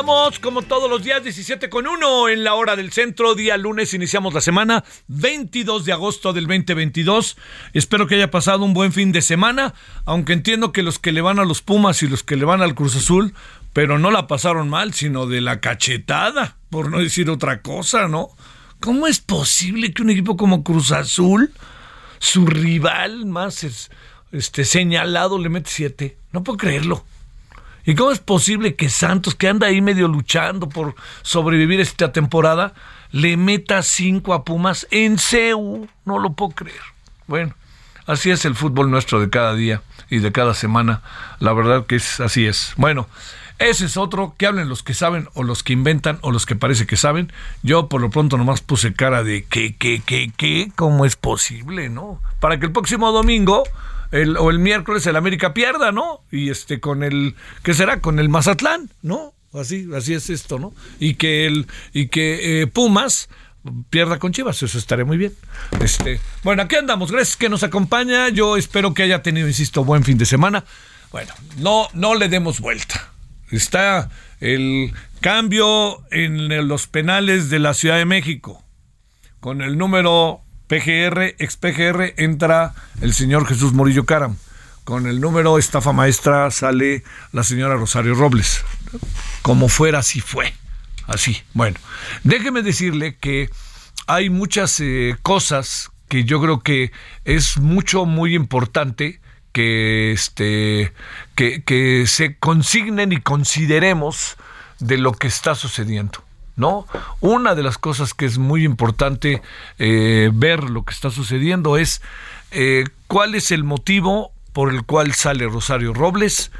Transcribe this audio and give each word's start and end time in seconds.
Andamos 0.00 0.38
como 0.38 0.62
todos 0.62 0.88
los 0.88 1.02
días 1.04 1.22
17 1.22 1.68
con 1.68 1.86
1 1.86 2.30
en 2.30 2.42
la 2.42 2.54
hora 2.54 2.74
del 2.74 2.90
centro, 2.90 3.34
día 3.34 3.58
lunes 3.58 3.92
iniciamos 3.92 4.32
la 4.32 4.40
semana 4.40 4.82
22 5.08 5.84
de 5.84 5.92
agosto 5.92 6.32
del 6.32 6.46
2022. 6.46 7.36
Espero 7.74 8.06
que 8.06 8.14
haya 8.14 8.30
pasado 8.30 8.64
un 8.64 8.72
buen 8.72 8.94
fin 8.94 9.12
de 9.12 9.20
semana, 9.20 9.74
aunque 10.06 10.32
entiendo 10.32 10.72
que 10.72 10.82
los 10.82 10.98
que 10.98 11.12
le 11.12 11.20
van 11.20 11.38
a 11.38 11.44
los 11.44 11.60
Pumas 11.60 12.02
y 12.02 12.08
los 12.08 12.22
que 12.22 12.36
le 12.36 12.46
van 12.46 12.62
al 12.62 12.74
Cruz 12.74 12.96
Azul, 12.96 13.34
pero 13.74 13.98
no 13.98 14.10
la 14.10 14.26
pasaron 14.26 14.70
mal, 14.70 14.94
sino 14.94 15.26
de 15.26 15.42
la 15.42 15.60
cachetada, 15.60 16.56
por 16.70 16.90
no 16.90 17.00
decir 17.00 17.28
otra 17.28 17.60
cosa, 17.60 18.08
¿no? 18.08 18.30
¿Cómo 18.80 19.06
es 19.06 19.20
posible 19.20 19.92
que 19.92 20.00
un 20.00 20.08
equipo 20.08 20.38
como 20.38 20.64
Cruz 20.64 20.92
Azul, 20.92 21.52
su 22.20 22.46
rival 22.46 23.26
más 23.26 23.64
es- 23.64 23.90
este, 24.32 24.64
señalado, 24.64 25.38
le 25.38 25.50
mete 25.50 25.68
7? 25.70 26.16
No 26.32 26.42
puedo 26.42 26.56
creerlo. 26.56 27.04
¿Y 27.84 27.94
cómo 27.94 28.10
es 28.10 28.18
posible 28.18 28.74
que 28.74 28.88
Santos, 28.88 29.34
que 29.34 29.48
anda 29.48 29.66
ahí 29.66 29.80
medio 29.80 30.08
luchando 30.08 30.68
por 30.68 30.94
sobrevivir 31.22 31.80
esta 31.80 32.12
temporada, 32.12 32.74
le 33.12 33.36
meta 33.36 33.82
cinco 33.82 34.34
a 34.34 34.44
Pumas 34.44 34.86
en 34.90 35.18
CEU? 35.18 35.88
No 36.04 36.18
lo 36.18 36.32
puedo 36.32 36.52
creer. 36.52 36.80
Bueno, 37.26 37.54
así 38.06 38.30
es 38.30 38.44
el 38.44 38.54
fútbol 38.54 38.90
nuestro 38.90 39.20
de 39.20 39.30
cada 39.30 39.54
día 39.54 39.82
y 40.10 40.18
de 40.18 40.32
cada 40.32 40.54
semana. 40.54 41.02
La 41.38 41.52
verdad 41.52 41.86
que 41.86 41.96
es 41.96 42.20
así 42.20 42.46
es. 42.46 42.74
Bueno, 42.76 43.08
ese 43.60 43.84
es 43.84 43.98
otro, 43.98 44.34
que 44.38 44.46
hablen 44.46 44.70
los 44.70 44.82
que 44.82 44.94
saben 44.94 45.28
o 45.34 45.42
los 45.42 45.62
que 45.62 45.74
inventan 45.74 46.18
o 46.22 46.32
los 46.32 46.46
que 46.46 46.56
parece 46.56 46.86
que 46.86 46.96
saben. 46.96 47.30
Yo 47.62 47.88
por 47.88 48.00
lo 48.00 48.08
pronto 48.08 48.38
nomás 48.38 48.62
puse 48.62 48.94
cara 48.94 49.22
de 49.22 49.44
que, 49.44 49.76
que, 49.76 50.00
que, 50.00 50.32
que, 50.34 50.72
¿cómo 50.76 51.04
es 51.04 51.16
posible, 51.16 51.90
no? 51.90 52.22
Para 52.40 52.58
que 52.58 52.64
el 52.64 52.72
próximo 52.72 53.12
domingo 53.12 53.64
el, 54.10 54.36
o 54.36 54.50
el 54.50 54.58
miércoles 54.58 55.06
el 55.06 55.16
América 55.16 55.54
pierda, 55.54 55.92
¿no? 55.92 56.22
Y 56.30 56.50
este 56.50 56.80
con 56.80 57.02
el 57.02 57.34
¿qué 57.62 57.74
será? 57.74 58.00
Con 58.00 58.18
el 58.18 58.28
Mazatlán, 58.28 58.90
¿no? 59.02 59.34
Así 59.52 59.88
así 59.94 60.14
es 60.14 60.30
esto, 60.30 60.58
¿no? 60.58 60.72
Y 60.98 61.14
que 61.14 61.46
el 61.46 61.66
y 61.92 62.08
que 62.08 62.62
eh, 62.62 62.66
Pumas 62.66 63.28
pierda 63.90 64.18
con 64.18 64.32
Chivas, 64.32 64.62
eso 64.62 64.78
estaría 64.78 65.04
muy 65.04 65.18
bien. 65.18 65.34
Este, 65.80 66.20
bueno, 66.42 66.62
aquí 66.62 66.76
andamos, 66.76 67.12
gracias 67.12 67.36
que 67.36 67.48
nos 67.48 67.62
acompaña. 67.62 68.28
Yo 68.30 68.56
espero 68.56 68.94
que 68.94 69.02
haya 69.02 69.22
tenido, 69.22 69.48
insisto, 69.48 69.84
buen 69.84 70.04
fin 70.04 70.18
de 70.18 70.26
semana. 70.26 70.64
Bueno, 71.12 71.32
no 71.58 71.88
no 71.92 72.14
le 72.14 72.28
demos 72.28 72.60
vuelta. 72.60 73.12
Está 73.50 74.10
el 74.40 74.92
cambio 75.20 76.02
en 76.10 76.68
los 76.68 76.86
penales 76.86 77.50
de 77.50 77.58
la 77.58 77.74
Ciudad 77.74 77.98
de 77.98 78.06
México 78.06 78.64
con 79.40 79.62
el 79.62 79.76
número 79.78 80.42
PGR, 80.70 81.34
ex 81.40 81.56
PGR, 81.56 82.14
entra 82.16 82.74
el 83.00 83.12
señor 83.12 83.44
Jesús 83.44 83.72
Morillo 83.72 84.06
Caram. 84.06 84.36
Con 84.84 85.08
el 85.08 85.20
número 85.20 85.58
estafa 85.58 85.92
maestra 85.92 86.48
sale 86.52 87.02
la 87.32 87.42
señora 87.42 87.74
Rosario 87.74 88.14
Robles. 88.14 88.64
Como 89.42 89.68
fuera, 89.68 89.98
así 89.98 90.20
fue. 90.20 90.54
Así. 91.08 91.42
Bueno, 91.54 91.76
déjeme 92.22 92.62
decirle 92.62 93.16
que 93.16 93.50
hay 94.06 94.30
muchas 94.30 94.78
eh, 94.78 95.16
cosas 95.24 95.90
que 96.08 96.22
yo 96.22 96.40
creo 96.40 96.60
que 96.60 96.92
es 97.24 97.58
mucho, 97.58 98.06
muy 98.06 98.36
importante 98.36 99.18
que, 99.50 100.12
este, 100.12 100.92
que, 101.34 101.64
que 101.64 102.04
se 102.06 102.36
consignen 102.36 103.10
y 103.10 103.20
consideremos 103.20 104.36
de 104.78 104.98
lo 104.98 105.14
que 105.14 105.26
está 105.26 105.56
sucediendo. 105.56 106.22
¿No? 106.60 106.86
Una 107.20 107.54
de 107.54 107.62
las 107.62 107.78
cosas 107.78 108.14
que 108.14 108.26
es 108.26 108.38
muy 108.38 108.64
importante 108.64 109.42
eh, 109.78 110.30
ver 110.32 110.64
lo 110.64 110.84
que 110.84 110.94
está 110.94 111.10
sucediendo 111.10 111.76
es 111.76 112.02
eh, 112.52 112.84
cuál 113.06 113.34
es 113.34 113.50
el 113.50 113.64
motivo 113.64 114.32
por 114.52 114.72
el 114.72 114.84
cual 114.84 115.14
sale 115.14 115.46
Rosario 115.46 115.94
Robles 115.94 116.52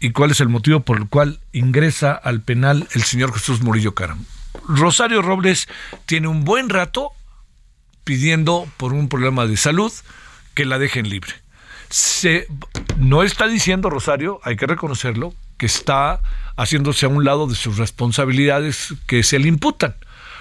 y 0.00 0.10
cuál 0.10 0.32
es 0.32 0.40
el 0.40 0.48
motivo 0.48 0.80
por 0.80 0.96
el 0.96 1.08
cual 1.08 1.38
ingresa 1.52 2.12
al 2.12 2.40
penal 2.40 2.88
el 2.92 3.02
señor 3.02 3.32
Jesús 3.32 3.62
Murillo 3.62 3.94
Caram. 3.94 4.24
Rosario 4.66 5.22
Robles 5.22 5.68
tiene 6.06 6.28
un 6.28 6.44
buen 6.44 6.68
rato 6.68 7.10
pidiendo 8.04 8.66
por 8.76 8.92
un 8.92 9.08
problema 9.08 9.46
de 9.46 9.56
salud 9.56 9.92
que 10.54 10.64
la 10.64 10.78
dejen 10.78 11.08
libre. 11.08 11.32
No 12.98 13.22
está 13.22 13.46
diciendo 13.46 13.90
Rosario, 13.90 14.40
hay 14.44 14.56
que 14.56 14.66
reconocerlo, 14.66 15.34
que 15.58 15.66
está 15.66 16.20
haciéndose 16.56 17.06
a 17.06 17.08
un 17.08 17.24
lado 17.24 17.46
de 17.46 17.54
sus 17.54 17.78
responsabilidades 17.78 18.94
que 19.06 19.22
se 19.22 19.38
le 19.38 19.48
imputan. 19.48 19.94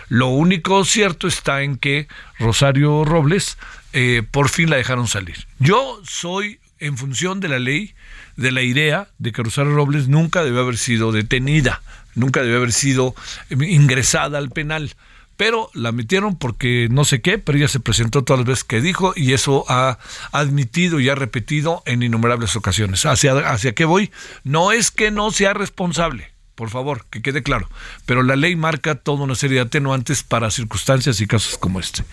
Lo 0.09 0.27
único 0.27 0.83
cierto 0.83 1.27
está 1.27 1.63
en 1.63 1.77
que 1.77 2.07
Rosario 2.38 3.05
Robles 3.05 3.57
eh, 3.94 4.23
por 4.29 4.50
fin 4.50 4.69
la 4.69 4.75
dejaron 4.77 5.07
salir. 5.07 5.47
Yo 5.59 6.01
soy 6.03 6.59
en 6.79 6.97
función 6.97 7.39
de 7.39 7.47
la 7.47 7.59
ley, 7.59 7.94
de 8.35 8.51
la 8.51 8.61
idea 8.61 9.07
de 9.19 9.31
que 9.31 9.44
Rosario 9.44 9.73
Robles 9.73 10.07
nunca 10.07 10.44
debe 10.44 10.59
haber 10.59 10.77
sido 10.77 11.11
detenida, 11.11 11.81
nunca 12.16 12.41
debe 12.41 12.57
haber 12.57 12.73
sido 12.73 13.16
ingresada 13.50 14.38
al 14.38 14.50
penal 14.50 14.94
pero 15.41 15.72
la 15.74 15.91
metieron 15.91 16.35
porque 16.35 16.88
no 16.91 17.03
sé 17.03 17.24
qué, 17.24 17.40
pero 17.40 17.57
ella 17.57 17.68
se 17.68 17.79
presentó 17.79 18.24
todas 18.24 18.41
las 18.41 18.47
veces 18.47 18.63
que 18.63 18.79
dijo 18.79 19.13
y 19.16 19.34
eso 19.34 19.66
ha 19.69 19.97
admitido 20.31 21.00
y 21.00 21.09
ha 21.09 21.16
repetido 21.16 21.81
en 21.88 22.03
innumerables 22.03 22.56
ocasiones. 22.56 23.07
¿Hacia, 23.07 23.34
hacia 23.50 23.74
qué 23.74 23.85
voy? 23.85 24.12
No 24.44 24.72
es 24.72 24.91
que 24.91 25.09
no 25.09 25.31
sea 25.31 25.56
responsable, 25.56 26.31
por 26.53 26.69
favor, 26.69 27.07
que 27.09 27.24
quede 27.24 27.41
claro, 27.41 27.68
pero 28.06 28.22
la 28.22 28.35
ley 28.35 28.56
marca 28.56 28.94
toda 28.94 29.24
una 29.24 29.34
serie 29.34 29.56
de 29.56 29.62
atenuantes 29.62 30.22
para 30.22 30.51
circunstancias 30.51 31.19
y 31.22 31.25
casos 31.25 31.57
como 31.57 31.80
este. 31.80 32.03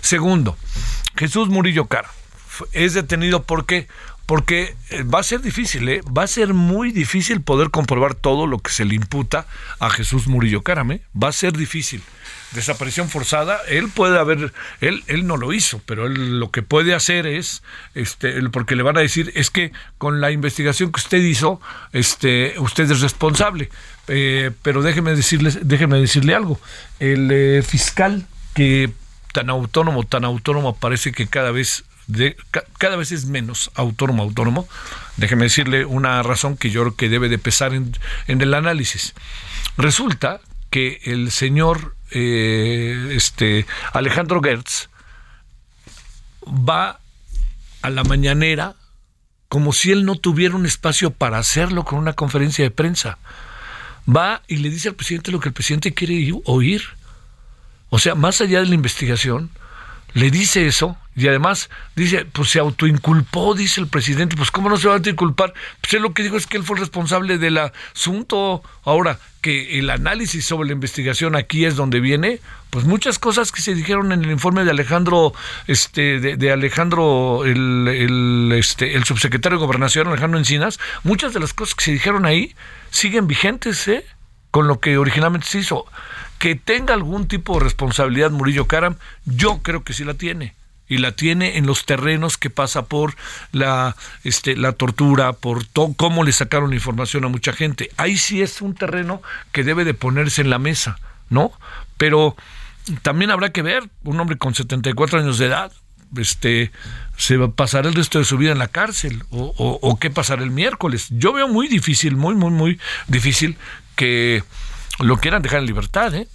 Segundo, 0.00 0.56
Jesús 1.14 1.50
Murillo 1.50 1.88
Cara 1.88 2.08
es 2.72 2.94
detenido 2.94 3.42
porque 3.42 3.86
porque 4.28 4.76
va 5.04 5.20
a 5.20 5.22
ser 5.22 5.40
difícil, 5.40 5.88
¿eh? 5.88 6.02
va 6.06 6.24
a 6.24 6.26
ser 6.26 6.52
muy 6.52 6.92
difícil 6.92 7.40
poder 7.40 7.70
comprobar 7.70 8.14
todo 8.14 8.46
lo 8.46 8.58
que 8.58 8.70
se 8.70 8.84
le 8.84 8.94
imputa 8.94 9.46
a 9.78 9.88
Jesús 9.88 10.26
Murillo 10.26 10.60
Carame, 10.60 11.00
va 11.16 11.28
a 11.28 11.32
ser 11.32 11.56
difícil. 11.56 12.02
Desaparición 12.52 13.08
forzada, 13.08 13.58
él 13.68 13.88
puede 13.88 14.18
haber, 14.18 14.52
él, 14.82 15.02
él 15.06 15.26
no 15.26 15.38
lo 15.38 15.54
hizo, 15.54 15.80
pero 15.86 16.04
él 16.04 16.40
lo 16.40 16.50
que 16.50 16.60
puede 16.60 16.94
hacer 16.94 17.26
es, 17.26 17.62
este, 17.94 18.42
porque 18.50 18.76
le 18.76 18.82
van 18.82 18.98
a 18.98 19.00
decir, 19.00 19.32
es 19.34 19.48
que 19.48 19.72
con 19.96 20.20
la 20.20 20.30
investigación 20.30 20.92
que 20.92 21.00
usted 21.00 21.22
hizo, 21.22 21.58
este, 21.94 22.52
usted 22.58 22.90
es 22.90 23.00
responsable. 23.00 23.70
Eh, 24.08 24.50
pero 24.60 24.82
déjeme 24.82 25.14
decirle, 25.14 25.52
déjeme 25.62 25.98
decirle 25.98 26.34
algo. 26.34 26.60
El 27.00 27.30
eh, 27.32 27.62
fiscal 27.66 28.26
que 28.52 28.90
tan 29.32 29.48
autónomo, 29.48 30.04
tan 30.04 30.26
autónomo 30.26 30.76
parece 30.76 31.12
que 31.12 31.28
cada 31.28 31.50
vez 31.50 31.84
cada 32.78 32.96
vez 32.96 33.12
es 33.12 33.26
menos 33.26 33.70
autónomo 33.74 34.22
autónomo. 34.22 34.68
Déjeme 35.16 35.44
decirle 35.44 35.84
una 35.84 36.22
razón 36.22 36.56
que 36.56 36.70
yo 36.70 36.82
creo 36.82 36.96
que 36.96 37.08
debe 37.08 37.28
de 37.28 37.38
pesar 37.38 37.74
en, 37.74 37.96
en 38.26 38.40
el 38.40 38.54
análisis. 38.54 39.14
Resulta 39.76 40.40
que 40.70 41.00
el 41.04 41.30
señor 41.30 41.94
eh, 42.10 43.12
este, 43.12 43.66
Alejandro 43.92 44.40
Gertz 44.42 44.88
va 46.46 47.00
a 47.82 47.90
la 47.90 48.04
mañanera 48.04 48.74
como 49.48 49.72
si 49.72 49.92
él 49.92 50.04
no 50.04 50.14
tuviera 50.14 50.56
un 50.56 50.66
espacio 50.66 51.10
para 51.10 51.38
hacerlo 51.38 51.84
con 51.84 51.98
una 51.98 52.12
conferencia 52.12 52.64
de 52.64 52.70
prensa. 52.70 53.18
Va 54.08 54.42
y 54.46 54.56
le 54.56 54.70
dice 54.70 54.88
al 54.88 54.94
presidente 54.94 55.32
lo 55.32 55.40
que 55.40 55.48
el 55.48 55.54
presidente 55.54 55.94
quiere 55.94 56.32
oír. 56.44 56.82
O 57.90 57.98
sea, 57.98 58.14
más 58.14 58.40
allá 58.40 58.60
de 58.60 58.66
la 58.66 58.74
investigación, 58.74 59.50
le 60.14 60.30
dice 60.30 60.66
eso 60.66 60.96
y 61.18 61.26
además 61.26 61.68
dice, 61.96 62.24
pues 62.26 62.50
se 62.50 62.60
autoinculpó, 62.60 63.54
dice 63.54 63.80
el 63.80 63.88
presidente, 63.88 64.36
pues 64.36 64.52
¿cómo 64.52 64.68
no 64.68 64.76
se 64.76 64.86
va 64.86 64.94
a 64.94 64.96
autoinculpar? 64.98 65.52
Pues 65.80 65.94
él 65.94 66.02
lo 66.02 66.14
que 66.14 66.22
dijo 66.22 66.36
es 66.36 66.46
que 66.46 66.56
él 66.56 66.62
fue 66.62 66.76
el 66.76 66.80
responsable 66.80 67.38
del 67.38 67.58
asunto. 67.58 68.62
Ahora, 68.84 69.18
que 69.40 69.80
el 69.80 69.90
análisis 69.90 70.46
sobre 70.46 70.68
la 70.68 70.74
investigación 70.74 71.34
aquí 71.34 71.64
es 71.64 71.74
donde 71.74 71.98
viene, 71.98 72.40
pues 72.70 72.84
muchas 72.84 73.18
cosas 73.18 73.50
que 73.50 73.62
se 73.62 73.74
dijeron 73.74 74.12
en 74.12 74.24
el 74.24 74.30
informe 74.30 74.64
de 74.64 74.70
Alejandro, 74.70 75.32
este, 75.66 76.20
de, 76.20 76.52
Alejandro, 76.52 77.44
el, 77.44 78.52
este, 78.56 78.94
el 78.94 79.02
subsecretario 79.02 79.58
de 79.58 79.64
Gobernación, 79.64 80.06
Alejandro 80.06 80.38
Encinas, 80.38 80.78
muchas 81.02 81.34
de 81.34 81.40
las 81.40 81.52
cosas 81.52 81.74
que 81.74 81.84
se 81.84 81.92
dijeron 81.92 82.26
ahí 82.26 82.54
siguen 82.90 83.26
vigentes, 83.26 83.88
¿eh? 83.88 84.06
Con 84.52 84.68
lo 84.68 84.78
que 84.78 84.98
originalmente 84.98 85.48
se 85.48 85.58
hizo. 85.58 85.84
Que 86.38 86.54
tenga 86.54 86.94
algún 86.94 87.26
tipo 87.28 87.54
de 87.54 87.64
responsabilidad 87.64 88.30
Murillo 88.30 88.66
Karam, 88.66 88.96
yo 89.24 89.60
creo 89.62 89.84
que 89.84 89.92
sí 89.92 90.04
la 90.04 90.14
tiene 90.14 90.54
y 90.88 90.98
la 90.98 91.12
tiene 91.12 91.58
en 91.58 91.66
los 91.66 91.84
terrenos 91.84 92.38
que 92.38 92.50
pasa 92.50 92.86
por 92.86 93.14
la, 93.52 93.94
este, 94.24 94.56
la 94.56 94.72
tortura, 94.72 95.34
por 95.34 95.66
cómo 95.96 96.24
le 96.24 96.32
sacaron 96.32 96.72
información 96.72 97.24
a 97.24 97.28
mucha 97.28 97.52
gente. 97.52 97.90
Ahí 97.96 98.16
sí 98.16 98.42
es 98.42 98.62
un 98.62 98.74
terreno 98.74 99.22
que 99.52 99.64
debe 99.64 99.84
de 99.84 99.94
ponerse 99.94 100.40
en 100.40 100.50
la 100.50 100.58
mesa, 100.58 100.98
¿no? 101.28 101.52
Pero 101.98 102.36
también 103.02 103.30
habrá 103.30 103.50
que 103.50 103.62
ver, 103.62 103.84
un 104.04 104.18
hombre 104.18 104.38
con 104.38 104.54
74 104.54 105.20
años 105.20 105.38
de 105.38 105.46
edad, 105.46 105.72
este, 106.16 106.72
se 107.18 107.36
va 107.36 107.46
a 107.46 107.50
pasar 107.50 107.86
el 107.86 107.94
resto 107.94 108.18
de 108.18 108.24
su 108.24 108.38
vida 108.38 108.52
en 108.52 108.58
la 108.58 108.68
cárcel 108.68 109.24
o, 109.30 109.52
o 109.58 109.98
qué 109.98 110.08
pasará 110.08 110.42
el 110.42 110.50
miércoles. 110.50 111.08
Yo 111.10 111.34
veo 111.34 111.48
muy 111.48 111.68
difícil, 111.68 112.16
muy, 112.16 112.34
muy, 112.34 112.50
muy 112.50 112.80
difícil 113.08 113.58
que 113.94 114.42
lo 114.98 115.18
quieran 115.18 115.42
dejar 115.42 115.60
en 115.60 115.66
libertad, 115.66 116.14
¿eh? 116.14 116.28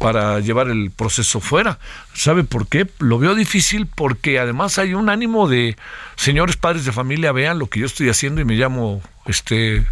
para 0.00 0.40
llevar 0.40 0.68
el 0.68 0.90
proceso 0.90 1.40
fuera. 1.40 1.78
¿Sabe 2.14 2.42
por 2.42 2.68
qué? 2.68 2.88
Lo 3.00 3.18
veo 3.18 3.34
difícil 3.34 3.86
porque 3.86 4.38
además 4.38 4.78
hay 4.78 4.94
un 4.94 5.10
ánimo 5.10 5.46
de 5.46 5.76
señores 6.16 6.56
padres 6.56 6.86
de 6.86 6.92
familia, 6.92 7.32
vean 7.32 7.58
lo 7.58 7.66
que 7.66 7.80
yo 7.80 7.86
estoy 7.86 8.08
haciendo 8.08 8.40
y 8.40 8.46
me 8.46 8.54
llamo 8.54 9.02
este 9.26 9.84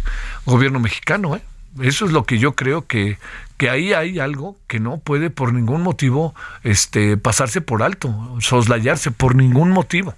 gobierno 0.45 0.79
mexicano, 0.79 1.35
¿eh? 1.35 1.43
Eso 1.79 2.05
es 2.05 2.11
lo 2.11 2.23
que 2.25 2.39
yo 2.39 2.55
creo 2.55 2.87
que, 2.87 3.19
que 3.57 3.69
ahí 3.69 3.93
hay 3.93 4.17
algo 4.17 4.57
que 4.65 4.79
no 4.79 4.97
puede 4.97 5.29
por 5.29 5.53
ningún 5.53 5.83
motivo 5.83 6.33
este, 6.63 7.15
pasarse 7.15 7.61
por 7.61 7.83
alto, 7.83 8.37
soslayarse 8.41 9.11
por 9.11 9.35
ningún 9.35 9.69
motivo. 9.69 10.15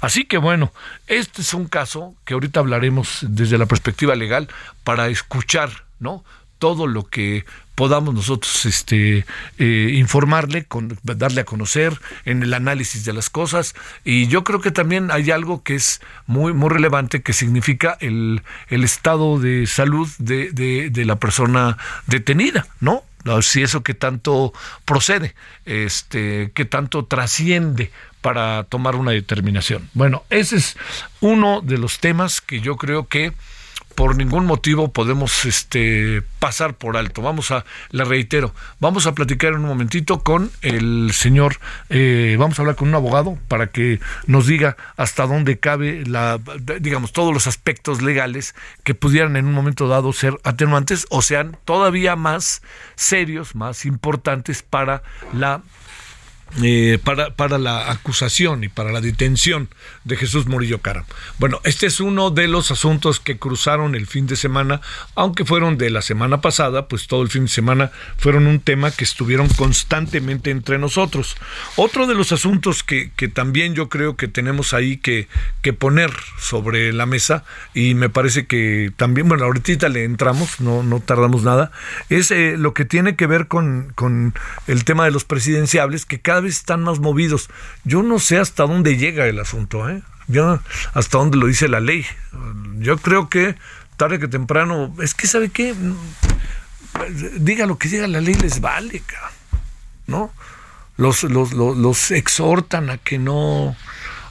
Así 0.00 0.24
que 0.24 0.38
bueno, 0.38 0.72
este 1.08 1.42
es 1.42 1.52
un 1.52 1.66
caso 1.66 2.14
que 2.24 2.34
ahorita 2.34 2.60
hablaremos 2.60 3.18
desde 3.22 3.58
la 3.58 3.66
perspectiva 3.66 4.14
legal 4.14 4.48
para 4.84 5.08
escuchar, 5.08 5.70
¿no? 5.98 6.24
Todo 6.62 6.86
lo 6.86 7.02
que 7.02 7.44
podamos 7.74 8.14
nosotros 8.14 8.66
este, 8.66 9.26
eh, 9.58 9.90
informarle, 9.94 10.64
darle 11.02 11.40
a 11.40 11.44
conocer 11.44 11.98
en 12.24 12.44
el 12.44 12.54
análisis 12.54 13.04
de 13.04 13.12
las 13.12 13.30
cosas. 13.30 13.74
Y 14.04 14.28
yo 14.28 14.44
creo 14.44 14.60
que 14.60 14.70
también 14.70 15.10
hay 15.10 15.32
algo 15.32 15.64
que 15.64 15.74
es 15.74 16.00
muy, 16.28 16.52
muy 16.52 16.68
relevante, 16.68 17.20
que 17.20 17.32
significa 17.32 17.98
el, 17.98 18.42
el 18.68 18.84
estado 18.84 19.40
de 19.40 19.66
salud 19.66 20.08
de, 20.18 20.52
de, 20.52 21.04
la 21.04 21.16
persona 21.16 21.78
detenida, 22.06 22.68
¿no? 22.78 23.02
Si 23.40 23.60
eso 23.60 23.82
que 23.82 23.94
tanto 23.94 24.52
procede, 24.84 25.34
este, 25.64 26.52
que 26.54 26.64
tanto 26.64 27.06
trasciende 27.06 27.90
para 28.20 28.62
tomar 28.68 28.94
una 28.94 29.10
determinación. 29.10 29.90
Bueno, 29.94 30.22
ese 30.30 30.58
es 30.58 30.76
uno 31.20 31.60
de 31.60 31.78
los 31.78 31.98
temas 31.98 32.40
que 32.40 32.60
yo 32.60 32.76
creo 32.76 33.08
que 33.08 33.32
por 33.94 34.16
ningún 34.16 34.46
motivo 34.46 34.92
podemos 34.92 35.44
este, 35.44 36.22
pasar 36.38 36.74
por 36.74 36.96
alto. 36.96 37.22
Vamos 37.22 37.50
a, 37.50 37.64
le 37.90 38.04
reitero, 38.04 38.54
vamos 38.80 39.06
a 39.06 39.14
platicar 39.14 39.52
en 39.52 39.60
un 39.60 39.66
momentito 39.66 40.22
con 40.22 40.50
el 40.62 41.10
señor, 41.12 41.58
eh, 41.88 42.36
vamos 42.38 42.58
a 42.58 42.62
hablar 42.62 42.76
con 42.76 42.88
un 42.88 42.94
abogado 42.94 43.38
para 43.48 43.68
que 43.68 44.00
nos 44.26 44.46
diga 44.46 44.76
hasta 44.96 45.26
dónde 45.26 45.58
cabe 45.58 46.04
la, 46.06 46.40
digamos, 46.80 47.12
todos 47.12 47.32
los 47.32 47.46
aspectos 47.46 48.02
legales 48.02 48.54
que 48.84 48.94
pudieran 48.94 49.36
en 49.36 49.46
un 49.46 49.52
momento 49.52 49.88
dado 49.88 50.12
ser 50.12 50.38
atenuantes 50.44 51.06
o 51.10 51.22
sean 51.22 51.56
todavía 51.64 52.16
más 52.16 52.62
serios, 52.96 53.54
más 53.54 53.84
importantes 53.84 54.62
para 54.62 55.02
la 55.32 55.62
eh, 56.60 56.98
para, 57.02 57.34
para, 57.34 57.56
la 57.56 57.90
acusación 57.90 58.62
y 58.62 58.68
para 58.68 58.92
la 58.92 59.00
detención 59.00 59.70
de 60.04 60.16
Jesús 60.16 60.46
Murillo 60.46 60.82
Caram. 60.82 61.04
Bueno, 61.38 61.60
este 61.64 61.86
es 61.86 61.98
uno 61.98 62.30
de 62.30 62.46
los 62.46 62.70
asuntos 62.70 63.20
que 63.20 63.38
cruzaron 63.38 63.94
el 63.94 64.06
fin 64.06 64.26
de 64.26 64.36
semana, 64.36 64.82
aunque 65.14 65.46
fueron 65.46 65.78
de 65.78 65.88
la 65.88 66.02
semana 66.02 66.42
pasada, 66.42 66.88
pues 66.88 67.06
todo 67.06 67.22
el 67.22 67.30
fin 67.30 67.44
de 67.44 67.48
semana 67.48 67.90
fueron 68.18 68.46
un 68.46 68.60
tema 68.60 68.90
que 68.90 69.04
estuvieron 69.04 69.48
constantemente 69.48 70.50
entre 70.50 70.78
nosotros. 70.78 71.36
Otro 71.76 72.06
de 72.06 72.14
los 72.14 72.32
asuntos 72.32 72.82
que, 72.82 73.12
que 73.16 73.28
también 73.28 73.74
yo 73.74 73.88
creo 73.88 74.16
que 74.16 74.28
tenemos 74.28 74.74
ahí 74.74 74.98
que, 74.98 75.28
que, 75.62 75.72
poner 75.72 76.10
sobre 76.38 76.92
la 76.92 77.06
mesa, 77.06 77.44
y 77.72 77.94
me 77.94 78.10
parece 78.10 78.44
que 78.44 78.92
también, 78.96 79.26
bueno, 79.26 79.44
ahorita 79.44 79.88
le 79.88 80.04
entramos, 80.04 80.60
no, 80.60 80.82
no 80.82 81.00
tardamos 81.00 81.44
nada, 81.44 81.72
es 82.10 82.30
eh, 82.30 82.56
lo 82.58 82.74
que 82.74 82.84
tiene 82.84 83.16
que 83.16 83.26
ver 83.26 83.48
con, 83.48 83.92
con 83.94 84.34
el 84.66 84.84
tema 84.84 85.06
de 85.06 85.12
los 85.12 85.24
presidenciables, 85.24 86.04
que 86.04 86.20
cada 86.20 86.41
vez 86.42 86.56
están 86.56 86.82
más 86.82 86.98
movidos. 86.98 87.48
Yo 87.84 88.02
no 88.02 88.18
sé 88.18 88.38
hasta 88.38 88.64
dónde 88.64 88.96
llega 88.96 89.26
el 89.26 89.38
asunto, 89.38 89.88
¿eh? 89.88 90.02
Hasta 90.94 91.18
dónde 91.18 91.36
lo 91.36 91.46
dice 91.46 91.68
la 91.68 91.80
ley. 91.80 92.06
Yo 92.78 92.96
creo 92.98 93.28
que 93.28 93.56
tarde 93.96 94.18
que 94.18 94.28
temprano, 94.28 94.94
es 95.00 95.14
que 95.14 95.26
sabe 95.26 95.50
qué, 95.50 95.74
diga 97.38 97.66
lo 97.66 97.78
que 97.78 97.88
diga 97.88 98.06
la 98.06 98.20
ley 98.20 98.34
les 98.34 98.60
vale, 98.60 99.02
¿no? 100.06 100.32
Los, 100.96 101.24
los, 101.24 102.10
exhortan 102.10 102.90
a 102.90 102.98
que 102.98 103.18
no, 103.18 103.76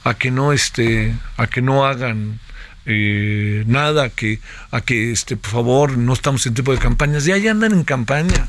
a 0.04 0.14
que 0.14 0.30
no 0.30 0.52
este, 0.52 1.14
a 1.36 1.46
que 1.46 1.60
no 1.60 1.84
hagan 1.86 2.40
eh, 2.86 3.64
nada, 3.66 4.10
que, 4.10 4.40
a 4.70 4.80
que 4.80 5.12
este, 5.12 5.36
por 5.36 5.50
favor, 5.50 5.98
no 5.98 6.12
estamos 6.12 6.46
en 6.46 6.54
tipo 6.54 6.72
de 6.72 6.78
campañas, 6.78 7.24
ya, 7.24 7.36
ya 7.36 7.50
andan 7.50 7.72
en 7.72 7.84
campaña. 7.84 8.46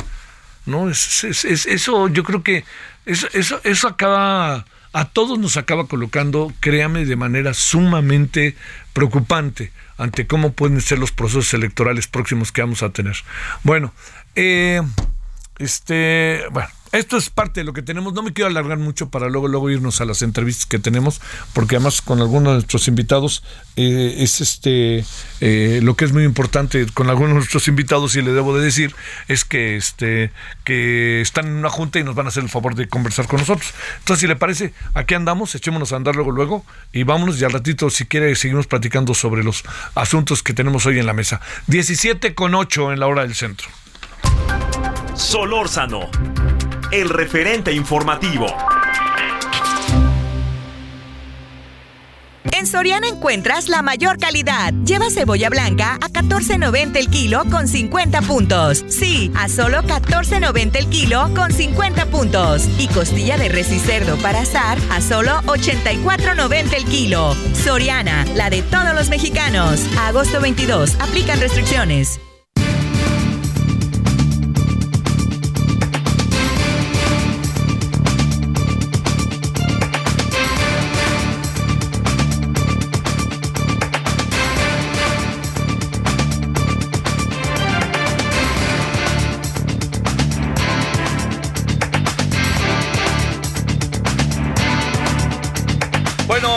¿No? 0.65 0.89
Es, 0.89 1.23
eso 1.23 2.07
yo 2.07 2.23
creo 2.23 2.43
que 2.43 2.63
eso, 3.05 3.27
eso, 3.33 3.59
eso 3.63 3.87
acaba, 3.87 4.65
a 4.93 5.05
todos 5.05 5.39
nos 5.39 5.57
acaba 5.57 5.87
colocando, 5.87 6.53
créame, 6.59 7.05
de 7.05 7.15
manera 7.15 7.53
sumamente 7.53 8.55
preocupante 8.93 9.71
ante 9.97 10.27
cómo 10.27 10.53
pueden 10.53 10.81
ser 10.81 10.99
los 10.99 11.11
procesos 11.11 11.53
electorales 11.53 12.07
próximos 12.07 12.51
que 12.51 12.61
vamos 12.61 12.83
a 12.83 12.89
tener. 12.91 13.15
Bueno, 13.63 13.93
eh, 14.35 14.81
este, 15.59 16.41
bueno, 16.51 16.69
esto 16.93 17.17
es 17.17 17.31
parte 17.31 17.61
de 17.61 17.63
lo 17.63 17.73
que 17.73 17.81
tenemos. 17.81 18.13
No 18.13 18.21
me 18.21 18.33
quiero 18.33 18.49
alargar 18.49 18.77
mucho 18.77 19.09
para 19.09 19.27
luego, 19.27 19.47
luego 19.47 19.69
irnos 19.71 19.99
a 19.99 20.05
las 20.05 20.21
entrevistas 20.21 20.67
que 20.67 20.77
tenemos, 20.77 21.21
porque 21.53 21.75
además 21.75 22.01
con 22.01 22.21
algunos 22.21 22.51
de 22.51 22.53
nuestros 22.57 22.87
invitados 22.87 23.43
eh, 23.75 24.17
es 24.19 24.41
este 24.41 25.03
eh, 25.41 25.79
lo 25.81 25.95
que 25.95 26.05
es 26.05 26.13
muy 26.13 26.23
importante 26.23 26.85
con 26.93 27.09
algunos 27.09 27.29
de 27.29 27.35
nuestros 27.35 27.67
invitados 27.67 28.15
y 28.15 28.21
le 28.21 28.31
debo 28.31 28.55
de 28.55 28.63
decir 28.63 28.95
es 29.27 29.43
que 29.43 29.75
este 29.75 30.31
que 30.63 31.21
están 31.21 31.47
en 31.47 31.53
una 31.53 31.71
junta 31.71 31.97
y 31.97 32.03
nos 32.03 32.13
van 32.13 32.27
a 32.27 32.29
hacer 32.29 32.43
el 32.43 32.49
favor 32.49 32.75
de 32.75 32.87
conversar 32.87 33.25
con 33.25 33.39
nosotros. 33.39 33.73
Entonces, 33.97 34.21
si 34.21 34.27
le 34.27 34.35
parece, 34.35 34.73
aquí 34.93 35.15
andamos, 35.15 35.55
echémonos 35.55 35.93
a 35.93 35.95
andar 35.95 36.15
luego, 36.15 36.29
luego 36.29 36.63
y 36.91 37.01
vámonos 37.01 37.41
y 37.41 37.43
al 37.43 37.51
ratito, 37.51 37.89
si 37.89 38.05
quiere, 38.05 38.35
seguimos 38.35 38.67
platicando 38.67 39.15
sobre 39.15 39.43
los 39.43 39.63
asuntos 39.95 40.43
que 40.43 40.53
tenemos 40.53 40.85
hoy 40.85 40.99
en 40.99 41.07
la 41.07 41.13
mesa. 41.13 41.41
17 41.65 42.35
con 42.35 42.53
8 42.53 42.93
en 42.93 42.99
la 42.99 43.07
hora 43.07 43.23
del 43.23 43.33
centro. 43.33 43.67
Solórzano 45.15 46.09
el 46.93 47.09
referente 47.09 47.73
informativo. 47.73 48.45
En 52.51 52.67
Soriana 52.67 53.07
encuentras 53.07 53.67
la 53.67 53.81
mayor 53.81 54.19
calidad. 54.19 54.71
Lleva 54.85 55.09
cebolla 55.09 55.49
blanca 55.49 55.95
a 55.95 56.09
14.90 56.09 56.97
el 56.97 57.09
kilo 57.09 57.45
con 57.49 57.67
50 57.67 58.21
puntos. 58.21 58.85
Sí, 58.89 59.31
a 59.35 59.49
solo 59.49 59.81
14.90 59.81 60.75
el 60.75 60.87
kilo 60.89 61.33
con 61.33 61.51
50 61.51 62.05
puntos. 62.05 62.69
Y 62.77 62.87
costilla 62.89 63.37
de 63.37 63.49
res 63.49 63.71
y 63.71 63.79
cerdo 63.79 64.15
para 64.17 64.41
asar 64.41 64.77
a 64.91 65.01
solo 65.01 65.41
84.90 65.47 66.73
el 66.75 66.85
kilo. 66.85 67.35
Soriana, 67.55 68.23
la 68.35 68.51
de 68.51 68.61
todos 68.61 68.93
los 68.93 69.09
mexicanos. 69.09 69.81
agosto 69.97 70.39
22. 70.39 71.01
Aplican 71.01 71.39
restricciones. 71.39 72.19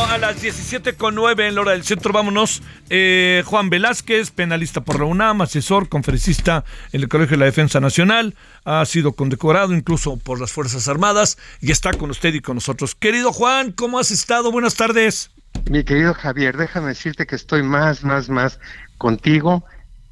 a 0.04 0.18
las 0.18 0.42
17.09 0.42 1.48
en 1.48 1.54
la 1.54 1.60
hora 1.62 1.72
del 1.72 1.84
centro, 1.84 2.12
vámonos. 2.12 2.62
Eh, 2.90 3.42
Juan 3.46 3.70
Velázquez, 3.70 4.30
penalista 4.30 4.82
por 4.82 4.98
la 4.98 5.06
UNAM, 5.06 5.40
asesor, 5.40 5.88
conferencista 5.88 6.64
en 6.92 7.02
el 7.02 7.08
Colegio 7.08 7.36
de 7.36 7.40
la 7.40 7.44
Defensa 7.46 7.80
Nacional, 7.80 8.34
ha 8.64 8.84
sido 8.84 9.12
condecorado 9.12 9.74
incluso 9.74 10.16
por 10.18 10.40
las 10.40 10.52
Fuerzas 10.52 10.88
Armadas 10.88 11.38
y 11.60 11.72
está 11.72 11.92
con 11.92 12.10
usted 12.10 12.34
y 12.34 12.40
con 12.40 12.56
nosotros. 12.56 12.94
Querido 12.94 13.32
Juan, 13.32 13.72
¿cómo 13.72 13.98
has 13.98 14.10
estado? 14.10 14.52
Buenas 14.52 14.74
tardes. 14.74 15.30
Mi 15.70 15.84
querido 15.84 16.14
Javier, 16.14 16.56
déjame 16.56 16.88
decirte 16.88 17.26
que 17.26 17.36
estoy 17.36 17.62
más, 17.62 18.04
más, 18.04 18.28
más 18.28 18.60
contigo 18.98 19.64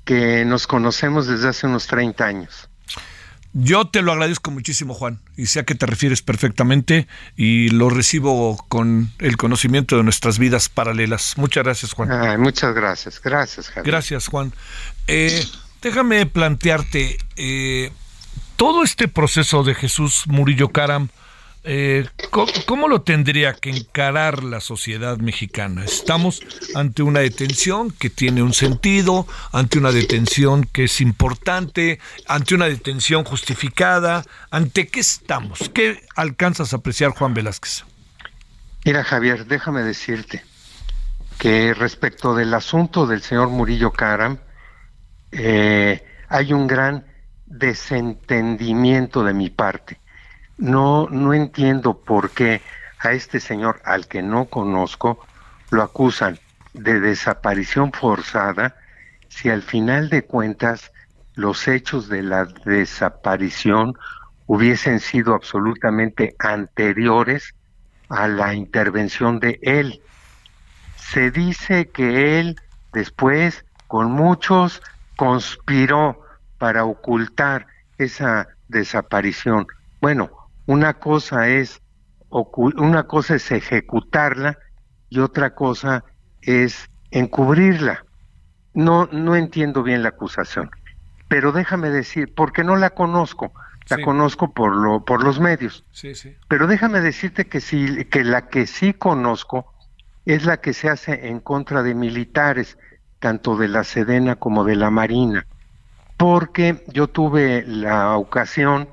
que 0.05 0.45
nos 0.45 0.67
conocemos 0.67 1.27
desde 1.27 1.49
hace 1.49 1.67
unos 1.67 1.87
30 1.87 2.25
años. 2.25 2.71
Yo 3.57 3.87
te 3.87 4.03
lo 4.03 4.11
agradezco 4.11 4.51
muchísimo, 4.51 4.95
Juan, 4.95 5.21
y 5.37 5.47
sé 5.47 5.61
a 5.61 5.63
qué 5.63 5.77
te 5.77 5.87
refieres 5.87 6.23
perfectamente 6.23 7.07
y 7.37 7.69
lo 7.69 7.89
recibo 7.89 8.57
con 8.69 9.13
el 9.21 9.37
conocimiento 9.37 9.97
de 9.97 10.03
nuestras 10.03 10.41
vidas 10.41 10.69
paralelas. 10.69 11.39
Muchas 11.39 11.63
gracias, 11.63 11.93
Juan. 11.93 12.41
muchas 12.41 12.75
gracias, 12.75 13.21
gracias, 13.23 13.69
Javier. 13.69 13.93
Gracias, 13.93 14.27
Juan. 14.27 14.53
Eh, 15.07 15.47
déjame 15.81 16.27
plantearte, 16.27 17.17
eh, 17.37 17.93
todo 18.57 18.83
este 18.83 19.07
proceso 19.07 19.63
de 19.63 19.77
Jesús 19.77 20.25
Murillo 20.27 20.71
Caram, 20.71 21.11
eh, 21.67 22.07
¿cómo, 22.67 22.89
lo 22.89 23.03
tendría 23.03 23.55
que 23.55 23.71
encarar 23.71 24.45
la 24.45 24.61
sociedad 24.61 25.17
mexicana? 25.17 25.83
Estamos 25.85 26.43
ante 26.75 27.03
una 27.03 27.21
detención 27.21 27.91
que 27.91 28.11
tiene 28.11 28.43
un 28.43 28.53
sentido, 28.53 29.27
ante 29.51 29.79
una 29.79 29.91
detención 29.91 30.65
que 30.65 30.85
es 30.85 31.01
importante, 31.01 32.01
ante 32.29 32.55
una 32.55 32.67
detención 32.67 33.25
justificada. 33.25 34.25
¿Ante 34.51 34.89
qué 34.89 35.01
estamos? 35.01 35.71
¿Qué 35.71 36.03
alcanzas 36.17 36.75
a 36.75 36.77
apreciar, 36.77 37.13
Juan 37.13 37.33
Velázquez? 37.33 37.85
Mira, 38.85 39.03
Javier, 39.03 39.47
déjame 39.47 39.83
decirte 39.83 40.45
que 41.39 41.73
respecto 41.73 42.35
del 42.35 42.53
asunto 42.53 43.07
del 43.07 43.23
señor 43.23 43.49
Murillo 43.49 43.91
Caram, 43.91 44.39
eh, 45.33 46.05
hay 46.29 46.53
un 46.53 46.67
gran 46.67 47.07
desentendimiento 47.47 49.25
de 49.25 49.33
mi 49.33 49.49
parte 49.49 50.04
no, 50.57 51.09
no 51.11 51.35
entiendo 51.35 51.99
por 51.99 52.31
qué 52.31 52.63
a 52.99 53.13
este 53.13 53.41
señor, 53.41 53.81
al 53.85 54.07
que 54.07 54.23
no 54.23 54.47
conozco, 54.47 55.19
lo 55.71 55.83
acusan 55.83 56.39
de 56.73 57.01
desaparición 57.01 57.93
forzada 57.93 58.77
si 59.29 59.51
al 59.51 59.63
final 59.63 60.09
de 60.09 60.25
cuentas 60.25 60.93
los 61.35 61.67
hechos 61.69 62.09
de 62.09 62.23
la 62.23 62.45
desaparición 62.45 63.95
hubiesen 64.47 65.01
sido 65.01 65.35
absolutamente 65.35 66.37
anteriores 66.39 67.55
a 68.09 68.29
la 68.29 68.55
intervención 68.55 69.41
de 69.41 69.59
él. 69.63 70.01
Se 70.97 71.31
dice 71.31 71.89
que 71.91 72.39
él 72.41 72.61
después, 72.93 73.65
con 73.89 74.13
muchos, 74.13 74.83
conspiró 75.17 76.21
para 76.59 76.85
ocultar 76.85 77.67
esa 77.99 78.49
desaparición. 78.69 79.67
Bueno, 80.01 80.44
una 80.67 80.95
cosa 80.95 81.49
es 81.49 81.81
una 82.29 83.05
cosa 83.05 83.37
es 83.37 83.51
ejecutarla 83.53 84.59
y 85.09 85.21
otra 85.21 85.55
cosa 85.55 86.05
es 86.43 86.91
encubrirla. 87.11 88.05
No 88.73 89.09
no 89.13 89.37
entiendo 89.37 89.85
bien 89.85 90.03
la 90.03 90.09
acusación, 90.09 90.71
pero 91.29 91.53
déjame 91.53 91.91
decir, 91.91 92.35
porque 92.35 92.65
no 92.65 92.75
la 92.75 92.91
conozco, 92.91 93.53
la 93.89 94.03
conozco 94.03 94.53
por 94.53 94.75
lo 94.75 95.05
por 95.05 95.23
los 95.23 95.39
medios. 95.39 95.85
Sí, 95.93 96.15
sí. 96.15 96.37
Pero 96.49 96.67
déjame 96.67 97.01
decirte 97.01 97.47
que 97.47 97.61
sí 97.61 98.05
que 98.07 98.25
la 98.25 98.49
que 98.49 98.67
sí 98.67 98.95
conozco 98.95 99.73
es 100.25 100.45
la 100.45 100.57
que 100.57 100.73
se 100.73 100.89
hace 100.89 101.29
en 101.29 101.39
contra 101.39 101.83
de 101.83 101.95
militares, 101.95 102.79
tanto 103.21 103.57
de 103.57 103.69
la 103.69 103.85
Sedena 103.85 104.37
como 104.37 104.65
de 104.65 104.75
la 104.75 104.91
Marina, 104.91 105.47
porque 106.17 106.83
yo 106.89 107.09
tuve 107.09 107.65
la 107.67 108.17
ocasión 108.17 108.89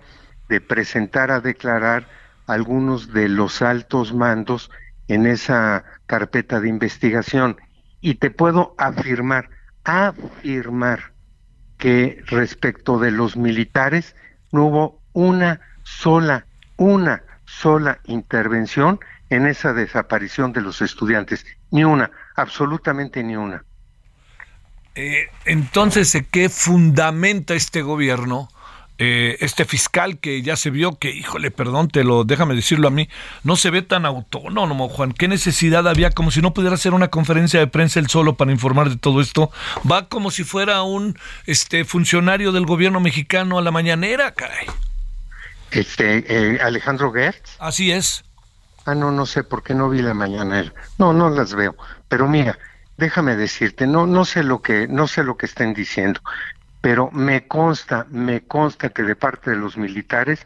de 0.51 0.60
presentar 0.60 1.31
a 1.31 1.39
declarar 1.39 2.10
algunos 2.46 3.13
de 3.13 3.29
los 3.29 3.62
altos 3.62 4.13
mandos 4.13 4.70
en 5.08 5.25
esa 5.25 5.86
carpeta 6.08 6.60
de 6.60 6.67
investigación. 6.67 7.55
Y 8.01 8.15
te 8.15 8.31
puedo 8.31 8.75
afirmar, 8.77 9.50
afirmar 9.86 11.13
que 11.77 12.22
respecto 12.27 13.00
de 13.00 13.12
los 13.12 13.38
militares 13.38 14.13
no 14.51 14.65
hubo 14.65 15.01
una 15.13 15.62
sola, 15.84 16.46
una 16.75 17.24
sola 17.46 18.00
intervención 18.03 19.00
en 19.29 19.48
esa 19.48 19.72
desaparición 19.72 20.51
de 20.51 20.60
los 20.60 20.81
estudiantes. 20.81 21.46
Ni 21.72 21.86
una, 21.86 22.12
absolutamente 22.36 23.24
ni 23.24 23.38
una. 23.38 23.63
Eh, 24.96 25.29
entonces, 25.46 26.13
¿qué 26.29 26.50
fundamenta 26.50 27.53
este 27.53 27.81
gobierno? 27.84 28.50
Eh, 29.03 29.43
este 29.43 29.65
fiscal 29.65 30.20
que 30.20 30.43
ya 30.43 30.55
se 30.55 30.70
vio 30.70 31.00
que, 31.00 31.10
híjole, 31.10 31.50
perdón, 31.50 31.88
te 31.88 32.03
lo, 32.03 32.24
déjame 32.24 32.53
decirlo 32.53 32.88
a 32.88 32.91
mí, 32.91 33.10
no 33.43 33.55
se 33.55 33.72
ve 33.72 33.81
tan 33.81 34.05
autónomo, 34.05 34.89
Juan. 34.89 35.12
¿Qué 35.12 35.27
necesidad 35.27 35.88
había? 35.88 36.12
Como 36.12 36.29
si 36.29 36.39
no 36.39 36.53
pudiera 36.53 36.75
hacer 36.75 36.93
una 36.93 37.08
conferencia 37.08 37.60
de 37.60 37.65
prensa 37.65 38.00
él 38.00 38.10
solo 38.10 38.36
para 38.36 38.51
informar 38.51 38.91
de 38.91 38.98
todo 38.98 39.20
esto. 39.20 39.51
Va 39.91 40.08
como 40.08 40.29
si 40.29 40.43
fuera 40.43 40.84
un 40.84 41.17
este 41.48 41.84
funcionario 41.84 42.51
del 42.51 42.67
gobierno 42.67 43.00
mexicano 43.00 43.58
a 43.58 43.63
la 43.63 43.72
mañanera, 43.72 44.36
caray. 44.36 44.67
Este, 45.72 46.24
eh, 46.27 46.60
Alejandro 46.62 47.12
Gertz. 47.12 47.55
Así 47.58 47.91
es. 47.91 48.24
Ah, 48.86 48.93
no, 48.93 49.10
no 49.10 49.25
sé 49.25 49.43
por 49.43 49.63
qué 49.63 49.74
no 49.74 49.89
vi 49.89 50.03
la 50.03 50.13
mañanera. 50.13 50.72
No, 51.00 51.12
no 51.12 51.31
las 51.31 51.55
veo. 51.55 51.75
Pero 52.08 52.27
mira, 52.27 52.60
déjame 52.98 53.36
decirte, 53.36 53.88
no, 53.88 54.05
no 54.05 54.25
sé 54.25 54.43
lo 54.43 54.62
que, 54.62 54.88
no 54.88 55.08
sé 55.08 55.24
lo 55.24 55.38
que 55.38 55.48
estén 55.48 55.74
diciendo 55.74 56.22
pero 56.82 57.12
me 57.12 57.48
consta, 57.48 58.08
me 58.10 58.42
consta 58.42 58.90
que 58.90 59.04
de 59.04 59.16
parte 59.16 59.52
de 59.52 59.58
los 59.58 59.78
militares 59.78 60.46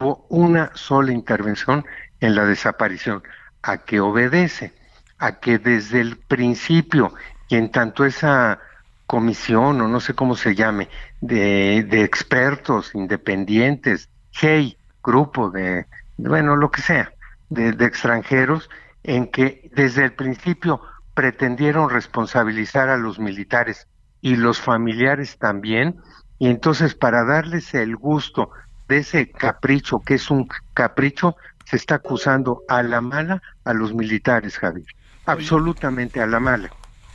hubo 0.00 0.26
una 0.28 0.70
sola 0.74 1.12
intervención 1.12 1.84
en 2.20 2.34
la 2.34 2.44
desaparición, 2.44 3.22
a 3.62 3.78
que 3.78 4.00
obedece, 4.00 4.72
a 5.18 5.38
que 5.38 5.58
desde 5.58 6.00
el 6.00 6.16
principio, 6.16 7.14
y 7.48 7.56
en 7.56 7.70
tanto 7.70 8.04
esa 8.04 8.60
comisión, 9.06 9.80
o 9.80 9.88
no 9.88 10.00
sé 10.00 10.14
cómo 10.14 10.36
se 10.36 10.54
llame, 10.54 10.88
de, 11.20 11.78
expertos 12.02 12.94
independientes, 12.94 14.08
hey, 14.32 14.76
grupo 15.02 15.50
de, 15.50 15.86
bueno, 16.16 16.56
lo 16.56 16.70
que 16.70 16.82
sea, 16.82 17.12
de 17.48 17.70
extranjeros, 17.84 18.68
en 19.04 19.30
que 19.30 19.70
desde 19.74 20.04
el 20.04 20.12
principio 20.12 20.82
pretendieron 21.14 21.90
responsabilizar 21.90 22.88
a 22.90 22.96
los 22.96 23.18
militares 23.18 23.87
y 24.20 24.36
los 24.36 24.60
familiares 24.60 25.36
también. 25.38 25.96
Y 26.38 26.48
entonces 26.48 26.94
para 26.94 27.24
darles 27.24 27.74
el 27.74 27.96
gusto 27.96 28.50
de 28.88 28.98
ese 28.98 29.30
capricho, 29.30 30.00
que 30.00 30.14
es 30.14 30.30
un 30.30 30.48
capricho, 30.74 31.36
se 31.64 31.76
está 31.76 31.96
acusando 31.96 32.62
a 32.68 32.82
la 32.82 33.00
mala 33.00 33.42
a 33.64 33.74
los 33.74 33.92
militares, 33.92 34.56
Javier. 34.56 34.86
Absolutamente 35.26 36.20
a 36.20 36.26
la 36.26 36.40
mala. 36.40 36.70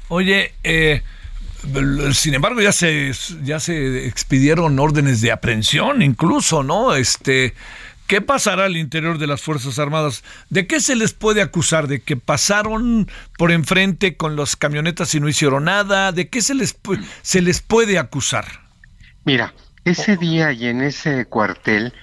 Oye, 0.09 0.53
eh, 0.63 1.01
sin 2.11 2.33
embargo 2.33 2.61
ya 2.61 2.71
se 2.71 3.11
ya 3.43 3.59
se 3.59 4.05
expidieron 4.05 4.77
órdenes 4.77 5.21
de 5.21 5.31
aprehensión 5.31 6.01
incluso, 6.01 6.61
¿no? 6.61 6.93
Este 6.93 7.55
¿Qué 8.07 8.21
pasará 8.21 8.65
al 8.65 8.77
interior 8.77 9.17
de 9.17 9.27
las 9.27 9.41
Fuerzas 9.41 9.79
Armadas? 9.79 10.23
¿De 10.49 10.67
qué 10.67 10.79
se 10.79 10.95
les 10.95 11.13
puede 11.13 11.41
acusar? 11.41 11.87
¿De 11.87 12.01
que 12.01 12.17
pasaron 12.17 13.09
por 13.37 13.51
enfrente 13.51 14.17
con 14.17 14.35
las 14.35 14.55
camionetas 14.55 15.15
y 15.15 15.19
no 15.19 15.29
hicieron 15.29 15.65
nada? 15.65 16.11
¿De 16.11 16.29
qué 16.29 16.41
se 16.41 16.53
les, 16.53 16.77
se 17.21 17.41
les 17.41 17.61
puede 17.61 17.97
acusar? 17.97 18.45
Mira, 19.23 19.53
ese 19.85 20.17
día 20.17 20.51
y 20.51 20.67
en 20.67 20.81
ese 20.81 21.25
cuartel 21.25 21.93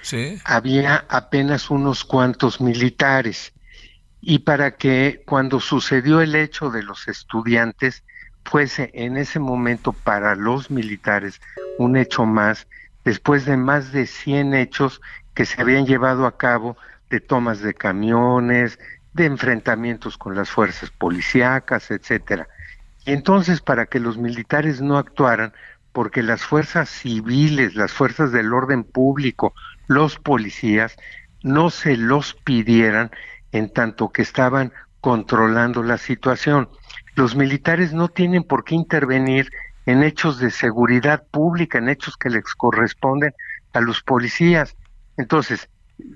había 0.43 1.05
apenas 1.09 1.69
unos 1.69 2.03
cuantos 2.03 2.61
militares. 2.61 3.53
Y 4.21 4.39
para 4.39 4.75
que 4.75 5.23
cuando 5.25 5.59
sucedió 5.59 6.21
el 6.21 6.35
hecho 6.35 6.69
de 6.69 6.83
los 6.83 7.07
estudiantes 7.07 8.03
fuese 8.43 8.91
en 8.93 9.17
ese 9.17 9.39
momento 9.39 9.93
para 9.93 10.35
los 10.35 10.69
militares 10.69 11.41
un 11.79 11.97
hecho 11.97 12.25
más, 12.25 12.67
después 13.03 13.45
de 13.45 13.57
más 13.57 13.91
de 13.91 14.05
100 14.05 14.53
hechos 14.53 15.01
que 15.33 15.45
se 15.45 15.61
habían 15.61 15.85
llevado 15.85 16.25
a 16.25 16.37
cabo 16.37 16.77
de 17.09 17.19
tomas 17.19 17.61
de 17.61 17.73
camiones, 17.73 18.79
de 19.13 19.25
enfrentamientos 19.25 20.17
con 20.17 20.35
las 20.35 20.49
fuerzas 20.49 20.91
policíacas, 20.91 21.91
etcétera. 21.91 22.47
Y 23.05 23.13
entonces, 23.13 23.61
para 23.61 23.85
que 23.85 23.99
los 23.99 24.17
militares 24.17 24.81
no 24.81 24.97
actuaran, 24.97 25.53
porque 25.91 26.23
las 26.23 26.43
fuerzas 26.43 26.89
civiles, 26.89 27.75
las 27.75 27.91
fuerzas 27.91 28.31
del 28.31 28.53
orden 28.53 28.83
público, 28.83 29.53
los 29.87 30.17
policías, 30.17 30.95
no 31.43 31.69
se 31.69 31.97
los 31.97 32.33
pidieran 32.33 33.11
en 33.51 33.71
tanto 33.71 34.11
que 34.11 34.21
estaban 34.21 34.71
controlando 35.01 35.83
la 35.83 35.97
situación. 35.97 36.69
Los 37.15 37.35
militares 37.35 37.91
no 37.91 38.07
tienen 38.07 38.43
por 38.43 38.63
qué 38.63 38.75
intervenir 38.75 39.51
en 39.85 40.03
hechos 40.03 40.39
de 40.39 40.51
seguridad 40.51 41.23
pública, 41.31 41.79
en 41.79 41.89
hechos 41.89 42.15
que 42.15 42.29
les 42.29 42.43
corresponden 42.55 43.33
a 43.73 43.81
los 43.81 44.01
policías. 44.01 44.75
Entonces, 45.21 45.69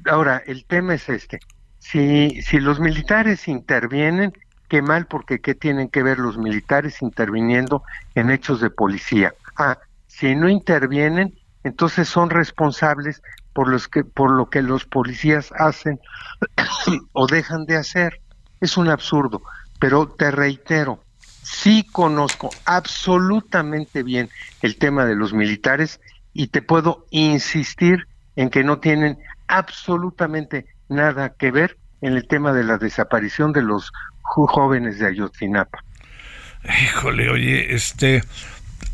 ahora 0.09 0.41
el 0.47 0.65
tema 0.65 0.95
es 0.95 1.07
este. 1.09 1.39
Si, 1.77 2.41
si 2.41 2.59
los 2.59 2.79
militares 2.79 3.47
intervienen, 3.47 4.33
qué 4.67 4.81
mal, 4.81 5.05
porque 5.05 5.41
qué 5.41 5.53
tienen 5.53 5.89
que 5.89 6.01
ver 6.01 6.17
los 6.17 6.39
militares 6.39 7.03
interviniendo 7.03 7.83
en 8.15 8.31
hechos 8.31 8.61
de 8.61 8.71
policía. 8.71 9.35
Ah, 9.57 9.77
si 10.07 10.35
no 10.35 10.49
intervienen, 10.49 11.35
entonces 11.63 12.09
son 12.09 12.31
responsables 12.31 13.21
por 13.53 13.69
los 13.69 13.87
que 13.87 14.03
por 14.03 14.31
lo 14.31 14.49
que 14.49 14.63
los 14.63 14.85
policías 14.85 15.53
hacen 15.55 15.99
o 17.13 17.27
dejan 17.27 17.65
de 17.65 17.77
hacer. 17.77 18.21
Es 18.59 18.75
un 18.75 18.89
absurdo, 18.89 19.43
pero 19.79 20.07
te 20.07 20.31
reitero, 20.31 21.03
sí 21.43 21.85
conozco 21.91 22.49
absolutamente 22.65 24.01
bien 24.01 24.29
el 24.63 24.77
tema 24.77 25.05
de 25.05 25.15
los 25.15 25.31
militares 25.31 26.01
y 26.33 26.47
te 26.47 26.63
puedo 26.63 27.05
insistir 27.11 28.07
en 28.35 28.49
que 28.49 28.63
no 28.63 28.79
tienen 28.79 29.17
absolutamente 29.47 30.65
nada 30.89 31.33
que 31.37 31.51
ver 31.51 31.77
en 32.01 32.13
el 32.13 32.27
tema 32.27 32.53
de 32.53 32.63
la 32.63 32.77
desaparición 32.77 33.53
de 33.53 33.63
los 33.63 33.91
jóvenes 34.21 34.99
de 34.99 35.07
Ayotzinapa. 35.07 35.83
Híjole, 36.63 37.29
oye, 37.29 37.73
este, 37.73 38.23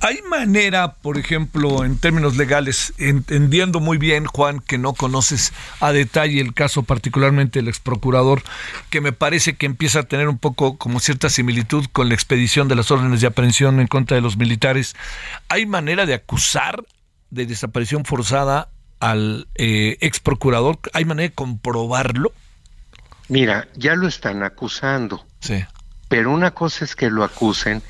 ¿Hay 0.04 0.20
manera, 0.24 0.96
por 0.96 1.20
ejemplo, 1.20 1.86
en 1.86 1.96
términos 1.96 2.36
legales, 2.36 2.92
entendiendo 2.98 3.80
muy 3.80 4.00
bien, 4.00 4.26
Juan, 4.26 4.60
que 4.60 4.80
no 4.80 4.94
conoces 4.94 5.54
a 5.80 5.92
detalle 5.92 6.42
el 6.42 6.56
caso 6.56 6.82
particularmente 6.82 7.60
del 7.60 7.68
ex 7.68 7.80
procurador, 7.80 8.42
que 8.90 9.00
me 9.00 9.12
parece 9.12 9.58
que 9.58 9.68
empieza 9.68 10.00
a 10.00 10.04
tener 10.04 10.28
un 10.28 10.40
poco 10.40 10.80
como 10.80 11.00
cierta 11.00 11.30
similitud 11.30 11.86
con 11.92 12.10
la 12.10 12.16
expedición 12.16 12.68
de 12.68 12.76
las 12.76 12.90
órdenes 12.90 13.22
de 13.22 13.28
aprehensión 13.28 13.80
en 13.80 13.86
contra 13.86 14.16
de 14.16 14.22
los 14.22 14.38
militares? 14.38 14.96
¿Hay 15.50 15.68
manera 15.68 16.08
de 16.08 16.16
acusar 16.16 16.84
de 17.30 17.46
desaparición 17.46 18.04
forzada 18.04 18.70
al 19.02 19.48
eh, 19.56 19.98
ex 20.00 20.20
procurador? 20.20 20.80
¿Hay 20.94 21.04
manera 21.04 21.30
de 21.30 21.36
comprobarlo? 21.36 22.32
Mira, 23.28 23.68
ya 23.76 23.96
lo 23.96 24.08
están 24.08 24.44
acusando. 24.44 25.26
Sí. 25.40 25.66
Pero 26.08 26.32
una 26.32 26.52
cosa 26.52 26.86
es 26.86 26.96
que 26.96 27.10
lo 27.10 27.24
acusen 27.24 27.82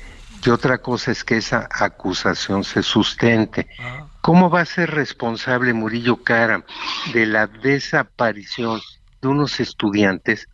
y 0.44 0.50
otra 0.50 0.78
cosa 0.78 1.12
es 1.12 1.22
que 1.22 1.36
esa 1.36 1.68
acusación 1.70 2.64
se 2.64 2.82
sustente. 2.82 3.68
Ah. 3.78 4.06
¿Cómo 4.20 4.50
va 4.50 4.60
a 4.60 4.66
ser 4.66 4.90
responsable 4.90 5.72
Murillo 5.72 6.22
Cara 6.22 6.64
de 7.12 7.26
la 7.26 7.46
desaparición 7.46 8.80
de 9.20 9.28
unos 9.28 9.60
estudiantes 9.60 10.48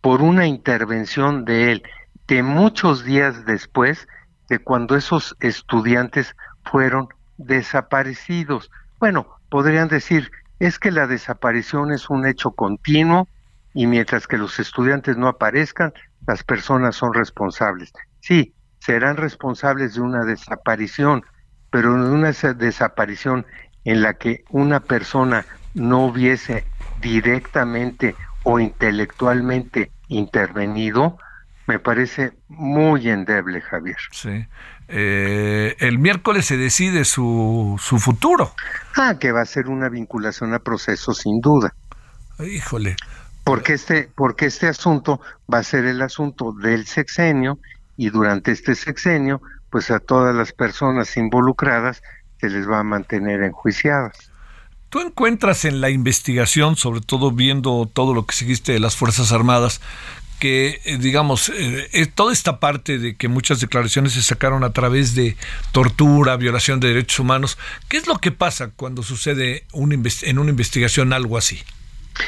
por 0.00 0.22
una 0.22 0.46
intervención 0.46 1.44
de 1.44 1.72
él 1.72 1.82
de 2.28 2.42
muchos 2.42 3.04
días 3.04 3.44
después 3.46 4.06
de 4.48 4.58
cuando 4.58 4.96
esos 4.96 5.36
estudiantes 5.40 6.36
fueron 6.64 7.08
desaparecidos? 7.36 8.70
Bueno, 8.98 9.26
podrían 9.52 9.88
decir, 9.88 10.30
es 10.60 10.78
que 10.78 10.90
la 10.90 11.06
desaparición 11.06 11.92
es 11.92 12.08
un 12.08 12.26
hecho 12.26 12.52
continuo 12.52 13.28
y 13.74 13.86
mientras 13.86 14.26
que 14.26 14.38
los 14.38 14.58
estudiantes 14.58 15.18
no 15.18 15.28
aparezcan, 15.28 15.92
las 16.26 16.42
personas 16.42 16.96
son 16.96 17.12
responsables. 17.12 17.92
Sí, 18.20 18.54
serán 18.78 19.18
responsables 19.18 19.92
de 19.92 20.00
una 20.00 20.24
desaparición, 20.24 21.22
pero 21.68 21.92
de 22.02 22.10
una 22.10 22.32
desaparición 22.54 23.44
en 23.84 24.00
la 24.00 24.14
que 24.14 24.42
una 24.48 24.80
persona 24.80 25.44
no 25.74 26.06
hubiese 26.06 26.66
directamente 27.02 28.16
o 28.44 28.58
intelectualmente 28.58 29.92
intervenido, 30.08 31.18
me 31.66 31.78
parece 31.78 32.32
muy 32.48 33.10
endeble, 33.10 33.60
Javier. 33.60 33.98
Sí. 34.12 34.46
Eh, 34.94 35.74
el 35.78 35.98
miércoles 35.98 36.44
se 36.44 36.58
decide 36.58 37.06
su, 37.06 37.80
su 37.82 37.98
futuro. 37.98 38.54
Ah, 38.94 39.16
que 39.18 39.32
va 39.32 39.40
a 39.40 39.46
ser 39.46 39.68
una 39.68 39.88
vinculación 39.88 40.52
a 40.52 40.58
proceso 40.58 41.14
sin 41.14 41.40
duda. 41.40 41.74
Híjole. 42.38 42.96
Porque 43.42 43.72
este, 43.72 44.10
porque 44.14 44.46
este 44.46 44.68
asunto 44.68 45.20
va 45.52 45.58
a 45.58 45.62
ser 45.62 45.86
el 45.86 46.02
asunto 46.02 46.52
del 46.52 46.86
sexenio 46.86 47.58
y 47.96 48.10
durante 48.10 48.52
este 48.52 48.74
sexenio, 48.74 49.40
pues 49.70 49.90
a 49.90 49.98
todas 49.98 50.34
las 50.34 50.52
personas 50.52 51.16
involucradas 51.16 52.02
se 52.38 52.50
les 52.50 52.68
va 52.68 52.80
a 52.80 52.84
mantener 52.84 53.42
enjuiciadas. 53.42 54.30
¿Tú 54.90 55.00
encuentras 55.00 55.64
en 55.64 55.80
la 55.80 55.88
investigación, 55.88 56.76
sobre 56.76 57.00
todo 57.00 57.30
viendo 57.30 57.90
todo 57.90 58.12
lo 58.12 58.26
que 58.26 58.36
seguiste 58.36 58.72
de 58.72 58.78
las 58.78 58.94
Fuerzas 58.94 59.32
Armadas, 59.32 59.80
que, 60.42 60.80
eh, 60.84 60.98
digamos, 60.98 61.52
eh, 61.54 62.10
toda 62.12 62.32
esta 62.32 62.58
parte 62.58 62.98
de 62.98 63.14
que 63.14 63.28
muchas 63.28 63.60
declaraciones 63.60 64.14
se 64.14 64.24
sacaron 64.24 64.64
a 64.64 64.72
través 64.72 65.14
de 65.14 65.36
tortura, 65.70 66.36
violación 66.36 66.80
de 66.80 66.88
derechos 66.88 67.20
humanos, 67.20 67.58
¿qué 67.88 67.96
es 67.96 68.08
lo 68.08 68.18
que 68.18 68.32
pasa 68.32 68.72
cuando 68.74 69.04
sucede 69.04 69.66
en 69.72 70.38
una 70.40 70.50
investigación 70.50 71.12
algo 71.12 71.38
así? 71.38 71.62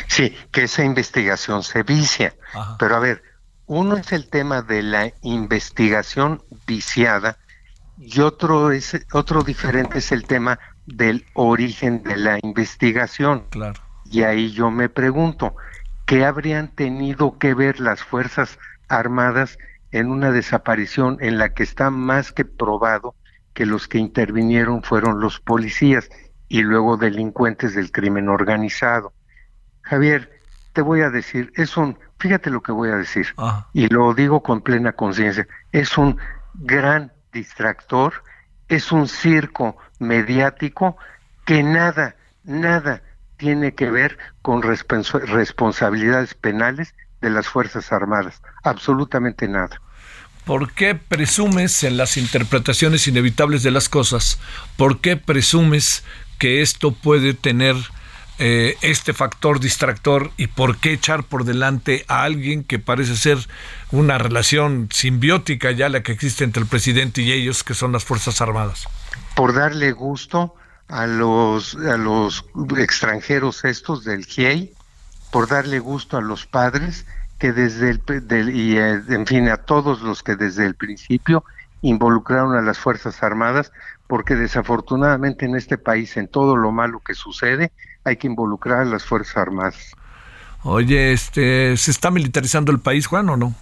Sí, 0.06 0.32
que 0.52 0.62
esa 0.62 0.84
investigación 0.84 1.64
se 1.64 1.82
vicia. 1.82 2.36
Pero 2.78 2.94
a 2.94 3.00
ver, 3.00 3.24
uno 3.66 3.96
es 3.96 4.12
el 4.12 4.28
tema 4.28 4.62
de 4.62 4.84
la 4.84 5.12
investigación 5.22 6.40
viciada 6.68 7.36
y 7.98 8.20
otro 8.20 8.70
es 8.70 8.96
otro 9.10 9.42
diferente 9.42 9.98
es 9.98 10.12
el 10.12 10.22
tema 10.22 10.60
del 10.86 11.26
origen 11.32 12.04
de 12.04 12.16
la 12.16 12.38
investigación. 12.44 13.46
Claro. 13.50 13.82
Y 14.08 14.22
ahí 14.22 14.52
yo 14.52 14.70
me 14.70 14.88
pregunto, 14.88 15.56
¿qué 16.06 16.24
habrían 16.24 16.68
tenido 16.68 17.38
que 17.38 17.54
ver 17.54 17.80
las 17.80 18.02
Fuerzas 18.02 18.58
Armadas 18.88 19.58
en 19.90 20.10
una 20.10 20.30
desaparición 20.30 21.18
en 21.20 21.38
la 21.38 21.54
que 21.54 21.62
está 21.62 21.90
más 21.90 22.32
que 22.32 22.44
probado 22.44 23.14
que 23.52 23.66
los 23.66 23.88
que 23.88 23.98
intervinieron 23.98 24.82
fueron 24.82 25.20
los 25.20 25.40
policías 25.40 26.08
y 26.48 26.62
luego 26.62 26.96
delincuentes 26.96 27.74
del 27.74 27.92
crimen 27.92 28.28
organizado? 28.28 29.12
Javier, 29.82 30.40
te 30.72 30.82
voy 30.82 31.02
a 31.02 31.10
decir, 31.10 31.52
es 31.54 31.76
un 31.76 31.96
fíjate 32.24 32.48
lo 32.48 32.62
que 32.62 32.72
voy 32.72 32.88
a 32.88 32.96
decir, 32.96 33.26
ah. 33.36 33.68
y 33.74 33.88
lo 33.88 34.14
digo 34.14 34.42
con 34.42 34.62
plena 34.62 34.92
conciencia, 34.92 35.46
es 35.72 35.98
un 35.98 36.16
gran 36.54 37.12
distractor, 37.34 38.14
es 38.68 38.92
un 38.92 39.08
circo 39.08 39.76
mediático 39.98 40.96
que 41.44 41.62
nada, 41.62 42.16
nada 42.44 43.02
tiene 43.44 43.74
que 43.74 43.90
ver 43.90 44.16
con 44.40 44.62
responsabilidades 44.62 46.32
penales 46.32 46.94
de 47.20 47.28
las 47.28 47.46
Fuerzas 47.46 47.92
Armadas, 47.92 48.40
absolutamente 48.62 49.46
nada. 49.48 49.82
¿Por 50.46 50.72
qué 50.72 50.94
presumes 50.94 51.84
en 51.84 51.98
las 51.98 52.16
interpretaciones 52.16 53.06
inevitables 53.06 53.62
de 53.62 53.70
las 53.70 53.90
cosas? 53.90 54.40
¿Por 54.78 55.02
qué 55.02 55.18
presumes 55.18 56.04
que 56.38 56.62
esto 56.62 56.92
puede 56.92 57.34
tener 57.34 57.76
eh, 58.38 58.78
este 58.80 59.12
factor 59.12 59.60
distractor 59.60 60.30
y 60.38 60.46
por 60.46 60.78
qué 60.78 60.94
echar 60.94 61.24
por 61.24 61.44
delante 61.44 62.06
a 62.08 62.22
alguien 62.22 62.64
que 62.64 62.78
parece 62.78 63.14
ser 63.14 63.36
una 63.92 64.16
relación 64.16 64.88
simbiótica 64.90 65.70
ya 65.70 65.90
la 65.90 66.02
que 66.02 66.12
existe 66.12 66.44
entre 66.44 66.62
el 66.62 66.68
presidente 66.68 67.20
y 67.20 67.30
ellos, 67.30 67.62
que 67.62 67.74
son 67.74 67.92
las 67.92 68.04
Fuerzas 68.04 68.40
Armadas? 68.40 68.88
Por 69.36 69.52
darle 69.52 69.92
gusto 69.92 70.54
a 70.88 71.06
los, 71.06 71.74
a 71.76 71.96
los 71.96 72.44
extranjeros 72.76 73.64
estos 73.64 74.04
del 74.04 74.24
GIEI, 74.24 74.72
por 75.30 75.48
darle 75.48 75.78
gusto 75.78 76.16
a 76.16 76.20
los 76.20 76.46
padres 76.46 77.06
que 77.38 77.52
desde 77.52 77.90
el, 77.90 78.54
y 78.54 78.76
eh, 78.76 79.02
en 79.08 79.26
fin 79.26 79.48
a 79.48 79.56
todos 79.56 80.02
los 80.02 80.22
que 80.22 80.36
desde 80.36 80.64
el 80.64 80.74
principio 80.74 81.44
involucraron 81.82 82.56
a 82.56 82.62
las 82.62 82.78
Fuerzas 82.78 83.22
Armadas, 83.22 83.72
porque 84.06 84.34
desafortunadamente 84.34 85.44
en 85.44 85.56
este 85.56 85.76
país, 85.76 86.16
en 86.16 86.28
todo 86.28 86.56
lo 86.56 86.72
malo 86.72 87.00
que 87.00 87.14
sucede, 87.14 87.72
hay 88.04 88.16
que 88.16 88.26
involucrar 88.26 88.80
a 88.80 88.84
las 88.84 89.04
Fuerzas 89.04 89.36
Armadas. 89.36 89.92
Oye, 90.62 91.12
este, 91.12 91.76
¿se 91.76 91.90
está 91.90 92.10
militarizando 92.10 92.72
el 92.72 92.80
país, 92.80 93.06
Juan, 93.06 93.28
o 93.28 93.36
no? 93.36 93.54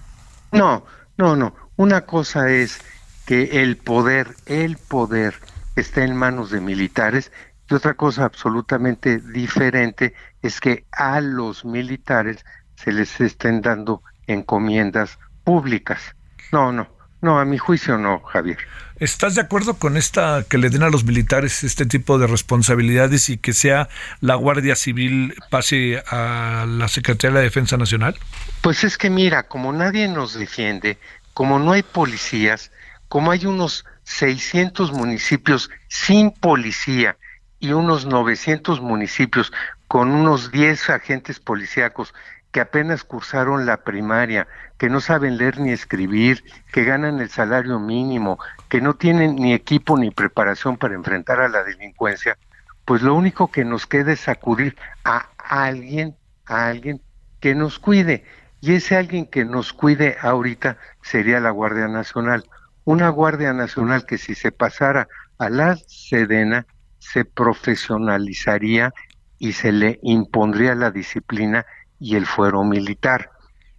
No, 0.53 0.85
no, 1.17 1.35
no. 1.35 1.55
Una 1.77 2.03
cosa 2.03 2.49
es 2.49 2.81
que 3.27 3.63
el 3.63 3.77
poder, 3.77 4.37
el 4.47 4.77
poder 4.77 5.35
está 5.77 6.05
en 6.05 6.17
manos 6.17 6.51
de 6.51 6.61
militares 6.61 7.33
y 7.71 7.75
otra 7.75 7.95
cosa 7.95 8.25
absolutamente 8.25 9.19
diferente 9.19 10.15
es 10.43 10.61
que 10.61 10.85
a 10.93 11.21
los 11.21 11.65
militares 11.65 12.45
se 12.77 12.93
les 12.93 13.21
estén 13.21 13.63
dando 13.63 14.03
encomiendas 14.27 15.19
públicas. 15.45 16.15
No, 16.51 16.73
no, 16.73 16.89
no, 17.21 17.39
a 17.39 17.45
mi 17.45 17.57
juicio 17.59 17.99
no, 17.99 18.21
Javier. 18.21 18.59
¿Estás 18.97 19.35
de 19.35 19.41
acuerdo 19.41 19.75
con 19.75 19.97
esta 19.97 20.45
que 20.49 20.59
le 20.59 20.71
den 20.71 20.83
a 20.83 20.91
los 20.91 21.05
militares 21.05 21.65
este 21.65 21.87
tipo 21.87 22.19
de 22.19 22.27
responsabilidades 22.27 23.29
y 23.31 23.39
que 23.39 23.53
sea 23.53 23.89
la 24.21 24.35
Guardia 24.37 24.77
Civil 24.77 25.35
pase 25.51 26.03
a 26.09 26.67
la 26.69 26.89
Secretaría 26.89 27.31
de 27.31 27.41
la 27.41 27.45
Defensa 27.45 27.77
Nacional? 27.77 28.17
Pues 28.61 28.85
es 28.85 28.99
que 28.99 29.11
mira, 29.11 29.45
como 29.45 29.73
nadie 29.73 30.09
nos 30.09 30.35
defiende, 30.35 30.99
como 31.35 31.59
no 31.59 31.73
hay 31.73 31.83
policías, 31.83 32.71
como 33.09 33.31
hay 33.31 33.47
unos 33.47 33.85
600 34.05 34.93
municipios 34.93 35.71
sin 35.89 36.31
policía 36.31 37.17
y 37.59 37.73
unos 37.73 38.07
900 38.07 38.81
municipios 38.81 39.53
con 39.87 40.11
unos 40.11 40.51
10 40.51 40.91
agentes 40.91 41.39
policíacos 41.39 42.15
que 42.51 42.61
apenas 42.61 43.03
cursaron 43.03 43.65
la 43.67 43.79
primaria, 43.79 44.47
que 44.77 44.91
no 44.91 45.01
saben 45.01 45.39
leer 45.39 45.59
ni 45.59 45.71
escribir, 45.71 46.45
que 46.71 46.85
ganan 46.85 47.21
el 47.21 47.31
salario 47.31 47.79
mínimo, 47.79 48.39
que 48.69 48.81
no 48.81 48.95
tienen 48.95 49.37
ni 49.37 49.55
equipo 49.55 49.97
ni 49.97 50.11
preparación 50.11 50.77
para 50.77 50.95
enfrentar 50.95 51.41
a 51.41 51.49
la 51.49 51.65
delincuencia, 51.65 52.37
pues 52.85 53.03
lo 53.03 53.15
único 53.15 53.51
que 53.51 53.65
nos 53.65 53.87
queda 53.87 54.13
es 54.13 54.29
acudir 54.29 54.77
a 55.05 55.31
alguien, 55.39 56.15
a 56.45 56.67
alguien 56.67 57.01
que 57.41 57.55
nos 57.55 57.79
cuide. 57.79 58.25
Y 58.61 58.75
ese 58.75 58.97
alguien 58.97 59.27
que 59.27 59.45
nos 59.45 59.73
cuide 59.73 60.17
ahorita 60.21 60.77
sería 61.01 61.41
la 61.41 61.51
Guardia 61.51 61.89
Nacional. 61.89 62.45
Una 62.85 63.09
Guardia 63.11 63.53
Nacional 63.53 64.05
que 64.07 64.19
si 64.19 64.35
se 64.35 64.51
pasara 64.51 65.09
a 65.39 65.49
la 65.49 65.77
Sedena 65.77 66.67
se 66.99 67.25
profesionalizaría 67.25 68.93
y 69.39 69.53
se 69.53 69.73
le 69.73 69.99
impondría 70.03 70.75
la 70.75 70.91
disciplina 70.91 71.65
y 71.99 72.17
el 72.17 72.27
fuero 72.27 72.65
militar. 72.65 73.31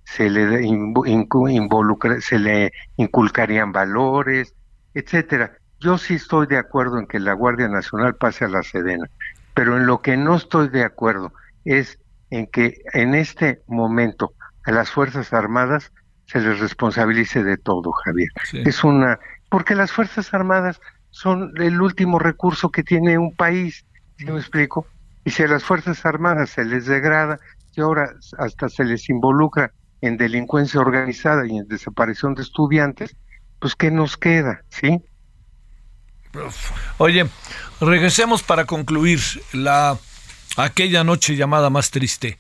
Se 0.05 0.29
le 0.29 0.65
involucra, 0.65 2.19
se 2.21 2.39
le 2.39 2.71
inculcarían 2.97 3.71
valores, 3.71 4.55
etcétera. 4.93 5.57
Yo 5.79 5.97
sí 5.97 6.15
estoy 6.15 6.47
de 6.47 6.57
acuerdo 6.57 6.99
en 6.99 7.07
que 7.07 7.19
la 7.19 7.33
Guardia 7.33 7.67
Nacional 7.67 8.15
pase 8.15 8.45
a 8.45 8.49
la 8.49 8.63
Sedena, 8.63 9.09
pero 9.53 9.77
en 9.77 9.85
lo 9.85 10.01
que 10.01 10.15
no 10.15 10.35
estoy 10.35 10.69
de 10.69 10.83
acuerdo 10.83 11.33
es 11.65 11.99
en 12.29 12.47
que 12.47 12.81
en 12.93 13.15
este 13.15 13.61
momento 13.67 14.33
a 14.65 14.71
las 14.71 14.91
Fuerzas 14.91 15.33
Armadas 15.33 15.91
se 16.25 16.39
les 16.39 16.59
responsabilice 16.59 17.43
de 17.43 17.57
todo, 17.57 17.91
Javier. 17.91 18.29
Es 18.53 18.83
una 18.83 19.19
porque 19.49 19.75
las 19.75 19.91
Fuerzas 19.91 20.33
Armadas 20.33 20.81
son 21.11 21.53
el 21.57 21.79
último 21.79 22.17
recurso 22.17 22.69
que 22.69 22.81
tiene 22.81 23.17
un 23.17 23.35
país, 23.35 23.85
¿sí 24.17 24.25
me 24.25 24.39
explico? 24.39 24.87
Y 25.25 25.29
si 25.29 25.43
a 25.43 25.47
las 25.47 25.63
Fuerzas 25.63 26.05
Armadas 26.05 26.49
se 26.49 26.65
les 26.65 26.87
degrada 26.87 27.39
y 27.75 27.81
ahora 27.81 28.15
hasta 28.39 28.67
se 28.67 28.83
les 28.83 29.09
involucra 29.09 29.71
en 30.01 30.17
delincuencia 30.17 30.79
organizada 30.79 31.45
y 31.47 31.57
en 31.57 31.67
desaparición 31.67 32.33
de 32.33 32.41
estudiantes, 32.41 33.15
pues 33.59 33.75
¿qué 33.75 33.91
nos 33.91 34.17
queda? 34.17 34.63
¿Sí? 34.69 34.99
Oye, 36.97 37.27
regresemos 37.79 38.41
para 38.41 38.65
concluir 38.65 39.19
la 39.53 39.97
aquella 40.57 41.03
noche 41.03 41.35
llamada 41.35 41.69
más 41.69 41.91
triste. 41.91 42.39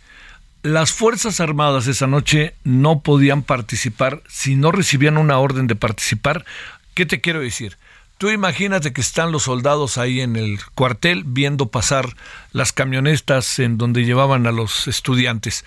Las 0.63 0.93
Fuerzas 0.93 1.41
Armadas 1.41 1.87
esa 1.87 2.07
noche 2.07 2.55
no 2.63 3.01
podían 3.01 3.43
participar 3.43 4.23
si 4.29 4.55
no 4.55 4.71
recibían 4.71 5.17
una 5.17 5.37
orden 5.37 5.67
de 5.67 5.75
participar. 5.75 6.45
¿Qué 6.93 7.05
te 7.05 7.19
quiero 7.19 7.41
decir? 7.41 7.77
Tú 8.17 8.29
imagínate 8.29 8.93
que 8.93 9.01
están 9.01 9.33
los 9.33 9.43
soldados 9.43 9.97
ahí 9.97 10.21
en 10.21 10.37
el 10.37 10.59
cuartel 10.73 11.23
viendo 11.25 11.67
pasar 11.67 12.15
las 12.53 12.71
camionetas 12.71 13.59
en 13.59 13.77
donde 13.77 14.05
llevaban 14.05 14.47
a 14.47 14.53
los 14.53 14.87
estudiantes. 14.87 15.65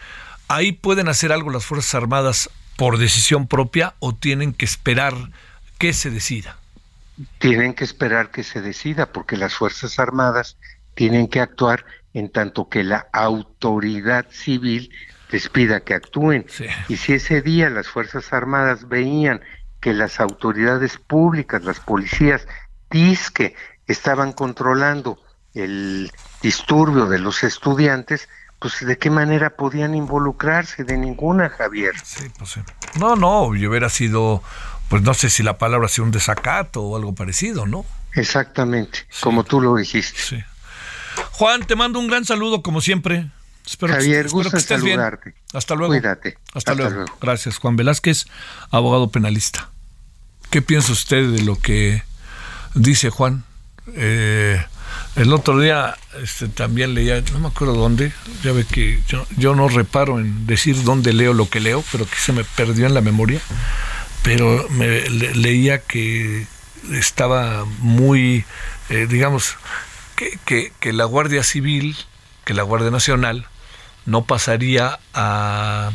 ¿Ahí 0.49 0.73
pueden 0.73 1.09
hacer 1.09 1.31
algo 1.31 1.51
las 1.51 1.67
Fuerzas 1.67 1.95
Armadas 1.95 2.49
por 2.79 2.97
decisión 2.97 3.49
propia 3.49 3.93
o 3.99 4.15
tienen 4.15 4.55
que 4.55 4.65
esperar 4.65 5.13
que 5.77 5.93
se 5.93 6.09
decida? 6.09 6.57
Tienen 7.39 7.75
que 7.75 7.85
esperar 7.85 8.31
que 8.31 8.43
se 8.43 8.63
decida 8.63 9.13
porque 9.13 9.37
las 9.37 9.53
Fuerzas 9.53 9.99
Armadas 9.99 10.57
tienen 10.95 11.29
que 11.29 11.41
actuar 11.41 11.85
en 12.17 12.31
tanto 12.31 12.71
que 12.71 12.83
la 12.83 13.09
autoridad 13.13 14.25
civil 14.31 14.91
les 15.29 15.51
pida 15.51 15.81
que 15.81 15.93
actúen. 15.93 16.47
Y 16.89 16.97
si 16.97 17.13
ese 17.13 17.43
día 17.43 17.69
las 17.69 17.89
Fuerzas 17.89 18.33
Armadas 18.33 18.89
veían 18.89 19.43
que 19.81 19.93
las 19.93 20.19
autoridades 20.19 20.97
públicas, 20.97 21.63
las 21.63 21.79
policías, 21.79 22.49
disque 22.91 23.55
estaban 23.87 24.33
controlando 24.33 25.19
el 25.53 26.11
disturbio 26.41 27.05
de 27.05 27.19
los 27.19 27.45
estudiantes, 27.45 28.31
pues 28.61 28.81
de 28.81 28.97
qué 28.97 29.11
manera 29.11 29.51
podían 29.51 29.95
involucrarse, 29.95 30.85
de 30.85 30.97
ninguna, 30.97 31.51
Javier. 31.51 31.93
Sí, 32.03 32.31
pues 32.39 32.53
sí. 32.53 32.61
No, 32.99 33.15
no, 33.15 33.55
yo 33.55 33.69
hubiera 33.69 33.91
sido, 33.91 34.43
pues 34.89 35.03
no 35.03 35.13
sé 35.13 35.29
si 35.29 35.43
la 35.43 35.59
palabra 35.59 35.89
sea 35.89 36.03
un 36.03 36.13
desacato 36.13 36.81
o 36.81 36.97
algo 36.97 37.15
parecido, 37.15 37.67
¿no? 37.67 37.85
Exactamente, 38.15 39.01
como 39.21 39.45
tú 39.45 39.61
lo 39.61 39.77
dijiste. 39.77 40.19
Sí. 40.19 40.43
Juan, 41.37 41.67
te 41.67 41.77
mando 41.77 41.99
un 41.99 42.09
gran 42.09 42.25
saludo 42.25 42.63
como 42.63 42.81
siempre. 42.81 43.27
Espero 43.67 43.93
Javier, 43.93 44.27
que, 44.27 44.41
estés 44.41 44.65
saludarte. 44.65 45.31
Bien. 45.33 45.43
Hasta 45.53 45.75
luego. 45.75 45.93
Cuídate. 45.93 46.39
Hasta, 46.55 46.75
luego. 46.75 47.05
Gracias, 47.21 47.59
Juan 47.59 47.77
Velázquez, 47.77 48.25
abogado 48.71 49.11
penalista. 49.11 49.69
¿Qué 50.49 50.63
piensa 50.63 50.93
usted 50.93 51.29
de 51.29 51.43
lo 51.43 51.59
que 51.59 52.03
dice 52.75 53.11
Juan? 53.11 53.45
Eh, 53.97 54.65
el 55.17 55.31
otro 55.35 55.61
día 55.61 55.99
este, 56.23 56.49
también 56.49 56.95
leía, 56.95 57.23
no 57.33 57.39
me 57.39 57.49
acuerdo 57.49 57.75
dónde, 57.75 58.15
ya 58.43 58.53
ve 58.53 58.65
que 58.65 59.03
yo, 59.37 59.55
no 59.55 59.69
reparo 59.69 60.19
en 60.19 60.47
decir 60.47 60.85
dónde 60.85 61.13
leo 61.13 61.35
lo 61.35 61.51
que 61.51 61.61
leo, 61.61 61.85
pero 61.93 62.07
que 62.07 62.17
se 62.17 62.33
me 62.33 62.45
perdió 62.45 62.87
en 62.87 62.95
la 62.95 63.03
memoria, 63.03 63.41
pero 64.23 64.67
me 64.71 65.07
leía 65.11 65.83
que 65.83 66.47
estaba 66.93 67.67
muy, 67.81 68.47
eh, 68.89 69.07
digamos, 69.07 69.59
que, 70.17 70.73
que, 70.81 70.93
la 70.93 71.05
Guardia 71.05 71.43
Civil, 71.43 71.97
que 72.45 72.55
la 72.55 72.63
Guardia 72.63 72.91
Nacional, 72.91 73.47
no 74.07 74.25
pasaría 74.25 74.99
a, 75.15 75.91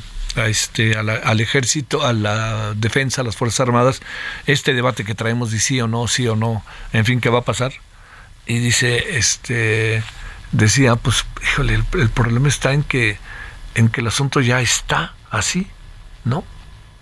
este, 0.45 0.95
al 0.95 1.41
ejército, 1.41 2.05
a 2.05 2.13
la 2.13 2.73
defensa, 2.75 3.21
a 3.21 3.23
las 3.23 3.36
Fuerzas 3.36 3.62
Armadas, 3.62 4.01
este 4.45 4.73
debate 4.73 5.03
que 5.03 5.15
traemos 5.15 5.51
de 5.51 5.60
sí 5.60 5.81
o 5.81 5.88
no, 5.88 6.07
sí 6.07 6.27
o 6.27 6.36
no, 6.36 6.63
en 6.93 7.05
fin, 7.05 7.19
¿qué 7.19 7.29
va 7.29 7.39
a 7.39 7.45
pasar? 7.45 7.73
Y 8.45 8.60
dice, 8.60 9.17
este, 9.17 10.03
decía, 10.51 10.95
pues, 10.95 11.25
híjole, 11.43 11.75
el, 11.75 11.86
el 11.93 12.10
problema 12.10 12.47
está 12.47 12.73
en 12.73 12.84
que, 12.84 13.17
en 13.75 13.89
que 13.89 14.01
el 14.01 14.07
asunto 14.07 14.41
ya 14.41 14.62
está 14.62 15.13
así, 15.29 15.67
¿no? 16.23 16.43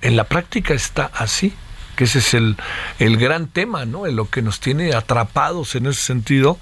En 0.01 0.15
la 0.15 0.23
práctica 0.25 0.73
está 0.73 1.11
así 1.13 1.53
que 1.99 2.05
ese 2.05 2.19
es 2.19 2.33
el, 2.33 2.55
el 2.99 3.17
gran 3.17 3.47
tema, 3.47 3.83
¿no? 3.83 4.07
En 4.07 4.15
lo 4.15 4.29
que 4.29 4.41
nos 4.41 4.61
tiene 4.61 4.93
atrapados 4.93 5.75
en 5.75 5.85
ese 5.85 5.99
sentido 5.99 6.57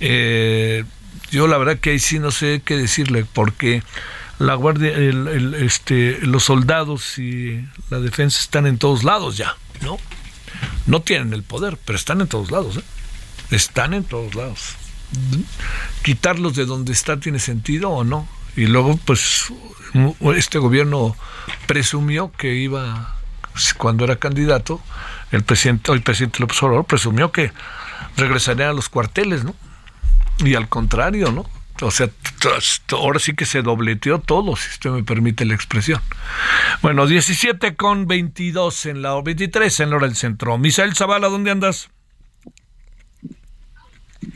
eh, 0.00 0.84
yo 1.30 1.46
la 1.46 1.58
verdad 1.58 1.78
que 1.78 1.90
ahí 1.90 1.98
sí 1.98 2.18
no 2.18 2.30
sé 2.30 2.62
qué 2.64 2.76
decirle, 2.76 3.24
porque 3.32 3.82
la 4.38 4.54
guardia, 4.54 4.90
el, 4.90 5.54
este, 5.54 6.18
los 6.22 6.44
soldados 6.44 7.18
y 7.18 7.64
la 7.90 8.00
defensa 8.00 8.40
están 8.40 8.66
en 8.66 8.78
todos 8.78 9.04
lados 9.04 9.36
ya, 9.36 9.56
¿no? 9.82 9.98
No 10.86 11.02
tienen 11.02 11.32
el 11.32 11.42
poder, 11.42 11.78
pero 11.84 11.96
están 11.96 12.20
en 12.20 12.28
todos 12.28 12.50
lados, 12.50 12.76
¿eh? 12.76 12.82
Están 13.50 13.94
en 13.94 14.04
todos 14.04 14.34
lados. 14.34 14.76
Quitarlos 16.02 16.56
de 16.56 16.66
donde 16.66 16.92
está 16.92 17.18
tiene 17.18 17.38
sentido 17.38 17.90
o 17.90 18.04
no. 18.04 18.28
Y 18.56 18.66
luego, 18.66 18.98
pues, 19.04 19.52
este 20.36 20.58
gobierno 20.58 21.16
presumió 21.66 22.32
que 22.32 22.54
iba, 22.54 23.16
cuando 23.76 24.04
era 24.04 24.16
candidato, 24.16 24.80
el 25.30 25.42
presidente, 25.42 25.92
el 25.92 26.02
presidente 26.02 26.40
López 26.40 26.62
Obrador 26.62 26.84
presumió 26.84 27.32
que 27.32 27.52
regresarían 28.16 28.70
a 28.70 28.72
los 28.72 28.88
cuarteles, 28.88 29.44
¿no? 29.44 29.54
Y 30.38 30.54
al 30.54 30.68
contrario, 30.68 31.30
¿no? 31.32 31.46
O 31.82 31.90
sea, 31.90 32.08
ahora 32.92 33.18
sí 33.18 33.34
que 33.34 33.46
se 33.46 33.62
dobleteó 33.62 34.20
todo, 34.20 34.54
si 34.56 34.68
usted 34.68 34.90
me 34.90 35.02
permite 35.02 35.44
la 35.44 35.54
expresión. 35.54 36.00
Bueno, 36.82 37.06
17 37.06 37.74
con 37.74 38.06
22 38.06 38.86
en 38.86 39.02
la 39.02 39.20
23 39.20 39.80
en 39.80 39.90
la 39.90 39.96
hora 39.96 40.06
del 40.06 40.16
centro. 40.16 40.56
Misael 40.56 40.94
Zavala, 40.94 41.28
¿dónde 41.28 41.50
andas? 41.50 41.90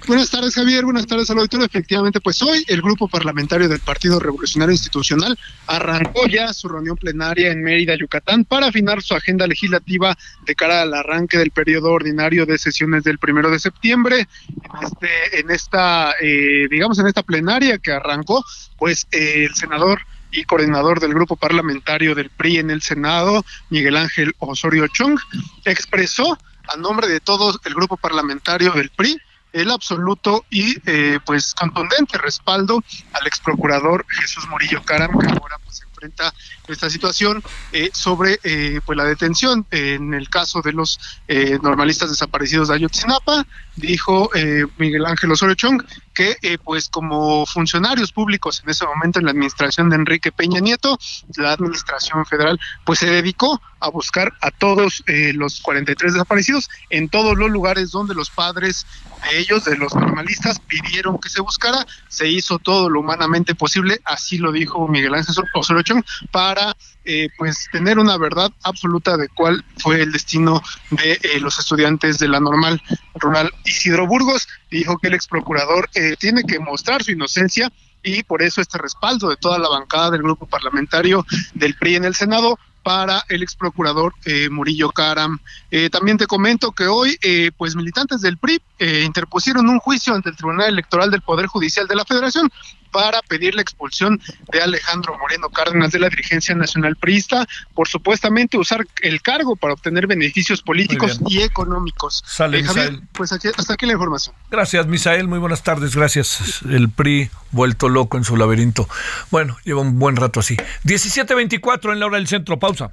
Buenas 0.06 0.30
tardes, 0.30 0.54
Javier. 0.54 0.84
Buenas 0.84 1.06
tardes 1.06 1.30
al 1.30 1.38
auditorio. 1.38 1.66
Efectivamente, 1.66 2.20
pues 2.20 2.40
hoy 2.42 2.64
el 2.66 2.82
grupo 2.82 3.08
parlamentario 3.08 3.68
del 3.68 3.80
Partido 3.80 4.18
Revolucionario 4.18 4.72
Institucional 4.72 5.38
arrancó 5.66 6.26
ya 6.26 6.52
su 6.52 6.68
reunión 6.68 6.96
plenaria 6.96 7.50
en 7.50 7.62
Mérida, 7.62 7.94
Yucatán, 7.94 8.44
para 8.44 8.66
afinar 8.66 9.02
su 9.02 9.14
agenda 9.14 9.46
legislativa 9.46 10.16
de 10.46 10.54
cara 10.54 10.82
al 10.82 10.94
arranque 10.94 11.38
del 11.38 11.50
periodo 11.50 11.92
ordinario 11.92 12.46
de 12.46 12.58
sesiones 12.58 13.04
del 13.04 13.18
primero 13.18 13.50
de 13.50 13.58
septiembre. 13.58 14.28
En, 14.48 14.86
este, 14.86 15.40
en 15.40 15.50
esta, 15.50 16.12
eh, 16.20 16.66
digamos, 16.70 16.98
en 16.98 17.06
esta 17.06 17.22
plenaria 17.22 17.78
que 17.78 17.92
arrancó, 17.92 18.44
pues 18.78 19.06
eh, 19.12 19.44
el 19.48 19.54
senador 19.54 20.00
y 20.30 20.44
coordinador 20.44 21.00
del 21.00 21.14
grupo 21.14 21.36
parlamentario 21.36 22.14
del 22.14 22.30
PRI 22.30 22.58
en 22.58 22.70
el 22.70 22.82
Senado, 22.82 23.44
Miguel 23.70 23.96
Ángel 23.96 24.34
Osorio 24.38 24.86
Chong, 24.88 25.18
expresó 25.64 26.38
a 26.68 26.76
nombre 26.76 27.08
de 27.08 27.20
todo 27.20 27.58
el 27.64 27.74
grupo 27.74 27.96
parlamentario 27.96 28.72
del 28.72 28.90
PRI 28.90 29.18
el 29.58 29.70
absoluto 29.70 30.44
y 30.50 30.76
eh, 30.86 31.18
pues 31.24 31.54
contundente 31.54 32.18
respaldo 32.18 32.82
al 33.12 33.26
ex 33.26 33.40
procurador 33.40 34.06
Jesús 34.08 34.46
Murillo 34.48 34.82
Caram, 34.84 35.18
que 35.18 35.26
ahora 35.26 35.56
pues 35.64 35.82
enfrenta 35.82 36.32
esta 36.68 36.90
situación 36.90 37.42
eh, 37.72 37.90
sobre 37.92 38.38
eh, 38.44 38.80
pues 38.84 38.96
la 38.96 39.04
detención. 39.04 39.66
En 39.70 40.14
el 40.14 40.28
caso 40.28 40.60
de 40.62 40.72
los 40.72 40.98
eh, 41.26 41.58
normalistas 41.62 42.10
desaparecidos 42.10 42.68
de 42.68 42.74
Ayotzinapa 42.74 43.46
dijo 43.76 44.30
Miguel 44.78 45.06
Ángel 45.06 45.30
Osorio 45.30 45.54
Chong 45.54 45.82
que 46.18 46.58
pues 46.64 46.88
como 46.88 47.46
funcionarios 47.46 48.10
públicos 48.10 48.60
en 48.64 48.70
ese 48.70 48.84
momento 48.84 49.20
en 49.20 49.26
la 49.26 49.30
administración 49.30 49.88
de 49.88 49.94
Enrique 49.94 50.32
Peña 50.32 50.58
Nieto 50.58 50.98
la 51.36 51.52
administración 51.52 52.26
federal 52.26 52.58
pues 52.84 52.98
se 52.98 53.06
dedicó 53.06 53.60
a 53.78 53.88
buscar 53.88 54.32
a 54.40 54.50
todos 54.50 55.04
los 55.34 55.60
43 55.60 56.14
desaparecidos 56.14 56.68
en 56.90 57.08
todos 57.08 57.38
los 57.38 57.50
lugares 57.50 57.92
donde 57.92 58.14
los 58.14 58.30
padres 58.30 58.84
de 59.30 59.38
ellos 59.38 59.64
de 59.64 59.76
los 59.76 59.94
normalistas 59.94 60.58
pidieron 60.60 61.18
que 61.18 61.28
se 61.28 61.40
buscara. 61.40 61.86
Se 62.08 62.28
hizo 62.28 62.58
todo 62.58 62.90
lo 62.90 63.00
humanamente 63.00 63.54
posible 63.54 64.00
así 64.04 64.38
lo 64.38 64.50
dijo 64.50 64.88
Miguel 64.88 65.14
Ángel 65.14 65.34
Osorio 65.54 66.02
para 66.32 66.76
eh, 67.04 67.28
pues 67.38 67.68
tener 67.72 67.98
una 67.98 68.18
verdad 68.18 68.50
absoluta 68.62 69.16
de 69.16 69.28
cuál 69.28 69.64
fue 69.78 70.02
el 70.02 70.12
destino 70.12 70.62
de 70.90 71.12
eh, 71.12 71.40
los 71.40 71.58
estudiantes 71.58 72.18
de 72.18 72.28
la 72.28 72.40
normal 72.40 72.82
rural 73.14 73.50
Isidro 73.64 74.06
Burgos. 74.06 74.48
Dijo 74.70 74.98
que 74.98 75.08
el 75.08 75.14
ex 75.14 75.26
procurador 75.26 75.88
eh, 76.08 76.16
tiene 76.18 76.42
que 76.42 76.58
mostrar 76.58 77.02
su 77.02 77.12
inocencia 77.12 77.70
y 78.02 78.22
por 78.22 78.42
eso 78.42 78.60
este 78.60 78.78
respaldo 78.78 79.28
de 79.28 79.36
toda 79.36 79.58
la 79.58 79.68
bancada 79.68 80.10
del 80.10 80.22
grupo 80.22 80.46
parlamentario 80.46 81.26
del 81.54 81.74
PRI 81.74 81.96
en 81.96 82.04
el 82.04 82.14
Senado 82.14 82.58
para 82.82 83.22
el 83.28 83.42
ex 83.42 83.54
procurador 83.54 84.14
eh, 84.24 84.48
Murillo 84.48 84.90
Caram. 84.90 85.38
Eh, 85.70 85.90
también 85.90 86.16
te 86.16 86.26
comento 86.26 86.72
que 86.72 86.86
hoy, 86.86 87.18
eh, 87.20 87.50
pues 87.56 87.76
militantes 87.76 88.22
del 88.22 88.38
PRI 88.38 88.62
interpusieron 89.04 89.68
un 89.68 89.78
juicio 89.78 90.14
ante 90.14 90.30
el 90.30 90.36
Tribunal 90.36 90.68
Electoral 90.68 91.10
del 91.10 91.20
Poder 91.20 91.46
Judicial 91.46 91.86
de 91.86 91.96
la 91.96 92.04
Federación 92.04 92.50
para 92.90 93.22
pedir 93.22 93.54
la 93.54 93.62
expulsión 93.62 94.20
de 94.52 94.60
Alejandro 94.60 95.16
Moreno 95.18 95.48
Cárdenas 95.50 95.92
de 95.92 95.98
la 95.98 96.08
dirigencia 96.08 96.54
nacional 96.54 96.96
priista 96.96 97.46
por 97.74 97.88
supuestamente 97.88 98.58
usar 98.58 98.86
el 99.02 99.22
cargo 99.22 99.56
para 99.56 99.74
obtener 99.74 100.06
beneficios 100.06 100.62
políticos 100.62 101.20
y 101.28 101.42
económicos. 101.42 102.22
Sale, 102.26 102.62
Javier, 102.62 103.00
pues 103.12 103.32
hasta 103.32 103.74
aquí 103.74 103.86
la 103.86 103.92
información. 103.92 104.34
Gracias, 104.50 104.86
Misael. 104.86 105.28
Muy 105.28 105.38
buenas 105.38 105.62
tardes. 105.62 105.94
Gracias. 105.94 106.62
El 106.68 106.90
PRI 106.90 107.30
vuelto 107.50 107.88
loco 107.88 108.16
en 108.16 108.24
su 108.24 108.36
laberinto. 108.36 108.88
Bueno, 109.30 109.56
lleva 109.64 109.80
un 109.80 109.98
buen 109.98 110.16
rato 110.16 110.40
así. 110.40 110.56
17.24 110.84 111.92
en 111.92 112.00
la 112.00 112.06
hora 112.06 112.16
del 112.16 112.28
centro. 112.28 112.58
Pausa. 112.58 112.92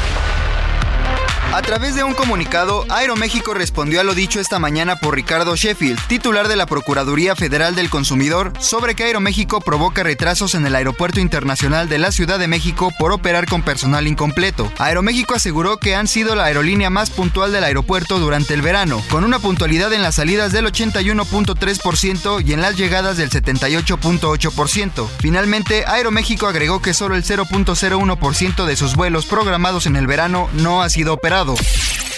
A 1.53 1.61
través 1.61 1.95
de 1.95 2.05
un 2.05 2.13
comunicado, 2.13 2.85
Aeroméxico 2.87 3.53
respondió 3.53 3.99
a 3.99 4.05
lo 4.05 4.15
dicho 4.15 4.39
esta 4.39 4.57
mañana 4.57 4.95
por 4.95 5.15
Ricardo 5.15 5.53
Sheffield, 5.53 5.99
titular 6.07 6.47
de 6.47 6.55
la 6.55 6.65
Procuraduría 6.65 7.35
Federal 7.35 7.75
del 7.75 7.89
Consumidor, 7.89 8.53
sobre 8.61 8.95
que 8.95 9.03
Aeroméxico 9.03 9.59
provoca 9.59 10.01
retrasos 10.01 10.55
en 10.55 10.65
el 10.65 10.75
Aeropuerto 10.75 11.19
Internacional 11.19 11.89
de 11.89 11.97
la 11.97 12.13
Ciudad 12.13 12.39
de 12.39 12.47
México 12.47 12.89
por 12.97 13.11
operar 13.11 13.47
con 13.47 13.63
personal 13.63 14.07
incompleto. 14.07 14.71
Aeroméxico 14.77 15.33
aseguró 15.33 15.75
que 15.75 15.93
han 15.93 16.07
sido 16.07 16.35
la 16.35 16.45
aerolínea 16.45 16.89
más 16.89 17.09
puntual 17.09 17.51
del 17.51 17.65
aeropuerto 17.65 18.17
durante 18.17 18.53
el 18.53 18.61
verano, 18.61 19.03
con 19.09 19.25
una 19.25 19.39
puntualidad 19.39 19.91
en 19.91 20.03
las 20.03 20.15
salidas 20.15 20.53
del 20.53 20.67
81.3% 20.67 22.47
y 22.47 22.53
en 22.53 22.61
las 22.61 22.77
llegadas 22.77 23.17
del 23.17 23.29
78.8%. 23.29 25.09
Finalmente, 25.19 25.83
Aeroméxico 25.85 26.47
agregó 26.47 26.81
que 26.81 26.93
solo 26.93 27.15
el 27.15 27.25
0.01% 27.25 28.65
de 28.65 28.75
sus 28.77 28.95
vuelos 28.95 29.25
programados 29.25 29.85
en 29.85 29.97
el 29.97 30.07
verano 30.07 30.49
no 30.53 30.81
ha 30.81 30.89
sido 30.89 31.13
operado. 31.13 31.40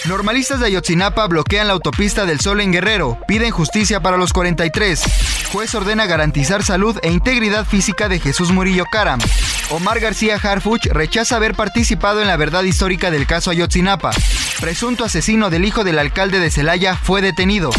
Normalistas 0.06 0.60
de 0.60 0.66
Ayotzinapa 0.66 1.26
bloquean 1.26 1.66
la 1.66 1.72
autopista 1.72 2.26
del 2.26 2.40
Sol 2.40 2.60
en 2.60 2.72
Guerrero, 2.72 3.18
piden 3.26 3.52
justicia 3.52 4.00
para 4.00 4.18
los 4.18 4.34
43. 4.34 5.02
Juez 5.50 5.74
ordena 5.74 6.04
garantizar 6.04 6.62
salud 6.62 6.98
e 7.02 7.10
integridad 7.10 7.64
física 7.64 8.10
de 8.10 8.20
Jesús 8.20 8.50
Murillo 8.50 8.84
Caram. 8.84 9.18
Omar 9.70 10.00
García 10.00 10.36
Harfuch 10.36 10.86
rechaza 10.86 11.36
haber 11.36 11.54
participado 11.54 12.20
en 12.20 12.28
la 12.28 12.36
verdad 12.36 12.64
histórica 12.64 13.10
del 13.10 13.26
caso 13.26 13.50
Ayotzinapa. 13.50 14.10
Presunto 14.60 15.04
asesino 15.04 15.48
del 15.48 15.64
hijo 15.64 15.84
del 15.84 15.98
alcalde 15.98 16.38
de 16.38 16.50
Celaya 16.50 16.96
fue 16.96 17.22
detenido. 17.22 17.70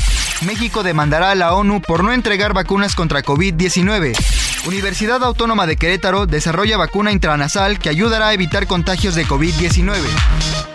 México 0.42 0.82
demandará 0.82 1.30
a 1.30 1.36
la 1.36 1.54
ONU 1.54 1.80
por 1.82 2.04
no 2.04 2.12
entregar 2.12 2.54
vacunas 2.54 2.96
contra 2.96 3.24
COVID-19. 3.24 4.18
Universidad 4.66 5.24
Autónoma 5.24 5.68
de 5.68 5.78
Querétaro 5.78 6.26
desarrolla 6.26 6.78
vacuna 6.78 7.12
intranasal 7.12 7.78
que 7.78 7.90
ayudará 7.90 8.30
a 8.30 8.34
evitar 8.34 8.66
contagios 8.66 9.14
de 9.14 9.28
COVID-19. 9.28 10.75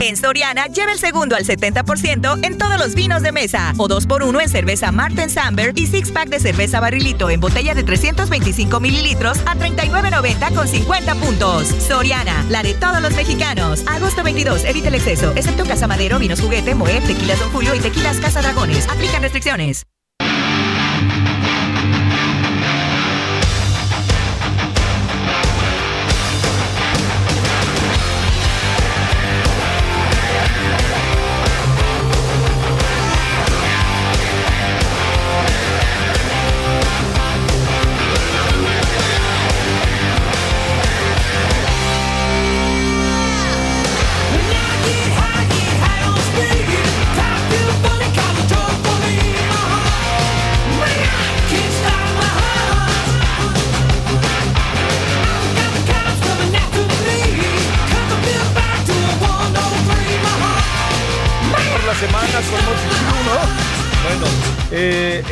En 0.00 0.16
Soriana, 0.16 0.66
lleva 0.66 0.92
el 0.92 0.98
segundo 0.98 1.36
al 1.36 1.44
70% 1.44 2.44
en 2.44 2.58
todos 2.58 2.78
los 2.78 2.94
vinos 2.94 3.22
de 3.22 3.32
mesa. 3.32 3.72
O 3.78 3.88
2x1 3.88 4.42
en 4.42 4.48
cerveza 4.48 4.92
Marten 4.92 5.30
Samber 5.30 5.72
y 5.74 5.86
six 5.86 6.10
pack 6.10 6.28
de 6.28 6.38
cerveza 6.38 6.80
barrilito 6.80 7.30
en 7.30 7.40
botella 7.40 7.74
de 7.74 7.82
325 7.82 8.78
mililitros 8.80 9.38
a 9.46 9.54
39.90 9.54 10.54
con 10.54 10.68
50 10.68 11.14
puntos. 11.14 11.68
Soriana, 11.68 12.44
la 12.50 12.62
de 12.62 12.74
todos 12.74 13.00
los 13.00 13.14
mexicanos. 13.14 13.84
Agosto 13.86 14.22
22, 14.22 14.64
evita 14.64 14.88
el 14.88 14.96
exceso, 14.96 15.32
excepto 15.34 15.64
Casa 15.64 15.86
Madero, 15.86 16.18
Vinos 16.18 16.40
Juguete, 16.40 16.74
Moet, 16.74 17.04
Tequilas 17.06 17.38
Don 17.40 17.50
Julio 17.50 17.74
y 17.74 17.80
Tequilas 17.80 18.18
Casa 18.18 18.42
Dragones. 18.42 18.86
Aplican 18.88 19.22
restricciones. 19.22 19.86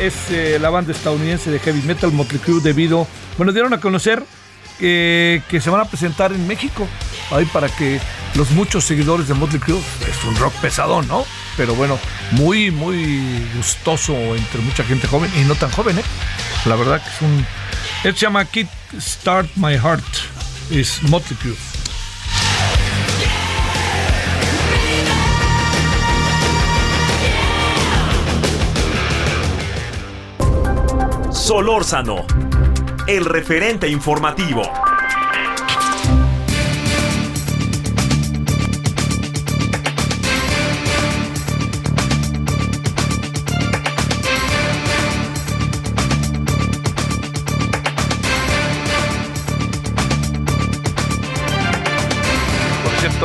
Es 0.07 0.31
eh, 0.31 0.57
la 0.59 0.69
banda 0.69 0.91
estadounidense 0.91 1.51
de 1.51 1.59
heavy 1.59 1.81
metal 1.81 2.11
Motley 2.11 2.39
Crue 2.39 2.61
debido, 2.61 3.07
bueno, 3.37 3.51
dieron 3.51 3.73
a 3.73 3.79
conocer 3.79 4.23
que 4.77 5.61
se 5.61 5.69
van 5.69 5.79
a 5.79 5.85
presentar 5.85 6.33
en 6.33 6.45
México, 6.47 6.85
ahí 7.31 7.45
para 7.45 7.69
que 7.69 8.01
los 8.35 8.51
muchos 8.51 8.83
seguidores 8.83 9.27
de 9.27 9.33
Motley 9.33 9.59
Crue, 9.59 9.79
es 9.79 10.23
un 10.25 10.35
rock 10.35 10.53
pesadón, 10.55 11.07
¿no? 11.07 11.25
Pero 11.55 11.75
bueno, 11.75 11.97
muy, 12.31 12.71
muy 12.71 13.41
gustoso 13.55 14.13
entre 14.35 14.61
mucha 14.61 14.83
gente 14.83 15.07
joven 15.07 15.31
y 15.37 15.45
no 15.45 15.55
tan 15.55 15.71
joven, 15.71 15.97
¿eh? 15.97 16.03
La 16.65 16.75
verdad 16.75 17.01
que 17.01 17.09
es 17.09 17.21
un... 17.21 17.45
Él 18.03 18.13
se 18.15 18.21
llama 18.21 18.43
Kid 18.43 18.67
Start 18.99 19.49
My 19.55 19.77
Heart, 19.77 20.03
es 20.71 21.01
Motley 21.03 21.37
Crue. 21.39 21.74
Solórzano, 31.35 32.25
el 33.07 33.25
referente 33.25 33.87
informativo. 33.87 34.63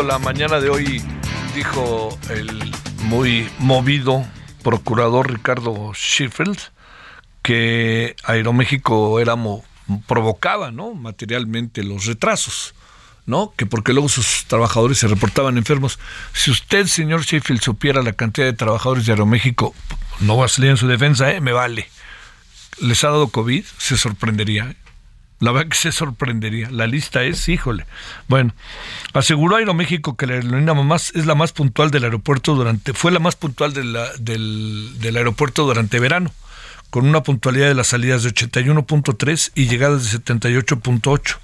La 0.07 0.19
mañana 0.19 0.59
de 0.61 0.71
hoy 0.71 1.03
dijo 1.55 2.19
el 2.31 2.75
muy 3.05 3.49
movido 3.59 4.25
procurador 4.65 5.31
Ricardo 5.31 5.93
Sheffield 5.95 6.59
que 7.43 8.17
Aeroméxico 8.25 9.21
éramos, 9.21 9.63
provocaba, 10.07 10.71
¿no? 10.71 10.95
Materialmente 10.95 11.83
los 11.83 12.07
retrasos. 12.07 12.75
¿no? 13.27 13.53
Que 13.57 13.65
porque 13.65 13.93
luego 13.93 14.09
sus 14.09 14.45
trabajadores 14.47 14.99
se 14.99 15.07
reportaban 15.07 15.57
enfermos. 15.57 16.01
Si 16.33 16.51
usted, 16.51 16.87
señor 16.87 17.23
Sheffield, 17.23 17.61
supiera 17.63 18.03
la 18.03 18.13
cantidad 18.13 18.47
de 18.47 18.55
trabajadores 18.55 19.07
de 19.07 19.13
Aeroméxico, 19.13 19.73
no 20.19 20.37
va 20.37 20.47
a 20.47 20.49
salir 20.49 20.71
en 20.71 20.77
su 20.77 20.89
defensa, 20.89 21.31
¿eh? 21.31 21.41
me 21.41 21.53
vale. 21.53 21.89
Les 22.81 23.05
ha 23.05 23.09
dado 23.09 23.29
COVID, 23.29 23.65
se 23.79 23.97
sorprendería. 23.97 24.71
¿eh? 24.71 24.77
La 25.39 25.53
verdad 25.53 25.69
que 25.69 25.77
se 25.77 25.93
sorprendería. 25.93 26.71
La 26.71 26.89
lista 26.89 27.23
es, 27.23 27.49
híjole. 27.49 27.87
Bueno, 28.27 28.53
aseguró 29.13 29.57
Aeroméxico 29.57 30.17
que 30.17 30.27
la 30.27 30.35
aerolínea 30.35 30.75
más 30.75 31.13
es 31.15 31.27
la 31.27 31.37
más 31.37 31.53
puntual 31.53 31.91
del 31.91 32.05
aeropuerto 32.05 32.57
durante, 32.57 32.95
fue 32.95 33.13
la 33.13 33.21
más 33.21 33.37
puntual 33.37 33.73
del, 33.73 33.97
del 34.19 35.17
aeropuerto 35.17 35.65
durante 35.65 36.01
verano 36.01 36.33
con 36.91 37.07
una 37.07 37.23
puntualidad 37.23 37.69
de 37.69 37.75
las 37.75 37.89
salidas 37.89 38.23
de 38.25 38.31
81.3 38.31 39.53
y 39.55 39.69
llegadas 39.69 40.13
de 40.13 40.19
78.8. 40.19 41.37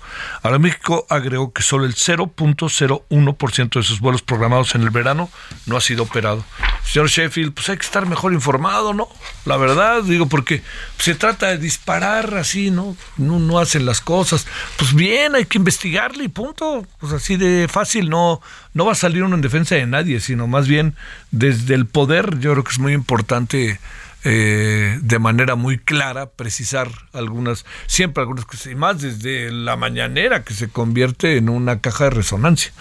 Ahora 0.42 0.58
México 0.58 1.06
agregó 1.08 1.52
que 1.52 1.62
solo 1.62 1.84
el 1.84 1.94
0.01% 1.94 3.74
de 3.74 3.82
sus 3.82 4.00
vuelos 4.00 4.22
programados 4.22 4.74
en 4.74 4.82
el 4.82 4.90
verano 4.90 5.30
no 5.66 5.76
ha 5.76 5.80
sido 5.80 6.02
operado. 6.02 6.44
Señor 6.84 7.08
Sheffield, 7.08 7.52
pues 7.52 7.68
hay 7.68 7.76
que 7.76 7.84
estar 7.84 8.06
mejor 8.06 8.32
informado, 8.32 8.94
¿no? 8.94 9.08
La 9.44 9.56
verdad, 9.56 10.02
digo, 10.02 10.26
porque 10.26 10.62
se 10.98 11.14
trata 11.14 11.48
de 11.48 11.58
disparar 11.58 12.36
así, 12.36 12.70
¿no? 12.70 12.96
No, 13.16 13.38
no 13.38 13.58
hacen 13.58 13.86
las 13.86 14.00
cosas. 14.00 14.46
Pues 14.76 14.94
bien, 14.94 15.34
hay 15.34 15.46
que 15.46 15.58
investigarle 15.58 16.24
y 16.24 16.28
punto. 16.28 16.86
Pues 17.00 17.12
así 17.12 17.36
de 17.36 17.66
fácil, 17.68 18.08
no, 18.08 18.40
no 18.74 18.84
va 18.86 18.92
a 18.92 18.96
salir 18.96 19.22
uno 19.22 19.34
en 19.34 19.42
defensa 19.42 19.74
de 19.74 19.86
nadie, 19.86 20.20
sino 20.20 20.46
más 20.46 20.68
bien 20.68 20.94
desde 21.30 21.74
el 21.74 21.86
poder, 21.86 22.38
yo 22.38 22.52
creo 22.52 22.64
que 22.64 22.72
es 22.72 22.78
muy 22.78 22.92
importante 22.92 23.80
eh, 24.28 24.98
de 25.02 25.18
manera 25.20 25.54
muy 25.54 25.78
clara 25.78 26.26
precisar 26.26 26.90
algunas, 27.12 27.64
siempre 27.86 28.22
algunas 28.22 28.44
cosas, 28.44 28.72
y 28.72 28.74
más 28.74 29.00
desde 29.00 29.52
la 29.52 29.76
mañanera 29.76 30.42
que 30.42 30.52
se 30.52 30.68
convierte 30.68 31.36
en 31.36 31.48
una 31.48 31.80
caja 31.80 32.04
de 32.04 32.10
resonancia. 32.10 32.72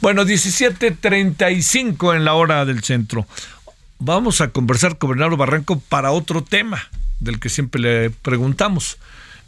Bueno, 0.00 0.24
17.35 0.24 2.16
en 2.16 2.24
la 2.24 2.34
hora 2.34 2.64
del 2.64 2.82
centro. 2.82 3.28
Vamos 4.00 4.40
a 4.40 4.48
conversar 4.48 4.98
con 4.98 5.10
Bernardo 5.10 5.36
Barranco 5.36 5.78
para 5.88 6.10
otro 6.10 6.42
tema 6.42 6.88
del 7.20 7.38
que 7.38 7.48
siempre 7.48 7.80
le 7.80 8.10
preguntamos. 8.10 8.98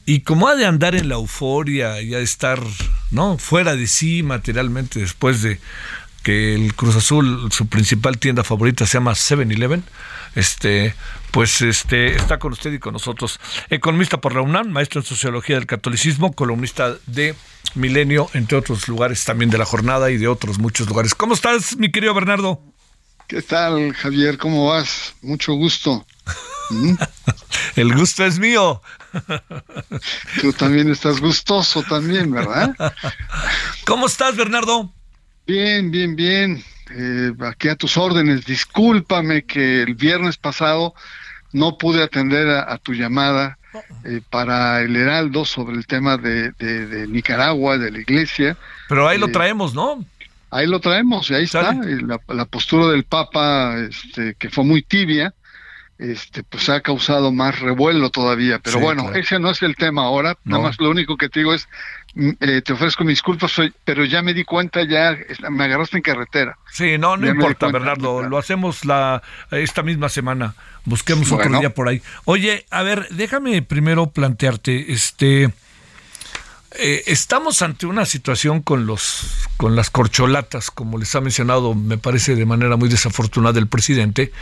Y 0.06 0.20
como 0.20 0.46
ha 0.46 0.54
de 0.54 0.66
andar 0.66 0.94
en 0.94 1.08
la 1.08 1.16
euforia 1.16 2.00
y 2.00 2.14
ha 2.14 2.18
de 2.18 2.22
estar 2.22 2.62
¿no? 3.10 3.38
fuera 3.38 3.74
de 3.74 3.88
sí 3.88 4.22
materialmente 4.22 5.00
después 5.00 5.42
de 5.42 5.58
que 6.22 6.54
el 6.54 6.76
Cruz 6.76 6.94
Azul, 6.94 7.50
su 7.50 7.66
principal 7.66 8.18
tienda 8.18 8.44
favorita 8.44 8.86
se 8.86 8.98
llama 8.98 9.12
7-Eleven, 9.12 9.82
este, 10.34 10.94
pues 11.30 11.62
este, 11.62 12.16
está 12.16 12.38
con 12.38 12.52
usted 12.52 12.72
y 12.72 12.78
con 12.78 12.92
nosotros. 12.92 13.40
Economista 13.68 14.20
por 14.20 14.34
la 14.34 14.42
UNAM, 14.42 14.68
maestro 14.70 15.00
en 15.00 15.06
Sociología 15.06 15.56
del 15.56 15.66
Catolicismo, 15.66 16.32
columnista 16.32 16.96
de 17.06 17.34
Milenio, 17.74 18.28
entre 18.34 18.58
otros 18.58 18.88
lugares 18.88 19.24
también 19.24 19.50
de 19.50 19.58
la 19.58 19.64
jornada 19.64 20.10
y 20.10 20.16
de 20.16 20.28
otros 20.28 20.58
muchos 20.58 20.88
lugares. 20.88 21.14
¿Cómo 21.14 21.34
estás, 21.34 21.76
mi 21.76 21.90
querido 21.90 22.14
Bernardo? 22.14 22.60
¿Qué 23.28 23.42
tal, 23.42 23.92
Javier? 23.94 24.38
¿Cómo 24.38 24.66
vas? 24.66 25.14
Mucho 25.22 25.52
gusto. 25.52 26.04
¿Mm? 26.70 26.94
El 27.76 27.94
gusto 27.94 28.24
es 28.24 28.38
mío. 28.40 28.82
Tú 30.40 30.52
también 30.52 30.90
estás 30.90 31.20
gustoso 31.20 31.82
también, 31.84 32.32
¿verdad? 32.32 32.74
¿Cómo 33.86 34.06
estás, 34.06 34.36
Bernardo? 34.36 34.92
Bien, 35.46 35.90
bien, 35.90 36.16
bien. 36.16 36.64
Eh, 36.92 37.32
aquí 37.40 37.68
a 37.68 37.76
tus 37.76 37.96
órdenes. 37.96 38.44
Discúlpame 38.44 39.44
que 39.44 39.82
el 39.82 39.94
viernes 39.94 40.36
pasado 40.36 40.94
no 41.52 41.78
pude 41.78 42.02
atender 42.02 42.48
a, 42.48 42.76
tu 42.78 42.94
llamada 42.94 43.58
eh, 44.04 44.20
para 44.30 44.80
el 44.82 44.96
Heraldo 44.96 45.44
sobre 45.44 45.76
el 45.76 45.86
tema 45.86 46.16
de, 46.16 46.52
Nicaragua, 47.08 47.78
de 47.78 47.90
la 47.90 47.98
iglesia. 47.98 48.56
Pero 48.88 49.08
ahí 49.08 49.18
lo 49.18 49.26
eh, 49.26 49.32
traemos, 49.32 49.74
¿no? 49.74 50.04
Ahí 50.50 50.66
lo 50.66 50.80
traemos 50.80 51.30
y 51.30 51.34
ahí 51.34 51.44
está. 51.44 51.76
La, 52.28 52.44
postura 52.44 52.88
del 52.88 53.04
Papa, 53.04 53.76
este, 53.78 54.34
que 54.34 54.50
fue 54.50 54.64
muy 54.64 54.82
tibia, 54.82 55.32
este, 55.98 56.42
pues 56.42 56.68
ha 56.68 56.80
causado 56.80 57.30
más 57.30 57.60
revuelo 57.60 58.10
todavía. 58.10 58.58
Pero 58.58 58.80
bueno, 58.80 59.12
ese 59.14 59.38
no 59.38 59.50
es 59.50 59.62
el 59.62 59.76
tema 59.76 60.04
ahora. 60.04 60.36
Nada 60.44 60.62
más 60.62 60.80
lo 60.80 60.90
único 60.90 61.16
que 61.16 61.28
te 61.28 61.40
digo 61.40 61.54
es 61.54 61.68
eh, 62.16 62.62
te 62.62 62.72
ofrezco 62.72 63.04
mis 63.04 63.12
disculpas, 63.12 63.52
pero 63.84 64.04
ya 64.04 64.22
me 64.22 64.34
di 64.34 64.44
cuenta, 64.44 64.82
ya 64.82 65.16
me 65.48 65.64
agarraste 65.64 65.98
en 65.98 66.02
carretera. 66.02 66.58
Sí, 66.70 66.98
no, 66.98 67.16
no 67.16 67.28
importa, 67.28 67.68
Bernardo, 67.68 68.22
lo 68.22 68.38
hacemos 68.38 68.84
la 68.84 69.22
esta 69.50 69.82
misma 69.82 70.08
semana. 70.08 70.54
Busquemos 70.84 71.30
otro 71.30 71.58
día 71.58 71.70
por 71.70 71.88
ahí. 71.88 72.02
Oye, 72.24 72.66
a 72.70 72.82
ver, 72.82 73.06
déjame 73.10 73.62
primero 73.62 74.10
plantearte, 74.10 74.92
este, 74.92 75.50
eh, 76.78 77.02
estamos 77.06 77.62
ante 77.62 77.86
una 77.86 78.04
situación 78.06 78.62
con 78.62 78.86
los 78.86 79.48
con 79.56 79.76
las 79.76 79.90
corcholatas, 79.90 80.70
como 80.70 80.96
les 80.98 81.14
ha 81.14 81.20
mencionado, 81.20 81.74
me 81.74 81.98
parece 81.98 82.34
de 82.34 82.46
manera 82.46 82.76
muy 82.76 82.88
desafortunada 82.88 83.58
el 83.58 83.66
presidente, 83.66 84.32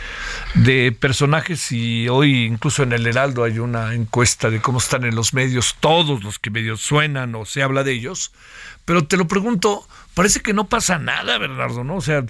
de 0.53 0.91
personajes 0.91 1.71
y 1.71 2.07
hoy 2.07 2.45
incluso 2.45 2.83
en 2.83 2.93
el 2.93 3.05
Heraldo 3.05 3.43
hay 3.43 3.59
una 3.59 3.93
encuesta 3.95 4.49
de 4.49 4.61
cómo 4.61 4.77
están 4.77 5.03
en 5.03 5.15
los 5.15 5.33
medios 5.33 5.75
todos 5.79 6.23
los 6.23 6.39
que 6.39 6.51
medios 6.51 6.81
suenan 6.81 7.35
o 7.35 7.45
se 7.45 7.63
habla 7.63 7.83
de 7.83 7.93
ellos, 7.93 8.31
pero 8.85 9.05
te 9.05 9.17
lo 9.17 9.27
pregunto, 9.27 9.85
parece 10.19 10.41
que 10.41 10.51
no 10.51 10.67
pasa 10.67 10.99
nada, 10.99 11.37
Bernardo, 11.37 11.85
¿no? 11.85 11.95
O 11.95 12.01
sea, 12.01 12.25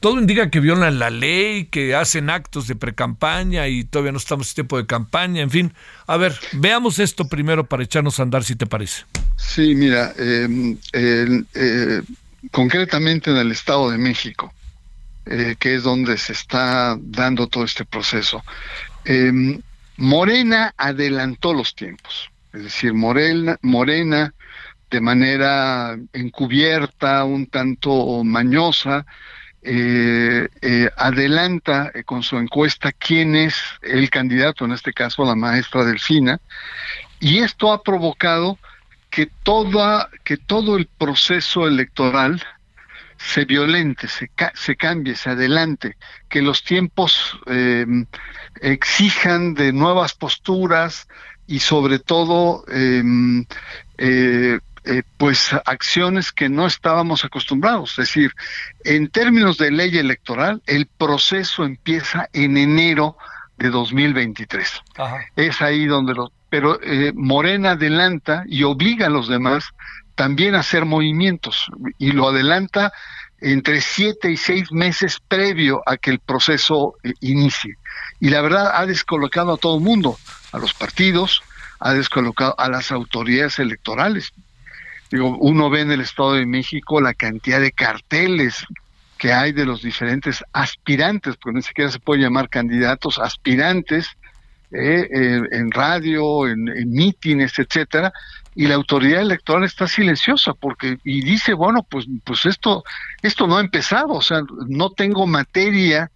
todo 0.00 0.18
indica 0.18 0.48
que 0.48 0.60
violan 0.60 0.98
la 0.98 1.10
ley, 1.10 1.66
que 1.66 1.94
hacen 1.94 2.30
actos 2.30 2.66
de 2.66 2.74
precampaña 2.74 3.68
y 3.68 3.84
todavía 3.84 4.12
no 4.12 4.16
estamos 4.16 4.48
en 4.48 4.54
tiempo 4.54 4.78
de 4.78 4.86
campaña, 4.86 5.42
en 5.42 5.50
fin. 5.50 5.74
A 6.06 6.16
ver, 6.16 6.34
veamos 6.52 6.98
esto 6.98 7.28
primero 7.28 7.66
para 7.66 7.82
echarnos 7.82 8.18
a 8.18 8.22
andar, 8.22 8.44
si 8.44 8.56
te 8.56 8.64
parece. 8.64 9.04
Sí, 9.36 9.74
mira, 9.74 10.14
em, 10.16 10.78
eh, 10.94 12.00
concretamente 12.50 13.30
en 13.30 13.36
el 13.36 13.52
Estado 13.52 13.90
de 13.90 13.98
México, 13.98 14.50
eh, 15.26 15.54
que 15.58 15.74
es 15.74 15.82
donde 15.82 16.16
se 16.16 16.32
está 16.32 16.96
dando 16.98 17.46
todo 17.46 17.64
este 17.64 17.84
proceso, 17.84 18.42
em, 19.04 19.60
Morena 19.98 20.72
adelantó 20.78 21.52
los 21.52 21.74
tiempos. 21.74 22.30
Es 22.54 22.62
decir, 22.62 22.94
Morena, 22.94 23.58
Morena 23.60 24.32
de 24.90 25.00
manera 25.00 25.96
encubierta, 26.12 27.24
un 27.24 27.46
tanto 27.46 28.22
mañosa, 28.24 29.06
eh, 29.60 30.48
eh, 30.62 30.88
adelanta 30.96 31.90
eh, 31.92 32.04
con 32.04 32.22
su 32.22 32.38
encuesta 32.38 32.92
quién 32.92 33.34
es 33.34 33.56
el 33.82 34.08
candidato, 34.08 34.64
en 34.64 34.72
este 34.72 34.92
caso 34.92 35.24
la 35.24 35.34
maestra 35.34 35.84
Delfina, 35.84 36.40
y 37.20 37.38
esto 37.38 37.72
ha 37.72 37.82
provocado 37.82 38.58
que, 39.10 39.26
toda, 39.26 40.08
que 40.22 40.36
todo 40.36 40.76
el 40.76 40.86
proceso 40.86 41.66
electoral 41.66 42.42
se 43.18 43.44
violente, 43.46 44.06
se, 44.06 44.30
se 44.54 44.76
cambie, 44.76 45.16
se 45.16 45.30
adelante, 45.30 45.96
que 46.28 46.40
los 46.40 46.62
tiempos 46.62 47.36
em, 47.46 48.06
exijan 48.60 49.54
de 49.54 49.72
nuevas 49.72 50.14
posturas 50.14 51.08
y 51.48 51.58
sobre 51.58 51.98
todo 51.98 52.64
eh, 52.70 54.60
eh, 54.88 55.02
pues 55.18 55.52
acciones 55.66 56.32
que 56.32 56.48
no 56.48 56.66
estábamos 56.66 57.22
acostumbrados. 57.22 57.90
Es 57.90 58.06
decir, 58.08 58.32
en 58.84 59.08
términos 59.08 59.58
de 59.58 59.70
ley 59.70 59.98
electoral, 59.98 60.62
el 60.66 60.86
proceso 60.86 61.64
empieza 61.64 62.30
en 62.32 62.56
enero 62.56 63.16
de 63.58 63.68
2023. 63.68 64.82
Es 65.36 65.60
ahí 65.60 65.84
donde 65.84 66.14
lo... 66.14 66.32
Pero 66.48 66.80
eh, 66.82 67.12
Morena 67.14 67.72
adelanta 67.72 68.44
y 68.46 68.62
obliga 68.62 69.08
a 69.08 69.10
los 69.10 69.28
demás 69.28 69.66
también 70.14 70.54
a 70.54 70.60
hacer 70.60 70.86
movimientos 70.86 71.66
y 71.98 72.12
lo 72.12 72.28
adelanta 72.28 72.90
entre 73.40 73.82
siete 73.82 74.30
y 74.30 74.38
seis 74.38 74.72
meses 74.72 75.20
previo 75.28 75.82
a 75.84 75.98
que 75.98 76.10
el 76.10 76.18
proceso 76.18 76.94
eh, 77.02 77.12
inicie. 77.20 77.74
Y 78.20 78.30
la 78.30 78.40
verdad 78.40 78.72
ha 78.74 78.86
descolocado 78.86 79.52
a 79.52 79.58
todo 79.58 79.76
el 79.76 79.84
mundo, 79.84 80.18
a 80.52 80.58
los 80.58 80.72
partidos, 80.72 81.42
ha 81.78 81.92
descolocado 81.92 82.54
a 82.58 82.70
las 82.70 82.90
autoridades 82.90 83.58
electorales. 83.58 84.32
Digo, 85.10 85.36
uno 85.38 85.70
ve 85.70 85.80
en 85.80 85.90
el 85.90 86.00
Estado 86.00 86.34
de 86.34 86.46
México 86.46 87.00
la 87.00 87.14
cantidad 87.14 87.60
de 87.60 87.72
carteles 87.72 88.64
que 89.16 89.32
hay 89.32 89.52
de 89.52 89.64
los 89.64 89.82
diferentes 89.82 90.44
aspirantes, 90.52 91.36
porque 91.36 91.56
ni 91.56 91.62
siquiera 91.62 91.90
se 91.90 91.98
puede 91.98 92.22
llamar 92.22 92.48
candidatos, 92.48 93.18
aspirantes, 93.18 94.08
eh, 94.70 95.08
en 95.50 95.70
radio, 95.70 96.46
en, 96.46 96.68
en, 96.68 96.90
mítines, 96.90 97.58
etcétera, 97.58 98.12
y 98.54 98.66
la 98.66 98.74
autoridad 98.74 99.22
electoral 99.22 99.64
está 99.64 99.86
silenciosa 99.86 100.52
porque 100.52 100.98
y 101.04 101.22
dice 101.22 101.54
bueno 101.54 101.86
pues 101.88 102.06
pues 102.24 102.44
esto 102.44 102.84
esto 103.22 103.46
no 103.46 103.56
ha 103.56 103.60
empezado, 103.60 104.14
o 104.14 104.20
sea 104.20 104.42
no 104.66 104.90
tengo 104.90 105.26
materia 105.26 106.10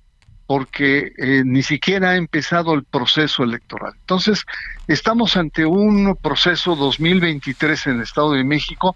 porque 0.53 1.15
eh, 1.17 1.45
ni 1.47 1.63
siquiera 1.63 2.11
ha 2.11 2.17
empezado 2.17 2.75
el 2.75 2.85
proceso 2.85 3.43
electoral. 3.43 3.95
Entonces, 4.01 4.45
estamos 4.87 5.39
ante 5.39 5.65
un 5.65 6.15
proceso 6.21 6.77
2023 6.77 7.87
en 7.87 7.95
el 7.95 8.03
Estado 8.03 8.33
de 8.33 8.45
México 8.45 8.95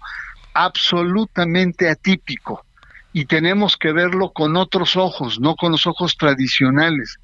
absolutamente 0.53 1.89
atípico 1.89 2.63
y 3.11 3.25
tenemos 3.25 3.75
que 3.75 3.91
verlo 3.91 4.33
con 4.33 4.55
otros 4.55 4.95
ojos, 4.95 5.39
no 5.39 5.55
con 5.55 5.71
los 5.71 5.87
ojos 5.87 6.15
tradicionales. 6.15 7.17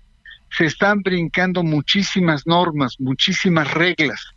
se 0.50 0.66
están 0.66 1.04
brincando 1.04 1.62
muchísimas 1.62 2.48
normas, 2.48 2.96
muchísimas 2.98 3.72
reglas. 3.72 4.32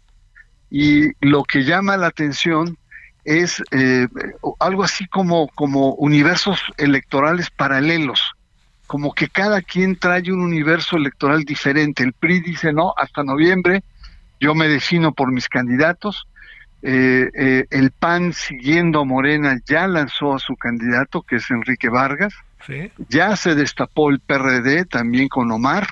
Y 0.70 1.08
lo 1.26 1.42
que 1.42 1.64
llama 1.64 1.96
la 1.96 2.08
atención 2.08 2.76
es 3.24 3.62
eh, 3.70 4.08
algo 4.60 4.84
así 4.84 5.06
como, 5.06 5.48
como 5.54 5.94
universos 5.94 6.60
electorales 6.76 7.48
paralelos, 7.48 8.35
como 8.86 9.12
que 9.12 9.28
cada 9.28 9.62
quien 9.62 9.96
trae 9.96 10.30
un 10.32 10.40
universo 10.40 10.96
electoral 10.96 11.44
diferente. 11.44 12.02
El 12.02 12.12
PRI 12.12 12.40
dice, 12.40 12.72
no, 12.72 12.94
hasta 12.96 13.24
noviembre 13.24 13.82
yo 14.40 14.54
me 14.54 14.68
defino 14.68 15.12
por 15.12 15.32
mis 15.32 15.48
candidatos. 15.48 16.26
Eh, 16.82 17.30
eh, 17.34 17.66
el 17.70 17.90
PAN, 17.90 18.32
siguiendo 18.32 19.00
a 19.00 19.04
Morena, 19.04 19.58
ya 19.66 19.86
lanzó 19.86 20.34
a 20.34 20.38
su 20.38 20.56
candidato, 20.56 21.22
que 21.22 21.36
es 21.36 21.50
Enrique 21.50 21.88
Vargas. 21.88 22.34
Ya 23.08 23.36
se 23.36 23.54
destapó 23.54 24.10
el 24.10 24.20
PRD 24.20 24.84
también 24.86 25.28
con 25.28 25.50
Omar. 25.50 25.86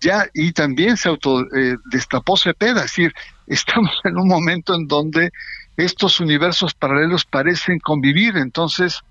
Ya, 0.00 0.26
y 0.34 0.52
también 0.52 0.96
se 0.96 1.08
auto 1.08 1.42
eh, 1.54 1.76
destapó 1.90 2.36
Cepeda. 2.36 2.84
Es 2.84 2.92
decir, 2.92 3.12
estamos 3.46 3.92
en 4.04 4.16
un 4.16 4.28
momento 4.28 4.74
en 4.74 4.86
donde 4.86 5.32
estos 5.76 6.20
universos 6.20 6.74
paralelos 6.74 7.24
parecen 7.24 7.78
convivir. 7.80 8.36
Entonces, 8.36 9.02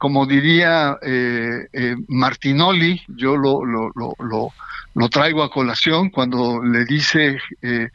como 0.00 0.24
diría 0.24 0.96
eh, 1.02 1.68
eh, 1.74 1.94
Martinoli, 2.08 3.02
yo 3.06 3.36
lo, 3.36 3.62
lo, 3.66 3.90
lo, 3.94 4.54
lo, 4.94 5.08
traigo 5.10 5.42
a 5.42 5.50
colación 5.50 6.08
cuando 6.08 6.64
le 6.64 6.86
dice, 6.86 7.36
eh, 7.60 7.88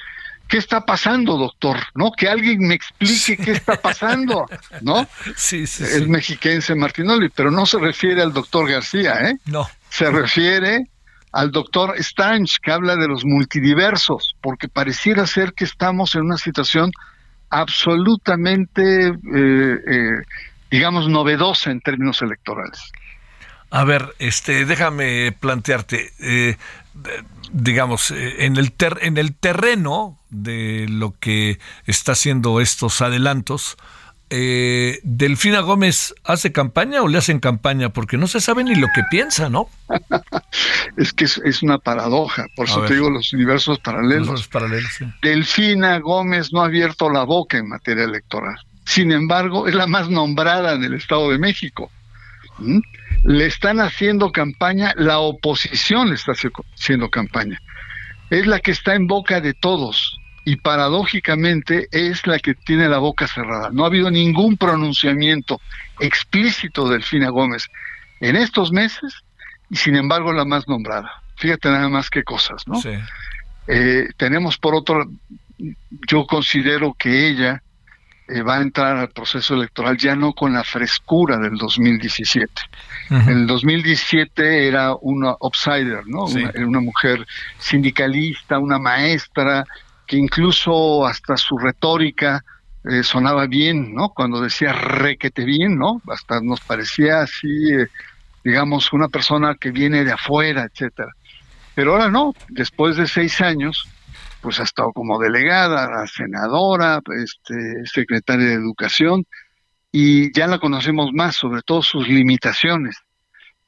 ¿qué 0.47 0.57
está 0.59 0.85
pasando, 0.85 1.35
doctor? 1.35 1.77
¿No? 1.95 2.11
Que 2.11 2.29
alguien 2.29 2.59
me 2.59 2.75
explique 2.75 3.37
qué 3.37 3.53
está 3.53 3.81
pasando, 3.81 4.45
¿no? 4.81 5.07
Sí, 5.35 5.65
sí, 5.65 5.83
Es 5.83 6.07
mexiquense 6.07 6.75
Martinoli, 6.75 7.29
pero 7.29 7.49
no 7.49 7.65
se 7.65 7.79
refiere 7.79 8.21
al 8.21 8.33
doctor 8.33 8.69
García, 8.69 9.27
¿eh? 9.27 9.39
No. 9.47 9.67
Se 9.89 10.11
refiere 10.11 10.85
al 11.31 11.49
doctor 11.49 11.95
Strange, 11.97 12.57
que 12.61 12.71
habla 12.71 12.97
de 12.97 13.07
los 13.07 13.25
multidiversos, 13.25 14.35
porque 14.41 14.67
pareciera 14.67 15.25
ser 15.25 15.53
que 15.53 15.63
estamos 15.63 16.13
en 16.13 16.21
una 16.21 16.37
situación 16.37 16.91
absolutamente 17.49 19.07
eh, 19.07 19.79
eh, 19.87 20.21
digamos, 20.75 21.07
novedosa 21.07 21.71
en 21.71 21.79
términos 21.79 22.21
electorales. 22.21 22.91
A 23.71 23.85
ver, 23.85 24.13
este, 24.19 24.65
déjame 24.65 25.31
plantearte, 25.31 26.11
eh, 26.19 26.57
digamos, 27.53 28.11
eh, 28.11 28.45
en 28.45 28.57
el, 28.57 28.73
en 28.99 29.17
el 29.17 29.33
terreno 29.33 30.19
de 30.29 30.85
lo 30.89 31.13
que 31.17 31.59
está 31.85 32.11
haciendo 32.11 32.59
estos 32.59 33.01
adelantos, 33.01 33.77
eh, 34.29 34.99
¿Delfina 35.03 35.61
Gómez 35.61 36.13
hace 36.25 36.51
campaña 36.51 37.01
o 37.03 37.07
le 37.07 37.19
hacen 37.19 37.39
campaña? 37.39 37.89
Porque 37.89 38.17
no 38.17 38.27
se 38.27 38.41
sabe 38.41 38.65
ni 38.65 38.75
lo 38.75 38.87
que 38.93 39.03
piensa, 39.09 39.49
¿no? 39.49 39.69
es 40.97 41.13
que 41.13 41.23
es, 41.23 41.63
una 41.63 41.77
paradoja, 41.77 42.47
por 42.55 42.67
eso 42.67 42.81
te 42.81 42.95
digo 42.95 43.09
los 43.09 43.31
universos 43.31 43.79
paralelos. 43.79 44.27
Los 44.27 44.47
paralelos 44.49 44.91
Delfina 45.21 45.99
Gómez 45.99 46.51
no 46.51 46.63
ha 46.63 46.65
abierto 46.65 47.09
la 47.09 47.23
boca 47.23 47.57
en 47.57 47.69
materia 47.69 48.03
electoral. 48.03 48.57
Sin 48.85 49.11
embargo, 49.11 49.67
es 49.67 49.75
la 49.75 49.87
más 49.87 50.09
nombrada 50.09 50.73
en 50.73 50.83
el 50.83 50.93
Estado 50.93 51.31
de 51.31 51.39
México. 51.39 51.91
¿Mm? 52.59 52.79
Le 53.23 53.45
están 53.47 53.79
haciendo 53.79 54.31
campaña, 54.31 54.93
la 54.95 55.19
oposición 55.19 56.09
le 56.09 56.15
está 56.15 56.33
haciendo 56.33 57.09
campaña. 57.09 57.59
Es 58.29 58.45
la 58.45 58.59
que 58.59 58.71
está 58.71 58.95
en 58.95 59.07
boca 59.07 59.41
de 59.41 59.53
todos 59.53 60.19
y 60.45 60.57
paradójicamente 60.57 61.87
es 61.91 62.25
la 62.27 62.37
que 62.37 62.53
tiene 62.53 62.87
la 62.87 62.99
boca 62.99 63.27
cerrada. 63.27 63.71
No 63.71 63.83
ha 63.83 63.87
habido 63.87 64.11
ningún 64.11 64.57
pronunciamiento 64.57 65.59
explícito 65.99 66.87
de 66.87 66.93
Delfina 66.93 67.29
Gómez 67.29 67.67
en 68.21 68.35
estos 68.35 68.71
meses 68.71 69.23
y 69.71 69.75
sin 69.75 69.95
embargo 69.95 70.31
la 70.31 70.45
más 70.45 70.67
nombrada. 70.67 71.23
Fíjate 71.35 71.69
nada 71.69 71.89
más 71.89 72.11
qué 72.11 72.23
cosas, 72.23 72.63
¿no? 72.67 72.79
Eh, 73.67 74.07
tenemos 74.17 74.57
por 74.59 74.75
otro, 74.75 75.09
yo 76.07 76.27
considero 76.27 76.93
que 76.93 77.27
ella 77.27 77.63
eh, 78.27 78.41
va 78.41 78.57
a 78.57 78.61
entrar 78.61 78.97
al 78.97 79.09
proceso 79.09 79.53
electoral 79.53 79.97
ya 79.97 80.15
no 80.15 80.33
con 80.33 80.53
la 80.53 80.63
frescura 80.63 81.37
del 81.37 81.57
2017. 81.57 82.49
En 83.09 83.29
el 83.29 83.47
2017 83.47 84.67
era 84.67 84.95
una 84.95 85.35
outsider, 85.39 86.07
¿no? 86.07 86.25
Una, 86.25 86.51
una, 86.65 86.79
mujer 86.79 87.25
sindicalista, 87.59 88.57
una 88.57 88.79
maestra, 88.79 89.63
que 90.07 90.17
incluso 90.17 91.05
hasta 91.05 91.37
su 91.37 91.57
retórica 91.57 92.43
eh, 92.83 93.03
sonaba 93.03 93.47
bien, 93.47 93.95
¿no? 93.95 94.09
Cuando 94.09 94.41
decía 94.41 94.71
requete 94.71 95.43
bien, 95.43 95.77
¿no? 95.77 96.01
Hasta 96.07 96.39
nos 96.41 96.61
parecía 96.61 97.21
así, 97.21 97.73
eh, 97.73 97.87
digamos, 98.43 98.93
una 98.93 99.07
persona 99.07 99.55
que 99.55 99.71
viene 99.71 100.03
de 100.03 100.11
afuera, 100.11 100.67
etcétera. 100.71 101.11
Pero 101.73 101.93
ahora 101.93 102.09
no, 102.09 102.33
después 102.49 102.95
de 102.95 103.07
seis 103.07 103.41
años, 103.41 103.87
pues 104.45 104.59
ha 104.59 104.63
estado 104.63 104.93
como 104.93 105.17
delegada, 105.17 106.05
senadora, 106.05 107.01
este, 107.19 107.83
secretaria 107.83 108.45
de 108.45 108.53
Educación, 108.53 109.25
y 109.91 110.31
ya 110.37 110.45
la 110.45 110.59
conocemos 110.59 111.11
más, 111.13 111.35
sobre 111.35 111.63
todo 111.63 111.81
sus 111.81 112.07
limitaciones. 112.07 112.95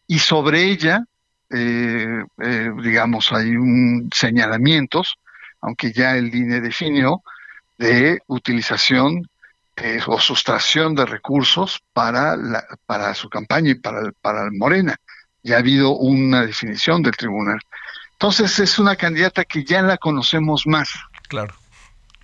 Y 0.06 0.20
sobre 0.20 0.66
ella, 0.66 1.04
eh, 1.50 2.24
eh, 2.44 2.72
digamos, 2.84 3.32
hay 3.32 3.56
un 3.56 4.08
señalamientos, 4.14 5.16
aunque 5.62 5.92
ya 5.92 6.16
el 6.16 6.34
INE 6.34 6.62
definió, 6.62 7.24
de 7.80 8.20
utilización 8.28 9.28
eh, 9.78 10.00
o 10.06 10.20
sustracción 10.20 10.94
de 10.94 11.08
recursos 11.08 11.82
para, 11.92 12.38
la, 12.38 12.64
para 12.86 13.16
su 13.16 13.30
campaña 13.30 13.72
y 13.72 13.76
para, 13.76 14.12
para 14.22 14.48
Morena. 14.52 14.96
Ya 15.42 15.56
ha 15.56 15.60
habido 15.60 15.98
una 15.98 16.46
definición 16.46 17.02
del 17.02 17.18
tribunal. 17.18 17.60
Entonces 18.20 18.58
es 18.58 18.80
una 18.80 18.96
candidata 18.96 19.46
que 19.46 19.64
ya 19.64 19.84
la 19.84 19.98
conocemos 19.98 20.66
más. 20.66 20.90
Claro. 21.28 21.54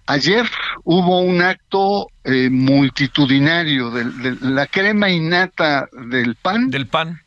Ayer 0.07 0.49
hubo 0.83 1.21
un 1.21 1.41
acto 1.43 2.07
eh, 2.23 2.49
multitudinario 2.49 3.91
de, 3.91 4.37
la 4.41 4.65
crema 4.65 5.09
innata 5.09 5.87
del 6.09 6.35
PAN. 6.35 6.71
Del 6.71 6.87
PAN. 6.87 7.21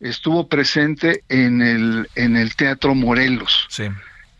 estuvo 0.00 0.48
presente 0.48 1.24
en 1.28 1.60
el, 1.60 2.08
en 2.14 2.36
el 2.36 2.56
Teatro 2.56 2.94
Morelos. 2.94 3.66
Sí. 3.68 3.84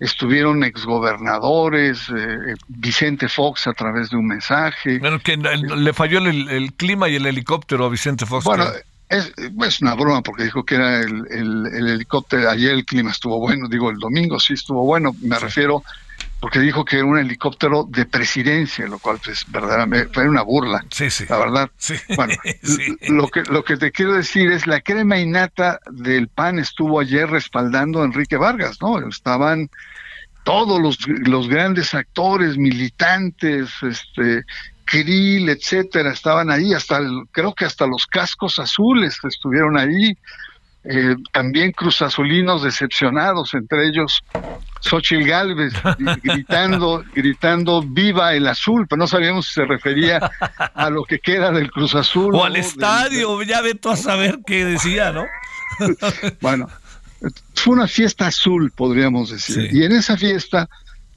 Estuvieron 0.00 0.64
exgobernadores, 0.64 2.08
eh, 2.16 2.54
Vicente 2.66 3.28
Fox 3.28 3.66
a 3.66 3.74
través 3.74 4.08
de 4.08 4.16
un 4.16 4.26
mensaje. 4.26 4.98
Bueno, 4.98 5.20
que 5.20 5.36
le 5.36 5.92
falló 5.92 6.18
el, 6.26 6.72
clima 6.78 7.10
y 7.10 7.16
el 7.16 7.26
helicóptero 7.26 7.84
a 7.84 7.90
Vicente 7.90 8.24
Fox. 8.24 8.44
Bueno, 8.46 8.64
es, 9.10 9.32
es, 9.36 9.82
una 9.82 9.94
broma 9.94 10.22
porque 10.22 10.44
dijo 10.44 10.64
que 10.64 10.76
era 10.76 11.00
el, 11.00 11.26
el, 11.30 11.88
helicóptero, 11.88 12.48
ayer 12.48 12.72
el 12.72 12.84
clima 12.84 13.10
estuvo 13.10 13.38
bueno, 13.38 13.68
digo 13.68 13.90
el 13.90 13.98
domingo 13.98 14.38
sí 14.40 14.54
estuvo 14.54 14.84
bueno, 14.84 15.14
me 15.20 15.38
refiero 15.38 15.82
porque 16.40 16.58
dijo 16.58 16.84
que 16.86 16.96
era 16.96 17.04
un 17.04 17.18
helicóptero 17.18 17.84
de 17.88 18.06
presidencia, 18.06 18.86
lo 18.86 18.98
cual 18.98 19.18
pues 19.22 19.44
verdaderamente 19.48 20.10
fue 20.12 20.26
una 20.26 20.40
burla, 20.40 20.84
sí, 20.90 21.10
sí. 21.10 21.24
la 21.28 21.36
verdad. 21.36 21.70
Bueno, 22.16 22.34
lo 23.08 23.28
que 23.28 23.42
lo 23.42 23.62
que 23.62 23.76
te 23.76 23.92
quiero 23.92 24.14
decir 24.14 24.50
es 24.50 24.66
la 24.66 24.80
crema 24.80 25.18
innata 25.18 25.80
del 25.90 26.28
PAN 26.28 26.58
estuvo 26.58 26.98
ayer 26.98 27.28
respaldando 27.28 28.00
a 28.00 28.06
Enrique 28.06 28.38
Vargas, 28.38 28.78
¿no? 28.80 29.06
Estaban 29.06 29.68
todos 30.44 30.80
los, 30.80 30.98
los 31.06 31.48
grandes 31.48 31.92
actores, 31.92 32.56
militantes, 32.56 33.70
este, 33.82 34.44
Krill, 34.90 35.48
etcétera, 35.48 36.12
estaban 36.12 36.50
ahí, 36.50 36.74
hasta 36.74 37.00
creo 37.30 37.54
que 37.54 37.64
hasta 37.64 37.86
los 37.86 38.06
cascos 38.06 38.58
azules 38.58 39.18
estuvieron 39.22 39.78
ahí, 39.78 40.18
eh, 40.82 41.14
también 41.32 41.70
cruzazulinos 41.70 42.64
decepcionados, 42.64 43.54
entre 43.54 43.86
ellos 43.86 44.20
Xochitl 44.80 45.24
Galvez, 45.24 45.74
gritando, 46.24 47.04
gritando 47.14 47.82
viva 47.82 48.34
el 48.34 48.48
azul, 48.48 48.86
pero 48.88 48.98
no 48.98 49.06
sabíamos 49.06 49.46
si 49.46 49.54
se 49.54 49.64
refería 49.64 50.28
a 50.74 50.90
lo 50.90 51.04
que 51.04 51.20
queda 51.20 51.52
del 51.52 51.70
Cruz 51.70 51.94
Azul. 51.94 52.34
O 52.34 52.44
al 52.44 52.56
estadio, 52.56 53.40
ya 53.42 53.60
ve 53.60 53.76
tú 53.76 53.90
a 53.90 53.96
saber 53.96 54.40
qué 54.44 54.64
decía, 54.64 55.12
¿no? 55.12 55.24
bueno, 56.40 56.66
fue 57.54 57.74
una 57.74 57.86
fiesta 57.86 58.26
azul, 58.26 58.72
podríamos 58.74 59.30
decir. 59.30 59.72
Y 59.72 59.84
en 59.84 59.92
esa 59.92 60.16
fiesta 60.16 60.68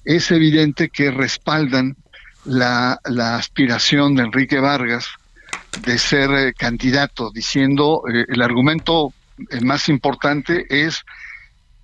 es 0.05 0.29
evidente 0.29 0.89
que 0.89 1.09
respaldan 1.09 1.95
la, 2.45 2.99
aspiración 3.35 4.15
de 4.15 4.23
Enrique 4.23 4.59
Vargas 4.59 5.07
de 5.85 5.97
ser 5.97 6.31
eh, 6.31 6.53
candidato, 6.53 7.31
diciendo 7.31 8.03
eh, 8.11 8.25
el 8.27 8.41
argumento 8.41 9.13
eh, 9.49 9.61
más 9.61 9.89
importante 9.89 10.65
es 10.69 11.03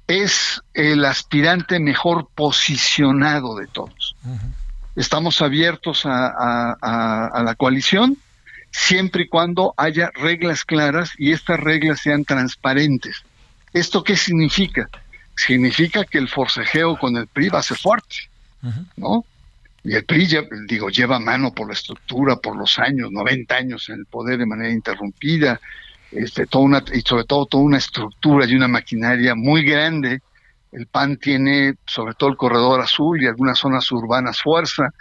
es 0.08 0.62
el 0.74 1.06
aspirante 1.06 1.80
mejor 1.80 2.30
posicionado 2.34 3.56
de 3.56 3.68
todos. 3.68 4.16
Estamos 4.96 5.40
abiertos 5.44 6.04
a, 6.04 6.76
a, 6.82 7.44
la 7.44 7.54
coalición 7.54 8.18
siempre 8.72 9.24
y 9.24 9.28
cuando 9.28 9.76
haya 9.78 10.10
reglas 10.16 10.66
claras 10.66 11.12
y 11.16 11.32
estas 11.32 11.60
reglas 11.60 12.00
sean 12.00 12.26
transparentes. 12.26 13.24
¿Esto 13.72 14.04
qué 14.04 14.18
significa? 14.18 14.90
Significa 15.36 16.04
que 16.06 16.18
el 16.18 16.28
forcejeo 16.28 16.98
con 16.98 17.16
el 17.16 17.28
PRI 17.28 17.50
va 17.50 17.60
a 17.60 17.64
ser 17.64 17.78
fuerte, 17.78 18.16
¿no? 18.98 19.24
Y 19.84 19.96
el 19.96 20.04
PRI, 20.04 20.28
digo, 20.68 20.90
lleva 20.90 21.20
mano 21.20 21.54
por 21.54 21.68
la 21.68 21.74
estructura, 21.74 22.36
por 22.36 22.58
los 22.58 22.80
años, 22.80 23.12
90 23.12 23.56
años 23.56 23.90
en 23.90 24.00
el 24.00 24.06
poder 24.06 24.38
de 24.38 24.46
manera 24.46 24.72
interrumpida, 24.72 25.60
este, 26.12 26.48
toda 26.48 26.66
una, 26.66 26.84
y 26.94 27.02
sobre 27.02 27.24
todo 27.24 27.46
toda 27.46 27.64
una 27.64 27.78
estructura 27.78 28.46
y 28.46 28.56
una 28.56 28.68
maquinaria 28.68 29.36
muy 29.36 29.64
grande. 29.64 30.22
El 30.72 30.88
PAN 30.88 31.18
tiene 31.18 31.76
sobre 31.86 32.14
todo 32.14 32.30
el 32.30 32.38
corredor 32.38 32.82
azul 32.82 33.22
y 33.22 33.28
algunas 33.28 33.58
zonas 33.58 33.92
urbanas 33.92 34.42
fuerza, 34.42 34.94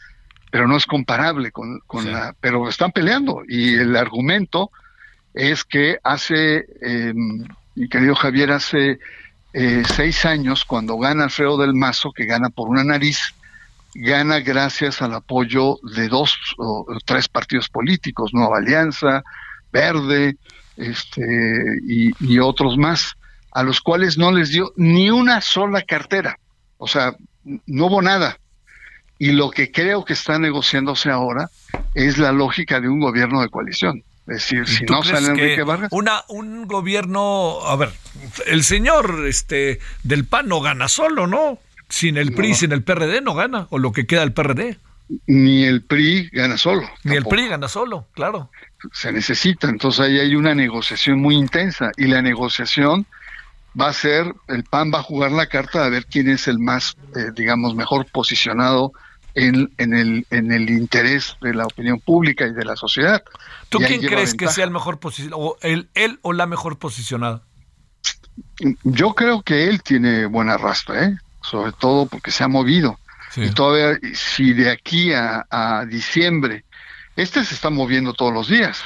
pero 0.50 0.66
no 0.66 0.76
es 0.76 0.86
comparable 0.86 1.50
con, 1.50 1.80
la... 2.04 2.34
Pero 2.40 2.68
están 2.68 2.92
peleando. 2.92 3.42
Y 3.46 3.74
el 3.74 3.96
argumento 3.96 4.70
es 5.34 5.64
que 5.64 5.98
hace, 6.02 6.64
eh, 6.80 7.12
mi 7.74 7.88
querido 7.88 8.14
Javier, 8.14 8.52
hace 8.52 8.98
eh, 9.52 9.82
seis 9.86 10.24
años, 10.24 10.64
cuando 10.64 10.98
gana 10.98 11.24
Alfredo 11.24 11.58
del 11.58 11.74
Mazo, 11.74 12.12
que 12.12 12.26
gana 12.26 12.50
por 12.50 12.68
una 12.68 12.84
nariz, 12.84 13.34
gana 14.00 14.40
gracias 14.40 15.02
al 15.02 15.14
apoyo 15.14 15.78
de 15.94 16.08
dos 16.08 16.36
o 16.56 16.86
tres 17.04 17.28
partidos 17.28 17.68
políticos, 17.68 18.30
Nueva 18.32 18.58
Alianza, 18.58 19.22
Verde, 19.72 20.36
este, 20.76 21.22
y 21.84 22.38
otros 22.38 22.76
más 22.76 23.16
a 23.52 23.62
los 23.62 23.80
cuales 23.80 24.18
no 24.18 24.30
les 24.30 24.50
dio 24.50 24.72
ni 24.76 25.10
una 25.10 25.40
sola 25.40 25.82
cartera. 25.82 26.38
O 26.76 26.86
sea, 26.86 27.14
no 27.44 27.86
hubo 27.86 28.02
nada. 28.02 28.38
Y 29.18 29.32
lo 29.32 29.50
que 29.50 29.72
creo 29.72 30.04
que 30.04 30.12
está 30.12 30.38
negociándose 30.38 31.10
ahora 31.10 31.50
es 31.94 32.18
la 32.18 32.30
lógica 32.30 32.80
de 32.80 32.88
un 32.88 33.00
gobierno 33.00 33.42
de 33.42 33.48
coalición. 33.48 34.04
Es 34.28 34.34
decir, 34.34 34.68
si 34.68 34.84
no 34.84 35.02
sale 35.02 35.28
Enrique 35.28 35.62
Vargas. 35.62 35.90
Una, 35.90 36.22
un 36.28 36.68
gobierno, 36.68 37.60
a 37.64 37.74
ver, 37.76 37.90
el 38.46 38.62
señor 38.62 39.24
este 39.26 39.80
del 40.04 40.24
PAN 40.26 40.48
no 40.48 40.60
gana 40.60 40.86
solo, 40.86 41.26
¿no? 41.26 41.58
Sin 41.88 42.16
el 42.16 42.32
PRI, 42.32 42.54
sin 42.54 42.72
el 42.72 42.82
PRD 42.82 43.20
no 43.22 43.34
gana, 43.34 43.66
o 43.70 43.78
lo 43.78 43.92
que 43.92 44.06
queda 44.06 44.20
del 44.20 44.32
PRD. 44.32 44.78
Ni 45.26 45.64
el 45.64 45.82
PRI 45.82 46.28
gana 46.32 46.58
solo. 46.58 46.82
Ni 47.04 47.16
el 47.16 47.24
PRI 47.24 47.48
gana 47.48 47.68
solo, 47.68 48.08
claro. 48.12 48.50
Se 48.92 49.10
necesita, 49.10 49.68
entonces 49.68 50.00
ahí 50.00 50.18
hay 50.18 50.34
una 50.34 50.54
negociación 50.54 51.20
muy 51.20 51.34
intensa 51.34 51.90
y 51.96 52.06
la 52.06 52.20
negociación 52.20 53.06
va 53.78 53.88
a 53.88 53.92
ser, 53.92 54.34
el 54.48 54.64
PAN 54.64 54.92
va 54.92 54.98
a 55.00 55.02
jugar 55.02 55.32
la 55.32 55.46
carta 55.46 55.84
de 55.84 55.90
ver 55.90 56.06
quién 56.06 56.28
es 56.28 56.46
el 56.48 56.58
más, 56.58 56.96
eh, 57.16 57.30
digamos, 57.34 57.74
mejor 57.74 58.06
posicionado 58.06 58.92
en, 59.34 59.72
en, 59.78 59.94
el, 59.94 60.26
en 60.30 60.52
el 60.52 60.68
interés 60.70 61.36
de 61.40 61.54
la 61.54 61.64
opinión 61.64 62.00
pública 62.00 62.46
y 62.46 62.52
de 62.52 62.64
la 62.64 62.76
sociedad. 62.76 63.22
¿Tú 63.68 63.78
quién 63.78 64.00
crees 64.00 64.34
que 64.34 64.48
sea 64.48 64.64
el 64.64 64.70
mejor 64.70 64.98
posicionado, 64.98 65.56
él, 65.62 65.88
él 65.94 66.18
o 66.22 66.32
la 66.32 66.46
mejor 66.46 66.78
posicionada? 66.78 67.42
Yo 68.84 69.14
creo 69.14 69.42
que 69.42 69.68
él 69.68 69.82
tiene 69.82 70.26
buena 70.26 70.54
arrastre, 70.54 71.04
¿eh? 71.04 71.18
Sobre 71.42 71.72
todo 71.72 72.06
porque 72.06 72.30
se 72.30 72.44
ha 72.44 72.48
movido. 72.48 72.98
Y 73.36 73.50
todavía, 73.50 73.98
si 74.14 74.52
de 74.52 74.70
aquí 74.70 75.12
a, 75.12 75.46
a, 75.50 75.84
diciembre, 75.84 76.64
este 77.14 77.44
se 77.44 77.54
está 77.54 77.70
moviendo 77.70 78.14
todos 78.14 78.32
los 78.32 78.48
días, 78.48 78.82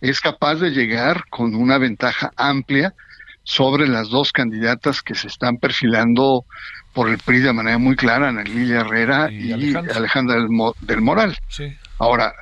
es 0.00 0.20
capaz 0.20 0.56
de 0.56 0.70
llegar 0.70 1.24
con 1.28 1.54
una 1.54 1.78
ventaja 1.78 2.32
amplia 2.36 2.94
sobre 3.44 3.86
las 3.86 4.08
dos 4.08 4.32
candidatas 4.32 5.02
que 5.02 5.14
se 5.14 5.28
están 5.28 5.58
perfilando 5.58 6.44
por 6.94 7.08
el 7.10 7.18
PRI 7.18 7.40
de 7.40 7.52
manera 7.52 7.78
muy 7.78 7.96
clara, 7.96 8.28
Ana 8.28 8.42
Lilia 8.42 8.80
Herrera 8.80 9.30
y, 9.30 9.52
Alejandra, 9.74 10.36
del, 10.80 11.00
Moral. 11.00 11.36
Ahora, 11.98 12.32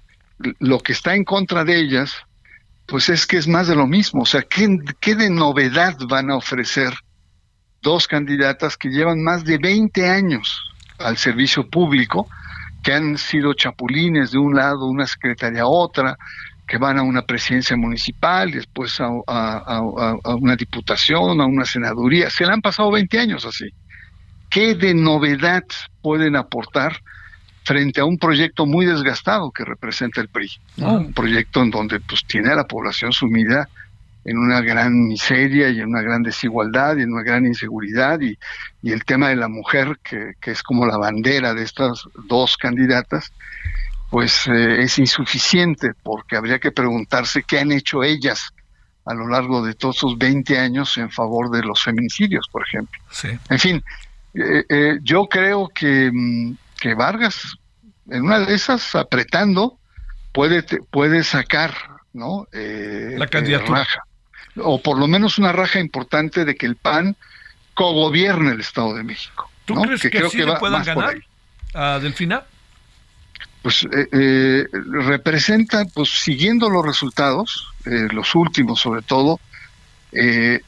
lo 0.58 0.80
que 0.80 0.92
está 0.92 1.14
en 1.14 1.24
contra 1.24 1.64
de 1.64 1.76
ellas, 1.76 2.14
pues 2.86 3.08
es 3.08 3.26
que 3.26 3.38
es 3.38 3.48
más 3.48 3.66
de 3.66 3.74
lo 3.74 3.86
mismo. 3.86 4.22
O 4.22 4.26
sea, 4.26 4.42
¿qué, 4.42 4.68
¿qué, 5.00 5.14
de 5.16 5.30
novedad 5.30 5.96
van 6.08 6.30
a 6.30 6.36
ofrecer 6.36 6.92
dos 7.82 8.06
candidatas 8.06 8.76
que 8.76 8.88
llevan 8.88 9.22
más 9.22 9.44
de 9.44 9.58
20 9.58 10.08
años 10.08 10.72
al 10.98 11.16
servicio 11.16 11.68
público, 11.68 12.28
que 12.82 12.92
han 12.92 13.18
sido 13.18 13.54
chapulines 13.54 14.30
de 14.32 14.38
un 14.38 14.54
lado, 14.54 14.86
una 14.86 15.06
secretaria 15.06 15.62
a 15.62 15.66
otra, 15.66 16.16
que 16.66 16.78
van 16.78 16.98
a 16.98 17.02
una 17.02 17.22
presidencia 17.22 17.76
municipal, 17.76 18.50
después 18.50 18.98
a, 19.00 19.80
una 20.36 20.56
diputación, 20.56 21.40
a 21.40 21.44
una 21.44 21.64
senaduría. 21.64 22.30
Se 22.30 22.46
le 22.46 22.52
han 22.52 22.62
pasado 22.62 22.90
20 22.90 23.18
años 23.18 23.44
así. 23.44 23.68
¿Qué 24.48 24.74
de 24.74 24.94
novedad 24.94 25.64
pueden 26.00 26.36
aportar 26.36 27.00
frente 27.64 28.00
a 28.00 28.04
un 28.04 28.18
proyecto 28.18 28.66
muy 28.66 28.86
desgastado 28.86 29.50
que 29.50 29.64
representa 29.64 30.20
el 30.20 30.28
PRI? 30.28 30.50
Un 30.78 31.12
proyecto 31.12 31.62
en 31.62 31.70
donde 31.70 32.00
pues, 32.00 32.24
tiene 32.26 32.50
a 32.50 32.56
la 32.56 32.64
población 32.64 33.12
sumida 33.12 33.68
en 34.24 34.38
una 34.38 34.60
gran 34.60 35.08
miseria 35.08 35.68
y 35.68 35.80
en 35.80 35.88
una 35.88 36.02
gran 36.02 36.22
desigualdad 36.22 36.96
y 36.96 37.02
en 37.02 37.12
una 37.12 37.22
gran 37.22 37.46
inseguridad 37.46 38.20
y, 38.20 38.38
el 38.82 39.04
tema 39.04 39.28
de 39.28 39.36
la 39.36 39.48
mujer, 39.48 39.98
que, 40.02 40.32
que 40.40 40.50
es 40.50 40.62
como 40.62 40.86
la 40.86 40.96
bandera 40.96 41.54
de 41.54 41.62
estas 41.62 42.02
dos 42.26 42.56
candidatas, 42.56 43.32
pues 44.12 44.46
eh, 44.46 44.82
es 44.82 44.98
insuficiente 44.98 45.94
porque 46.02 46.36
habría 46.36 46.58
que 46.58 46.70
preguntarse 46.70 47.44
qué 47.44 47.60
han 47.60 47.72
hecho 47.72 48.02
ellas 48.02 48.50
a 49.06 49.14
lo 49.14 49.26
largo 49.26 49.64
de 49.64 49.72
todos 49.72 49.96
esos 49.96 50.18
20 50.18 50.58
años 50.58 50.98
en 50.98 51.10
favor 51.10 51.50
de 51.50 51.62
los 51.62 51.82
feminicidios, 51.82 52.46
por 52.52 52.62
ejemplo. 52.62 53.00
En 53.48 53.58
fin, 53.58 53.82
eh, 54.34 54.64
eh, 54.68 54.98
yo 55.02 55.24
creo 55.28 55.66
que, 55.74 56.10
mm, 56.12 56.56
que, 56.78 56.92
Vargas, 56.92 57.56
en 58.10 58.24
una 58.24 58.40
de 58.40 58.54
esas, 58.54 58.94
apretando, 58.94 59.78
puede, 60.30 60.62
puede 60.90 61.24
sacar 61.24 61.72
¿no? 62.12 62.46
la 62.52 63.26
candidatura. 63.28 63.86
O 64.56 64.80
por 64.80 64.98
lo 64.98 65.06
menos 65.06 65.38
una 65.38 65.52
raja 65.52 65.80
importante 65.80 66.44
de 66.44 66.54
que 66.54 66.66
el 66.66 66.76
PAN 66.76 67.16
cogobierne 67.74 68.52
el 68.52 68.60
Estado 68.60 68.94
de 68.94 69.02
México. 69.02 69.50
¿Tú 69.64 69.74
crees 69.74 70.02
que, 70.02 70.10
creo 70.10 70.30
que 70.30 70.44
va 70.44 70.58
puedan 70.58 70.84
ganar 70.84 71.16
a 71.74 71.98
Delfina? 71.98 72.44
pues 73.62 73.84
eh, 73.84 74.08
eh, 74.12 74.66
representa, 74.72 75.84
pues 75.94 76.10
siguiendo 76.10 76.68
los 76.68 76.84
resultados, 76.84 77.68
eh, 77.86 78.08
los 78.12 78.34
últimos 78.34 78.80
sobre 78.80 79.02
todo, 79.02 79.40
eh, 80.10 80.60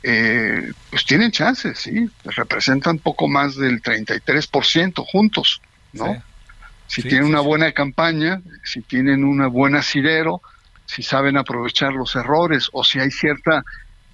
pues 0.91 1.05
tienen 1.05 1.33
chances, 1.33 1.81
sí, 1.81 2.09
representan 2.25 2.99
poco 2.99 3.29
más 3.29 3.57
del 3.57 3.83
33% 3.83 5.05
juntos, 5.05 5.61
¿no? 5.93 6.23
Si 6.87 7.03
tienen 7.03 7.25
una 7.25 7.41
buena 7.41 7.73
campaña, 7.73 8.41
si 8.63 8.81
tienen 8.81 9.25
una 9.25 9.49
buena 9.49 9.81
asidero, 9.81 10.41
si 10.87 11.03
saben 11.03 11.37
aprovechar 11.37 11.93
los 11.93 12.15
errores 12.17 12.69
o 12.73 12.85
si 12.85 13.01
hay 13.01 13.11
cierta 13.11 13.63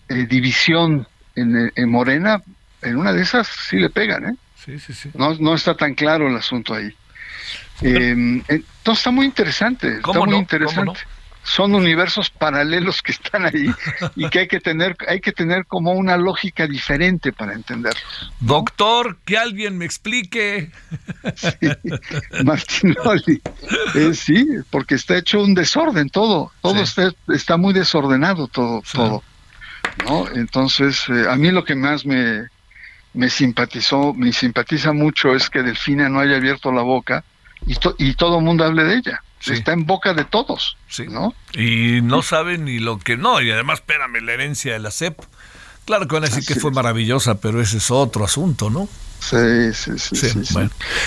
división 0.08 1.06
en, 1.36 1.72
en, 1.74 1.90
Morena, 1.90 2.42
en 2.82 2.96
una 2.96 3.12
de 3.12 3.22
esas 3.22 3.46
sí 3.46 3.76
le 3.76 3.90
pegan, 3.90 4.26
¿eh? 4.26 4.34
Sí, 4.64 4.78
sí, 4.78 4.92
sí. 4.92 5.10
No, 5.14 5.34
no 5.34 5.54
está 5.54 5.74
tan 5.74 5.94
claro 5.94 6.28
el 6.28 6.36
asunto 6.36 6.74
ahí. 6.74 6.94
Eh, 7.82 8.10
entonces 8.10 8.98
está 8.98 9.10
muy 9.10 9.24
interesante, 9.26 9.96
está 9.96 10.12
muy 10.12 10.36
interesante. 10.36 11.00
Son 11.50 11.74
universos 11.74 12.30
paralelos 12.30 13.02
que 13.02 13.10
están 13.10 13.44
ahí 13.44 13.74
y 14.14 14.28
que 14.30 14.40
hay 14.40 14.48
que 14.48 14.60
tener, 14.60 14.96
hay 15.08 15.20
que 15.20 15.32
tener 15.32 15.66
como 15.66 15.92
una 15.92 16.16
lógica 16.16 16.68
diferente 16.68 17.32
para 17.32 17.54
entenderlos. 17.54 18.30
Doctor, 18.38 19.18
que 19.24 19.36
alguien 19.36 19.76
me 19.76 19.84
explique. 19.84 20.70
Martín 22.44 22.96
Loli. 23.04 23.42
Eh, 23.96 24.14
sí, 24.14 24.46
porque 24.70 24.94
está 24.94 25.16
hecho 25.16 25.42
un 25.42 25.54
desorden 25.54 26.08
todo, 26.08 26.52
todo 26.62 26.82
está, 26.82 27.12
está, 27.28 27.56
muy 27.56 27.74
desordenado 27.74 28.46
todo, 28.46 28.82
todo. 28.92 29.24
¿no? 30.06 30.28
Entonces, 30.32 31.02
eh, 31.08 31.26
a 31.28 31.34
mí 31.34 31.50
lo 31.50 31.64
que 31.64 31.74
más 31.74 32.06
me, 32.06 32.46
me 33.12 33.28
simpatizó, 33.28 34.14
me 34.14 34.32
simpatiza 34.32 34.92
mucho 34.92 35.34
es 35.34 35.50
que 35.50 35.64
Delfina 35.64 36.08
no 36.08 36.20
haya 36.20 36.36
abierto 36.36 36.70
la 36.70 36.82
boca 36.82 37.24
y, 37.66 37.74
y 37.98 38.14
todo 38.14 38.38
el 38.38 38.44
mundo 38.44 38.64
hable 38.64 38.84
de 38.84 38.94
ella. 38.94 39.22
Está 39.46 39.72
en 39.72 39.86
boca 39.86 40.12
de 40.12 40.24
todos, 40.24 40.76
sí. 40.88 41.06
¿no? 41.08 41.34
Y 41.54 42.00
no 42.02 42.22
saben 42.22 42.66
ni 42.66 42.78
lo 42.78 42.98
que 42.98 43.16
no, 43.16 43.40
y 43.40 43.50
además, 43.50 43.80
espérame, 43.80 44.22
la 44.22 44.32
herencia 44.32 44.72
de 44.74 44.78
la 44.78 44.90
CEP. 44.90 45.18
Claro 45.86 46.06
que 46.06 46.14
van 46.14 46.24
a 46.24 46.26
decir 46.28 46.44
que 46.44 46.60
fue 46.60 46.70
maravillosa, 46.70 47.40
pero 47.40 47.60
ese 47.60 47.78
es 47.78 47.90
otro 47.90 48.24
asunto, 48.24 48.70
¿no? 48.70 48.88
Sí, 49.20 49.72
sí, 49.74 49.98
sí. 49.98 50.44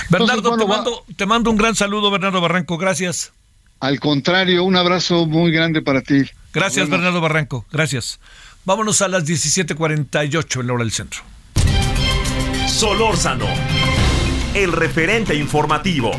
Bernardo, 0.10 0.58
te, 0.58 0.66
mando, 0.66 1.06
te 1.16 1.26
mando 1.26 1.52
un 1.52 1.58
gran 1.58 1.76
saludo, 1.76 2.12
Bernardo 2.12 2.42
Barranco, 2.42 2.78
gracias. 2.78 3.32
Al 3.80 4.00
contrario, 4.00 4.64
un 4.64 4.76
abrazo 4.76 5.26
muy 5.26 5.52
grande 5.52 5.82
para 5.82 6.02
ti. 6.02 6.24
Gracias, 6.54 6.90
Bernardo 6.90 7.22
Barranco, 7.22 7.66
gracias. 7.72 8.20
Vámonos 8.66 9.02
a 9.02 9.08
las 9.10 9.26
17:48 9.26 10.62
en 10.62 10.68
la 10.68 10.74
hora 10.74 10.84
del 10.84 10.94
centro. 10.94 11.22
Solórzano, 12.68 13.48
el 14.54 14.72
referente 14.72 15.36
informativo. 15.36 16.12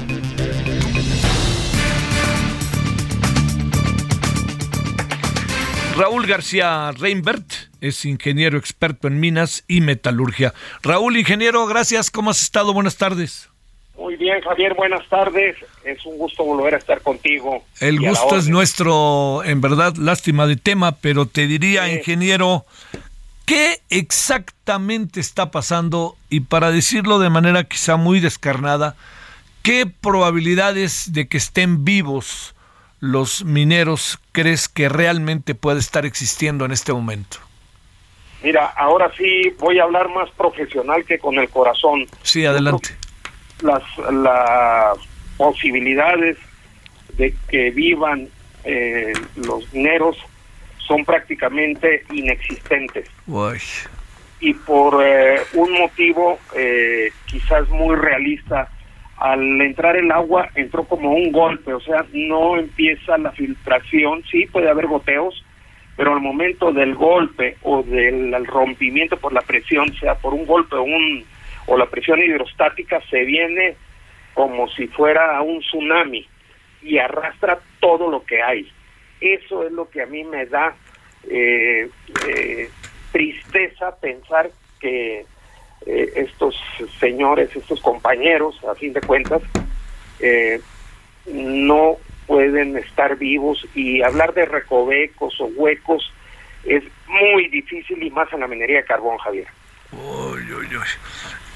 Raúl 5.96 6.26
García 6.26 6.90
Reinbert 6.90 7.46
es 7.80 8.04
ingeniero 8.04 8.58
experto 8.58 9.06
en 9.06 9.20
minas 9.20 9.64
y 9.68 9.80
metalurgia. 9.80 10.52
Raúl, 10.82 11.16
ingeniero, 11.16 11.66
gracias. 11.66 12.10
¿Cómo 12.10 12.30
has 12.30 12.42
estado? 12.42 12.72
Buenas 12.72 12.96
tardes. 12.96 13.48
Muy 13.96 14.16
bien, 14.16 14.40
Javier, 14.40 14.74
buenas 14.74 15.08
tardes. 15.08 15.56
Es 15.84 16.04
un 16.04 16.18
gusto 16.18 16.42
volver 16.44 16.74
a 16.74 16.78
estar 16.78 17.00
contigo. 17.00 17.64
El 17.78 18.00
gusto 18.00 18.36
es 18.36 18.48
nuestro, 18.48 19.44
en 19.44 19.60
verdad, 19.60 19.94
lástima 19.94 20.48
de 20.48 20.56
tema, 20.56 20.96
pero 20.96 21.26
te 21.26 21.46
diría, 21.46 21.88
ingeniero, 21.92 22.66
¿qué 23.46 23.80
exactamente 23.88 25.20
está 25.20 25.52
pasando? 25.52 26.16
Y 26.28 26.40
para 26.40 26.72
decirlo 26.72 27.20
de 27.20 27.30
manera 27.30 27.64
quizá 27.64 27.96
muy 27.96 28.18
descarnada, 28.18 28.96
¿qué 29.62 29.86
probabilidades 29.86 31.12
de 31.12 31.28
que 31.28 31.36
estén 31.36 31.84
vivos 31.84 32.53
los 33.04 33.44
mineros 33.44 34.18
crees 34.32 34.66
que 34.66 34.88
realmente 34.88 35.54
puede 35.54 35.78
estar 35.78 36.06
existiendo 36.06 36.64
en 36.64 36.72
este 36.72 36.90
momento? 36.90 37.36
Mira, 38.42 38.64
ahora 38.78 39.12
sí 39.14 39.52
voy 39.58 39.78
a 39.78 39.82
hablar 39.82 40.08
más 40.08 40.30
profesional 40.30 41.04
que 41.04 41.18
con 41.18 41.38
el 41.38 41.50
corazón. 41.50 42.06
Sí, 42.22 42.46
adelante. 42.46 42.96
Las, 43.60 43.82
las 44.10 44.98
posibilidades 45.36 46.38
de 47.18 47.34
que 47.48 47.70
vivan 47.72 48.28
eh, 48.64 49.12
los 49.36 49.70
mineros 49.74 50.16
son 50.78 51.04
prácticamente 51.04 52.04
inexistentes. 52.10 53.10
Y 54.40 54.54
por 54.54 55.04
eh, 55.04 55.40
un 55.52 55.72
motivo 55.72 56.38
eh, 56.56 57.12
quizás 57.26 57.68
muy 57.68 57.96
realista, 57.96 58.70
al 59.24 59.58
entrar 59.62 59.96
el 59.96 60.12
agua 60.12 60.50
entró 60.54 60.84
como 60.84 61.14
un 61.14 61.32
golpe, 61.32 61.72
o 61.72 61.80
sea, 61.80 62.04
no 62.12 62.58
empieza 62.58 63.16
la 63.16 63.32
filtración, 63.32 64.22
sí 64.30 64.44
puede 64.44 64.68
haber 64.68 64.86
goteos, 64.86 65.42
pero 65.96 66.12
al 66.12 66.20
momento 66.20 66.72
del 66.72 66.94
golpe 66.94 67.56
o 67.62 67.82
del 67.82 68.46
rompimiento 68.46 69.16
por 69.16 69.32
la 69.32 69.40
presión, 69.40 69.94
sea 69.94 70.14
por 70.16 70.34
un 70.34 70.44
golpe 70.44 70.76
o, 70.76 70.82
un, 70.82 71.24
o 71.64 71.78
la 71.78 71.86
presión 71.86 72.18
hidrostática, 72.18 73.00
se 73.08 73.24
viene 73.24 73.76
como 74.34 74.68
si 74.68 74.88
fuera 74.88 75.40
un 75.40 75.60
tsunami 75.60 76.28
y 76.82 76.98
arrastra 76.98 77.58
todo 77.80 78.10
lo 78.10 78.26
que 78.26 78.42
hay. 78.42 78.70
Eso 79.22 79.64
es 79.64 79.72
lo 79.72 79.88
que 79.88 80.02
a 80.02 80.06
mí 80.06 80.22
me 80.24 80.44
da 80.44 80.76
eh, 81.30 81.88
eh, 82.28 82.68
tristeza 83.10 83.98
pensar 83.98 84.50
que 84.78 85.24
estos 86.14 86.56
señores, 87.00 87.54
estos 87.54 87.80
compañeros, 87.80 88.56
a 88.64 88.74
fin 88.74 88.92
de 88.92 89.00
cuentas, 89.00 89.42
no 91.26 91.96
pueden 92.26 92.76
estar 92.76 93.16
vivos 93.16 93.66
y 93.74 94.02
hablar 94.02 94.34
de 94.34 94.46
recovecos 94.46 95.40
o 95.40 95.46
huecos 95.46 96.10
es 96.64 96.82
muy 97.06 97.48
difícil 97.48 98.02
y 98.02 98.10
más 98.10 98.32
en 98.32 98.40
la 98.40 98.48
minería 98.48 98.78
de 98.78 98.84
carbón, 98.84 99.18
Javier. 99.18 99.46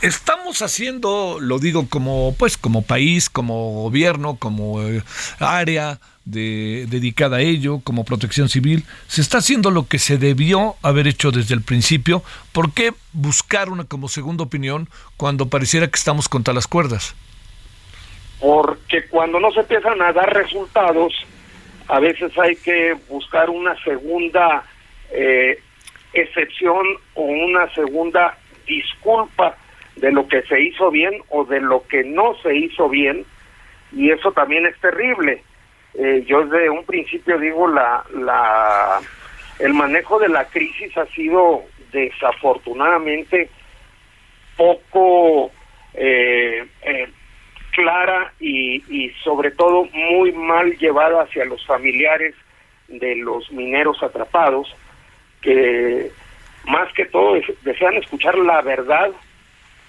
Estamos 0.00 0.62
haciendo, 0.62 1.38
lo 1.40 1.58
digo 1.58 1.88
como 1.88 2.34
pues 2.38 2.56
como 2.56 2.82
país, 2.82 3.28
como 3.28 3.82
gobierno, 3.82 4.36
como 4.36 4.82
eh, 4.82 5.02
área 5.40 5.98
de, 6.30 6.86
dedicada 6.88 7.38
a 7.38 7.40
ello, 7.40 7.80
como 7.84 8.04
protección 8.04 8.48
civil, 8.48 8.84
se 9.06 9.20
está 9.20 9.38
haciendo 9.38 9.70
lo 9.70 9.86
que 9.86 9.98
se 9.98 10.18
debió 10.18 10.76
haber 10.82 11.06
hecho 11.06 11.30
desde 11.30 11.54
el 11.54 11.62
principio. 11.62 12.22
¿Por 12.52 12.72
qué 12.72 12.92
buscar 13.12 13.70
una 13.70 13.84
como 13.84 14.08
segunda 14.08 14.44
opinión 14.44 14.88
cuando 15.16 15.48
pareciera 15.48 15.88
que 15.88 15.96
estamos 15.96 16.28
contra 16.28 16.54
las 16.54 16.66
cuerdas? 16.66 17.14
porque 18.40 19.06
cuando 19.08 19.40
no 19.40 19.50
se 19.50 19.60
empiezan 19.60 20.00
a 20.00 20.12
dar 20.12 20.32
resultados, 20.32 21.12
a 21.88 22.00
veces 22.00 22.36
hay 22.38 22.56
que 22.56 22.96
buscar 23.08 23.50
una 23.50 23.74
segunda 23.82 24.64
eh, 25.10 25.58
excepción 26.12 26.84
o 27.14 27.22
una 27.22 27.72
segunda 27.74 28.38
disculpa 28.66 29.56
de 29.96 30.12
lo 30.12 30.28
que 30.28 30.42
se 30.42 30.60
hizo 30.60 30.90
bien 30.90 31.14
o 31.30 31.44
de 31.44 31.60
lo 31.60 31.86
que 31.88 32.04
no 32.04 32.36
se 32.42 32.54
hizo 32.54 32.88
bien, 32.88 33.24
y 33.92 34.10
eso 34.10 34.32
también 34.32 34.66
es 34.66 34.78
terrible. 34.80 35.42
Eh, 35.98 36.24
yo 36.26 36.44
desde 36.46 36.70
un 36.70 36.84
principio 36.84 37.38
digo, 37.38 37.66
la, 37.66 38.04
la, 38.14 39.00
el 39.58 39.74
manejo 39.74 40.20
de 40.20 40.28
la 40.28 40.44
crisis 40.44 40.96
ha 40.96 41.06
sido 41.06 41.64
desafortunadamente 41.92 43.50
poco 44.56 45.50
eh, 45.94 46.64
eh 46.82 47.08
clara 47.72 48.32
y, 48.40 49.12
sobre 49.22 49.52
todo 49.52 49.84
muy 49.92 50.32
mal 50.32 50.76
llevada 50.78 51.22
hacia 51.22 51.44
los 51.44 51.64
familiares 51.64 52.34
de 52.88 53.14
los 53.14 53.52
mineros 53.52 54.02
atrapados, 54.02 54.74
que 55.40 56.10
más 56.64 56.92
que 56.94 57.04
todo 57.04 57.40
desean 57.62 57.94
escuchar 57.94 58.36
la 58.36 58.62
verdad 58.62 59.12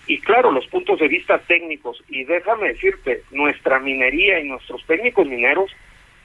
y 0.06 0.20
claro, 0.20 0.52
los 0.52 0.68
puntos 0.68 1.00
de 1.00 1.08
vista 1.08 1.40
técnicos. 1.40 2.04
Y 2.10 2.26
déjame 2.26 2.70
decirte, 2.70 3.24
nuestra 3.32 3.80
minería 3.80 4.40
y 4.40 4.48
nuestros 4.48 4.86
técnicos 4.86 5.26
mineros 5.26 5.72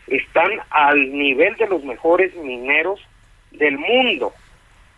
están 0.06 0.50
al 0.70 1.12
nivel 1.12 1.56
de 1.56 1.66
los 1.66 1.82
mejores 1.84 2.34
mineros 2.36 3.00
del 3.52 3.78
mundo. 3.78 4.32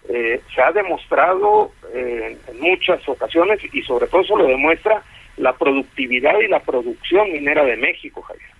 Eh, 0.09 0.41
se 0.55 0.63
ha 0.63 0.73
demostrado 0.73 1.73
eh, 1.93 2.39
en 2.49 2.61
muchas 2.61 3.07
ocasiones 3.09 3.59
y 3.73 3.83
sobre 3.83 4.07
todo 4.07 4.21
eso 4.23 4.37
lo 4.37 4.47
demuestra 4.47 5.03
la 5.37 5.53
productividad 5.53 6.39
y 6.41 6.49
la 6.49 6.61
producción 6.61 7.31
minera 7.33 7.65
de 7.65 7.77
México, 7.77 8.23
Javier. 8.23 8.51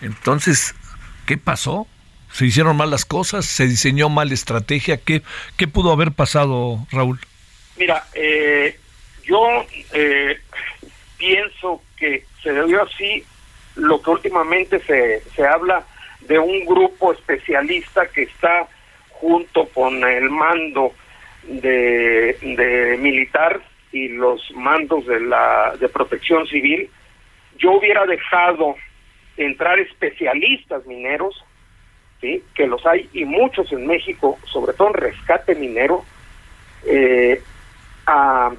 Entonces, 0.00 0.74
¿qué 1.26 1.36
pasó? 1.36 1.86
¿Se 2.32 2.46
hicieron 2.46 2.76
mal 2.76 2.90
las 2.90 3.04
cosas? 3.04 3.46
¿Se 3.46 3.66
diseñó 3.66 4.08
mal 4.08 4.32
estrategia? 4.32 4.98
¿Qué, 4.98 5.22
qué 5.56 5.68
pudo 5.68 5.92
haber 5.92 6.12
pasado, 6.12 6.86
Raúl? 6.90 7.18
Mira, 7.78 8.04
eh, 8.14 8.78
yo 9.24 9.64
eh, 9.92 10.38
pienso 11.18 11.82
que 11.96 12.24
se 12.42 12.52
debió 12.52 12.82
así 12.82 13.24
lo 13.76 14.00
que 14.00 14.10
últimamente 14.10 14.80
se, 14.80 15.20
se 15.34 15.46
habla 15.46 15.84
de 16.22 16.38
un 16.38 16.64
grupo 16.64 17.12
especialista 17.12 18.06
que 18.08 18.22
está 18.22 18.66
junto 19.10 19.66
con 19.68 20.02
el 20.04 20.30
mando 20.30 20.92
de, 21.44 22.36
de 22.42 22.98
militar 22.98 23.60
y 23.92 24.08
los 24.08 24.50
mandos 24.54 25.06
de 25.06 25.20
la 25.20 25.74
de 25.78 25.88
protección 25.88 26.46
civil, 26.46 26.90
yo 27.58 27.72
hubiera 27.72 28.04
dejado 28.04 28.74
entrar 29.36 29.78
especialistas 29.78 30.84
mineros, 30.86 31.44
¿sí? 32.20 32.42
que 32.54 32.66
los 32.66 32.84
hay 32.86 33.08
y 33.12 33.24
muchos 33.24 33.70
en 33.72 33.86
México, 33.86 34.38
sobre 34.52 34.72
todo 34.74 34.88
en 34.88 34.94
rescate 34.94 35.54
minero, 35.54 36.04
eh, 36.86 37.40
a, 38.06 38.52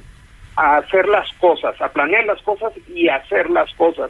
a, 0.55 0.77
hacer 0.77 1.07
las 1.07 1.31
cosas, 1.33 1.79
a 1.81 1.89
planear 1.89 2.25
las 2.25 2.41
cosas 2.41 2.73
y 2.87 3.09
hacer 3.09 3.49
las 3.49 3.71
cosas 3.75 4.09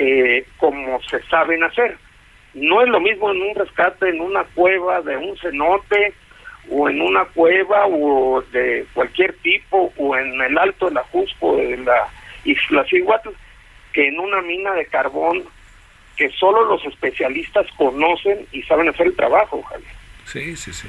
eh, 0.00 0.46
como 0.56 1.00
se 1.02 1.22
saben 1.24 1.62
hacer. 1.62 1.98
No 2.54 2.82
es 2.82 2.88
lo 2.88 3.00
mismo 3.00 3.30
en 3.30 3.42
un 3.42 3.54
rescate 3.54 4.08
en 4.08 4.20
una 4.20 4.44
cueva 4.54 5.02
de 5.02 5.16
un 5.16 5.36
cenote, 5.38 6.14
o 6.70 6.88
en 6.88 7.00
una 7.00 7.24
cueva 7.26 7.86
o 7.86 8.42
de 8.52 8.86
cualquier 8.94 9.34
tipo 9.42 9.92
o 9.96 10.16
en 10.16 10.40
el 10.40 10.58
alto 10.58 10.86
de 10.86 10.94
la 10.94 11.02
Jusco 11.04 11.56
de 11.56 11.76
la 11.78 12.08
Isla 12.44 12.84
Ciguatl 12.88 13.30
que 13.92 14.08
en 14.08 14.18
una 14.18 14.40
mina 14.42 14.72
de 14.74 14.86
carbón 14.86 15.44
que 16.16 16.30
solo 16.30 16.64
los 16.64 16.84
especialistas 16.84 17.66
conocen 17.76 18.46
y 18.52 18.62
saben 18.62 18.88
hacer 18.88 19.06
el 19.06 19.16
trabajo, 19.16 19.62
Javier. 19.62 19.90
Sí, 20.26 20.56
sí, 20.56 20.72
sí. 20.72 20.88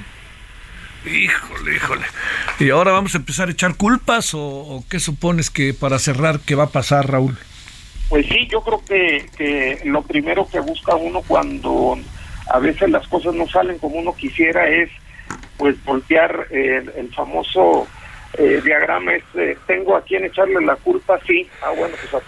Híjole, 1.09 1.75
híjole. 1.75 2.05
¿Y 2.59 2.69
ahora 2.69 2.91
vamos 2.91 3.15
a 3.15 3.17
empezar 3.17 3.47
a 3.47 3.51
echar 3.51 3.75
culpas 3.75 4.33
o, 4.35 4.83
qué 4.89 4.99
supones 4.99 5.49
que 5.49 5.73
para 5.73 5.97
cerrar 5.99 6.41
qué 6.45 6.53
va 6.53 6.65
a 6.65 6.69
pasar, 6.69 7.09
Raúl? 7.09 7.37
Pues 8.11 8.25
sí, 8.27 8.45
yo 8.51 8.61
creo 8.61 8.83
que, 8.85 9.29
que 9.37 9.79
lo 9.85 10.01
primero 10.01 10.45
que 10.45 10.59
busca 10.59 10.93
uno 10.95 11.21
cuando 11.25 11.97
a 12.47 12.59
veces 12.59 12.89
las 12.89 13.07
cosas 13.07 13.33
no 13.33 13.47
salen 13.47 13.79
como 13.79 13.95
uno 13.95 14.13
quisiera 14.13 14.67
es 14.67 14.89
pues 15.57 15.81
voltear 15.85 16.47
el 16.51 17.09
famoso 17.15 17.87
eh, 18.37 18.59
diagrama 18.65 19.13
este, 19.13 19.57
tengo 19.65 19.95
a 19.95 20.03
quién 20.03 20.25
echarle 20.25 20.59
la 20.59 20.75
culpa, 20.75 21.21
sí, 21.25 21.47
ah 21.61 21.71
bueno, 21.71 21.95
pues 22.11 22.23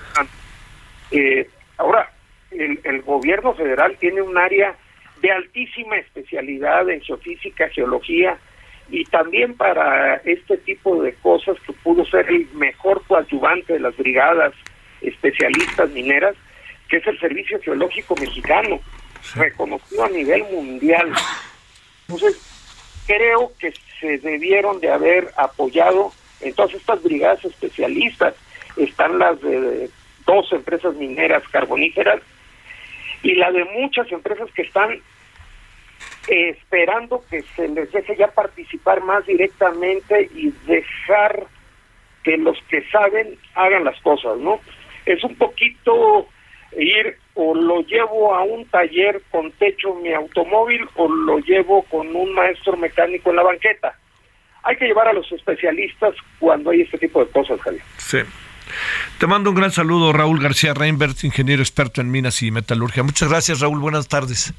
eh, 1.12 1.50
ahora, 1.78 2.10
el, 2.52 2.80
el 2.86 3.02
gobierno 3.02 3.54
federal 3.54 3.98
tiene 4.00 4.22
un 4.22 4.38
área 4.38 4.74
de 5.22 5.32
altísima 5.34 5.98
especialidad 5.98 6.90
en 6.90 7.02
geofísica, 7.02 7.68
geología, 7.68 8.38
y 8.90 9.04
también 9.04 9.58
para 9.58 10.16
este 10.24 10.56
tipo 10.60 11.04
de 11.04 11.14
cosas 11.16 11.58
que 11.68 11.74
pudo 11.74 12.06
ser 12.06 12.30
el 12.30 12.48
mejor 12.54 13.04
coadyuvante 13.06 13.74
de 13.74 13.80
las 13.82 13.98
brigadas 13.98 14.54
especialistas 15.04 15.89
mineras, 15.91 16.36
que 16.89 16.97
es 16.97 17.08
el 17.08 17.20
Servicio 17.20 17.60
Geológico 17.62 18.16
Mexicano, 18.16 18.80
reconocido 19.36 20.04
a 20.04 20.10
nivel 20.10 20.43
mundial. 20.51 21.12
Entonces, 22.08 22.39
creo 23.08 23.51
que 23.60 23.74
se 23.99 24.18
debieron 24.20 24.80
de 24.80 24.91
haber 24.91 25.32
apoyado 25.38 26.12
en 26.41 26.54
todas 26.54 26.74
estas 26.74 27.01
brigadas 27.04 27.43
especialistas. 27.45 28.36
Están 28.78 29.20
las 29.20 29.39
de 29.41 29.89
dos 30.26 30.51
empresas 30.51 30.95
mineras 30.95 31.43
carboníferas 31.49 32.22
y 33.22 33.36
la 33.36 33.51
de 33.51 33.64
muchas 33.66 34.12
empresas 34.12 34.49
que 34.54 34.64
están 34.64 35.01
esperando 36.28 37.24
que 37.30 37.43
se 37.56 37.68
les 37.68 37.91
deje 37.91 38.16
ya 38.16 38.28
participar 38.28 39.04
más 39.04 39.26
directamente 39.26 40.30
y 40.36 40.54
dejar 40.66 41.45
que 42.24 42.38
los 42.38 42.58
que 42.70 42.84
saben 42.89 43.38
hagan 43.56 43.84
las 43.84 43.99
cosas, 44.01 44.38
¿no? 44.38 44.60
Es 45.06 45.24
un 45.24 45.36
poquito 45.36 46.28
ir 46.78 47.18
o 47.36 47.56
lo 47.56 47.82
llevo 47.82 48.34
a 48.34 48.43
un 48.43 48.66
taller 48.66 49.22
con 49.32 49.51
techo 49.54 49.95
mi 49.95 50.14
automóvil 50.14 50.88
o 50.95 51.08
lo 51.08 51.39
llevo 51.39 51.84
con 51.84 52.16
un 52.16 52.34
maestro 52.34 52.78
mecánico 52.78 53.30
en 53.30 53.36
la 53.36 53.43
banqueta. 53.43 53.97
Hay 54.64 54.78
que 54.78 54.86
llevar 54.86 55.08
a 55.08 55.14
los 55.14 55.30
especialistas 55.32 56.16
cuando 56.39 56.70
hay 56.70 56.82
este 56.82 56.97
tipo 56.97 57.24
de 57.24 57.32
cosas, 57.32 57.60
Javier. 57.62 57.84
Sí. 57.97 58.20
Te 59.20 59.28
mando 59.28 59.49
un 59.49 59.56
gran 59.56 59.72
saludo, 59.72 60.14
Raúl 60.14 60.41
García 60.41 60.74
Reinbert, 60.74 61.24
ingeniero 61.24 61.62
experto 61.62 62.01
en 62.01 62.10
minas 62.12 62.41
y 62.41 62.51
metalurgia. 62.51 63.04
Muchas 63.04 63.30
gracias, 63.30 63.60
Raúl. 63.60 63.80
Buenas 63.80 64.08
tardes. 64.08 64.54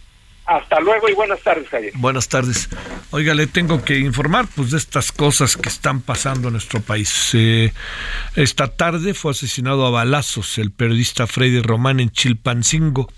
Hasta 0.47 0.79
luego 0.81 1.09
y 1.09 1.15
buenas 1.15 1.41
tardes, 1.41 1.69
Javier. 1.69 1.93
Buenas 1.97 2.29
tardes. 2.29 2.69
Oiga, 3.11 3.35
le 3.35 3.47
tengo 3.47 3.83
que 3.83 3.99
informar 3.99 4.47
pues 4.55 4.73
de 4.73 4.77
estas 4.77 5.11
cosas 5.11 5.57
que 5.57 5.71
están 5.71 6.03
pasando 6.03 6.49
en 6.49 6.53
nuestro 6.53 6.81
país. 6.81 7.31
Eh, 7.33 7.73
esta 8.37 8.69
tarde 8.69 9.15
fue 9.15 9.31
asesinado 9.31 9.87
a 9.87 9.91
balazos 9.91 10.59
el 10.59 10.71
periodista 10.71 11.27
Freddy 11.27 11.63
Román 11.63 11.99
en 11.99 12.11
Chilpancingo, 12.11 13.11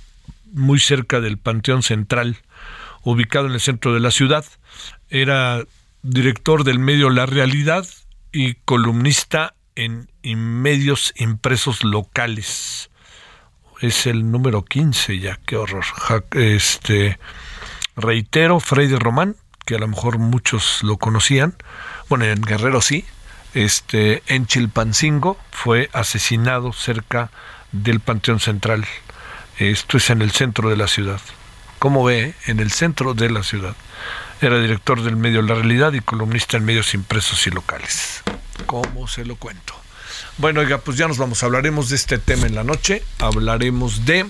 muy 0.53 0.79
cerca 0.79 1.21
del 1.21 1.39
Panteón 1.39 1.83
Central, 1.83 2.37
ubicado 3.03 3.47
en 3.47 3.55
el 3.55 3.61
centro 3.61 3.93
de 3.93 4.01
la 4.01 4.13
ciudad. 4.13 4.45
Era 5.11 5.65
director 6.03 6.63
del 6.63 6.79
medio 6.79 7.11
La 7.11 7.27
Realidad 7.27 7.87
y 8.31 8.55
columnista 8.55 9.55
en 9.75 10.09
medios 10.25 11.13
impresos 11.17 11.83
locales 11.83 12.89
es 13.81 14.07
el 14.07 14.31
número 14.31 14.65
15 14.65 15.19
ya, 15.19 15.39
qué 15.47 15.57
horror. 15.57 15.85
Este, 16.33 17.19
reitero, 17.97 18.61
Freddy 18.61 18.97
Román, 18.97 19.37
que 19.65 19.77
a 19.77 19.79
lo 19.79 19.89
mejor 19.89 20.19
muchos 20.19 20.83
lo 20.83 20.97
conocían, 20.97 21.55
bueno, 22.09 22.25
en 22.25 22.41
Guerrero 22.41 22.81
sí, 22.81 23.05
este, 23.55 24.23
en 24.27 24.47
Chilpancingo 24.47 25.39
fue 25.51 25.91
asesinado 25.93 26.73
cerca 26.73 27.31
del 27.73 28.01
Panteón 28.01 28.41
Central. 28.41 28.87
Esto 29.59 29.97
es 29.97 30.11
en 30.11 30.23
el 30.23 30.31
centro 30.31 30.69
de 30.69 30.77
la 30.77 30.89
ciudad. 30.89 31.21
Como 31.79 32.05
ve, 32.05 32.35
en 32.47 32.61
el 32.61 32.71
centro 32.71 33.15
de 33.15 33.31
la 33.31 33.43
ciudad. 33.43 33.75
Era 34.41 34.61
director 34.61 35.03
del 35.03 35.17
medio 35.17 35.41
La 35.41 35.55
Realidad 35.55 35.95
y 35.95 36.01
columnista 36.01 36.59
en 36.59 36.65
medios 36.65 36.93
impresos 36.95 37.47
y 37.47 37.51
locales. 37.51 38.23
¿Cómo 38.67 39.09
se 39.09 39.25
lo 39.25 39.37
cuento? 39.37 39.86
Bueno, 40.39 40.61
oiga, 40.61 40.79
pues 40.79 40.99
ya 40.99 41.09
nos 41.09 41.17
vamos. 41.17 41.43
Hablaremos 41.43 41.89
de 41.89 41.97
este 41.97 42.19
tema 42.19 42.47
en 42.47 42.55
la 42.55 42.63
noche. 42.63 43.03
Hablaremos 43.19 44.05
de. 44.05 44.27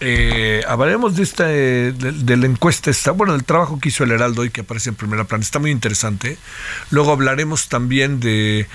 Eh, 0.00 0.64
hablaremos 0.66 1.14
de 1.14 1.22
esta 1.22 1.46
de, 1.46 2.36
la 2.36 2.46
encuesta 2.46 2.90
esta, 2.90 3.12
bueno, 3.12 3.34
del 3.34 3.44
trabajo 3.44 3.78
que 3.78 3.90
hizo 3.90 4.02
el 4.02 4.10
Heraldo 4.10 4.44
y 4.44 4.50
que 4.50 4.62
aparece 4.62 4.88
en 4.88 4.96
primera 4.96 5.22
plana, 5.22 5.44
está 5.44 5.60
muy 5.60 5.70
interesante. 5.70 6.38
Luego 6.90 7.12
hablaremos 7.12 7.68
también 7.68 8.18
de 8.18 8.66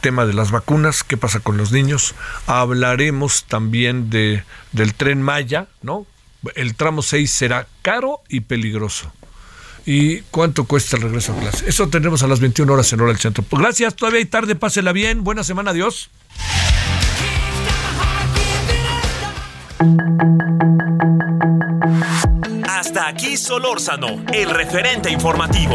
tema 0.00 0.26
de 0.26 0.32
las 0.32 0.50
vacunas, 0.50 1.04
qué 1.04 1.16
pasa 1.16 1.38
con 1.38 1.56
los 1.56 1.70
niños. 1.70 2.16
Hablaremos 2.48 3.44
también 3.44 4.10
de 4.10 4.42
del 4.72 4.94
tren 4.94 5.22
Maya, 5.22 5.68
¿no? 5.82 6.04
El 6.56 6.74
tramo 6.74 7.02
6 7.02 7.30
será 7.30 7.68
caro 7.82 8.22
y 8.28 8.40
peligroso 8.40 9.12
y 9.86 10.20
cuánto 10.30 10.64
cuesta 10.64 10.96
el 10.96 11.02
regreso 11.02 11.32
a 11.32 11.40
clase. 11.40 11.68
Eso 11.68 11.88
tendremos 11.88 12.22
a 12.22 12.26
las 12.26 12.40
21 12.40 12.72
horas 12.72 12.92
en 12.92 13.00
hora 13.00 13.12
del 13.12 13.20
centro. 13.20 13.42
Pues 13.42 13.60
gracias, 13.60 13.94
todavía 13.94 14.18
hay 14.18 14.26
tarde, 14.26 14.54
pásela 14.54 14.92
bien. 14.92 15.24
Buena 15.24 15.44
semana, 15.44 15.70
adiós. 15.70 16.10
Hasta 22.68 23.08
aquí 23.08 23.36
Solórzano, 23.36 24.24
el 24.32 24.50
referente 24.50 25.10
informativo. 25.10 25.74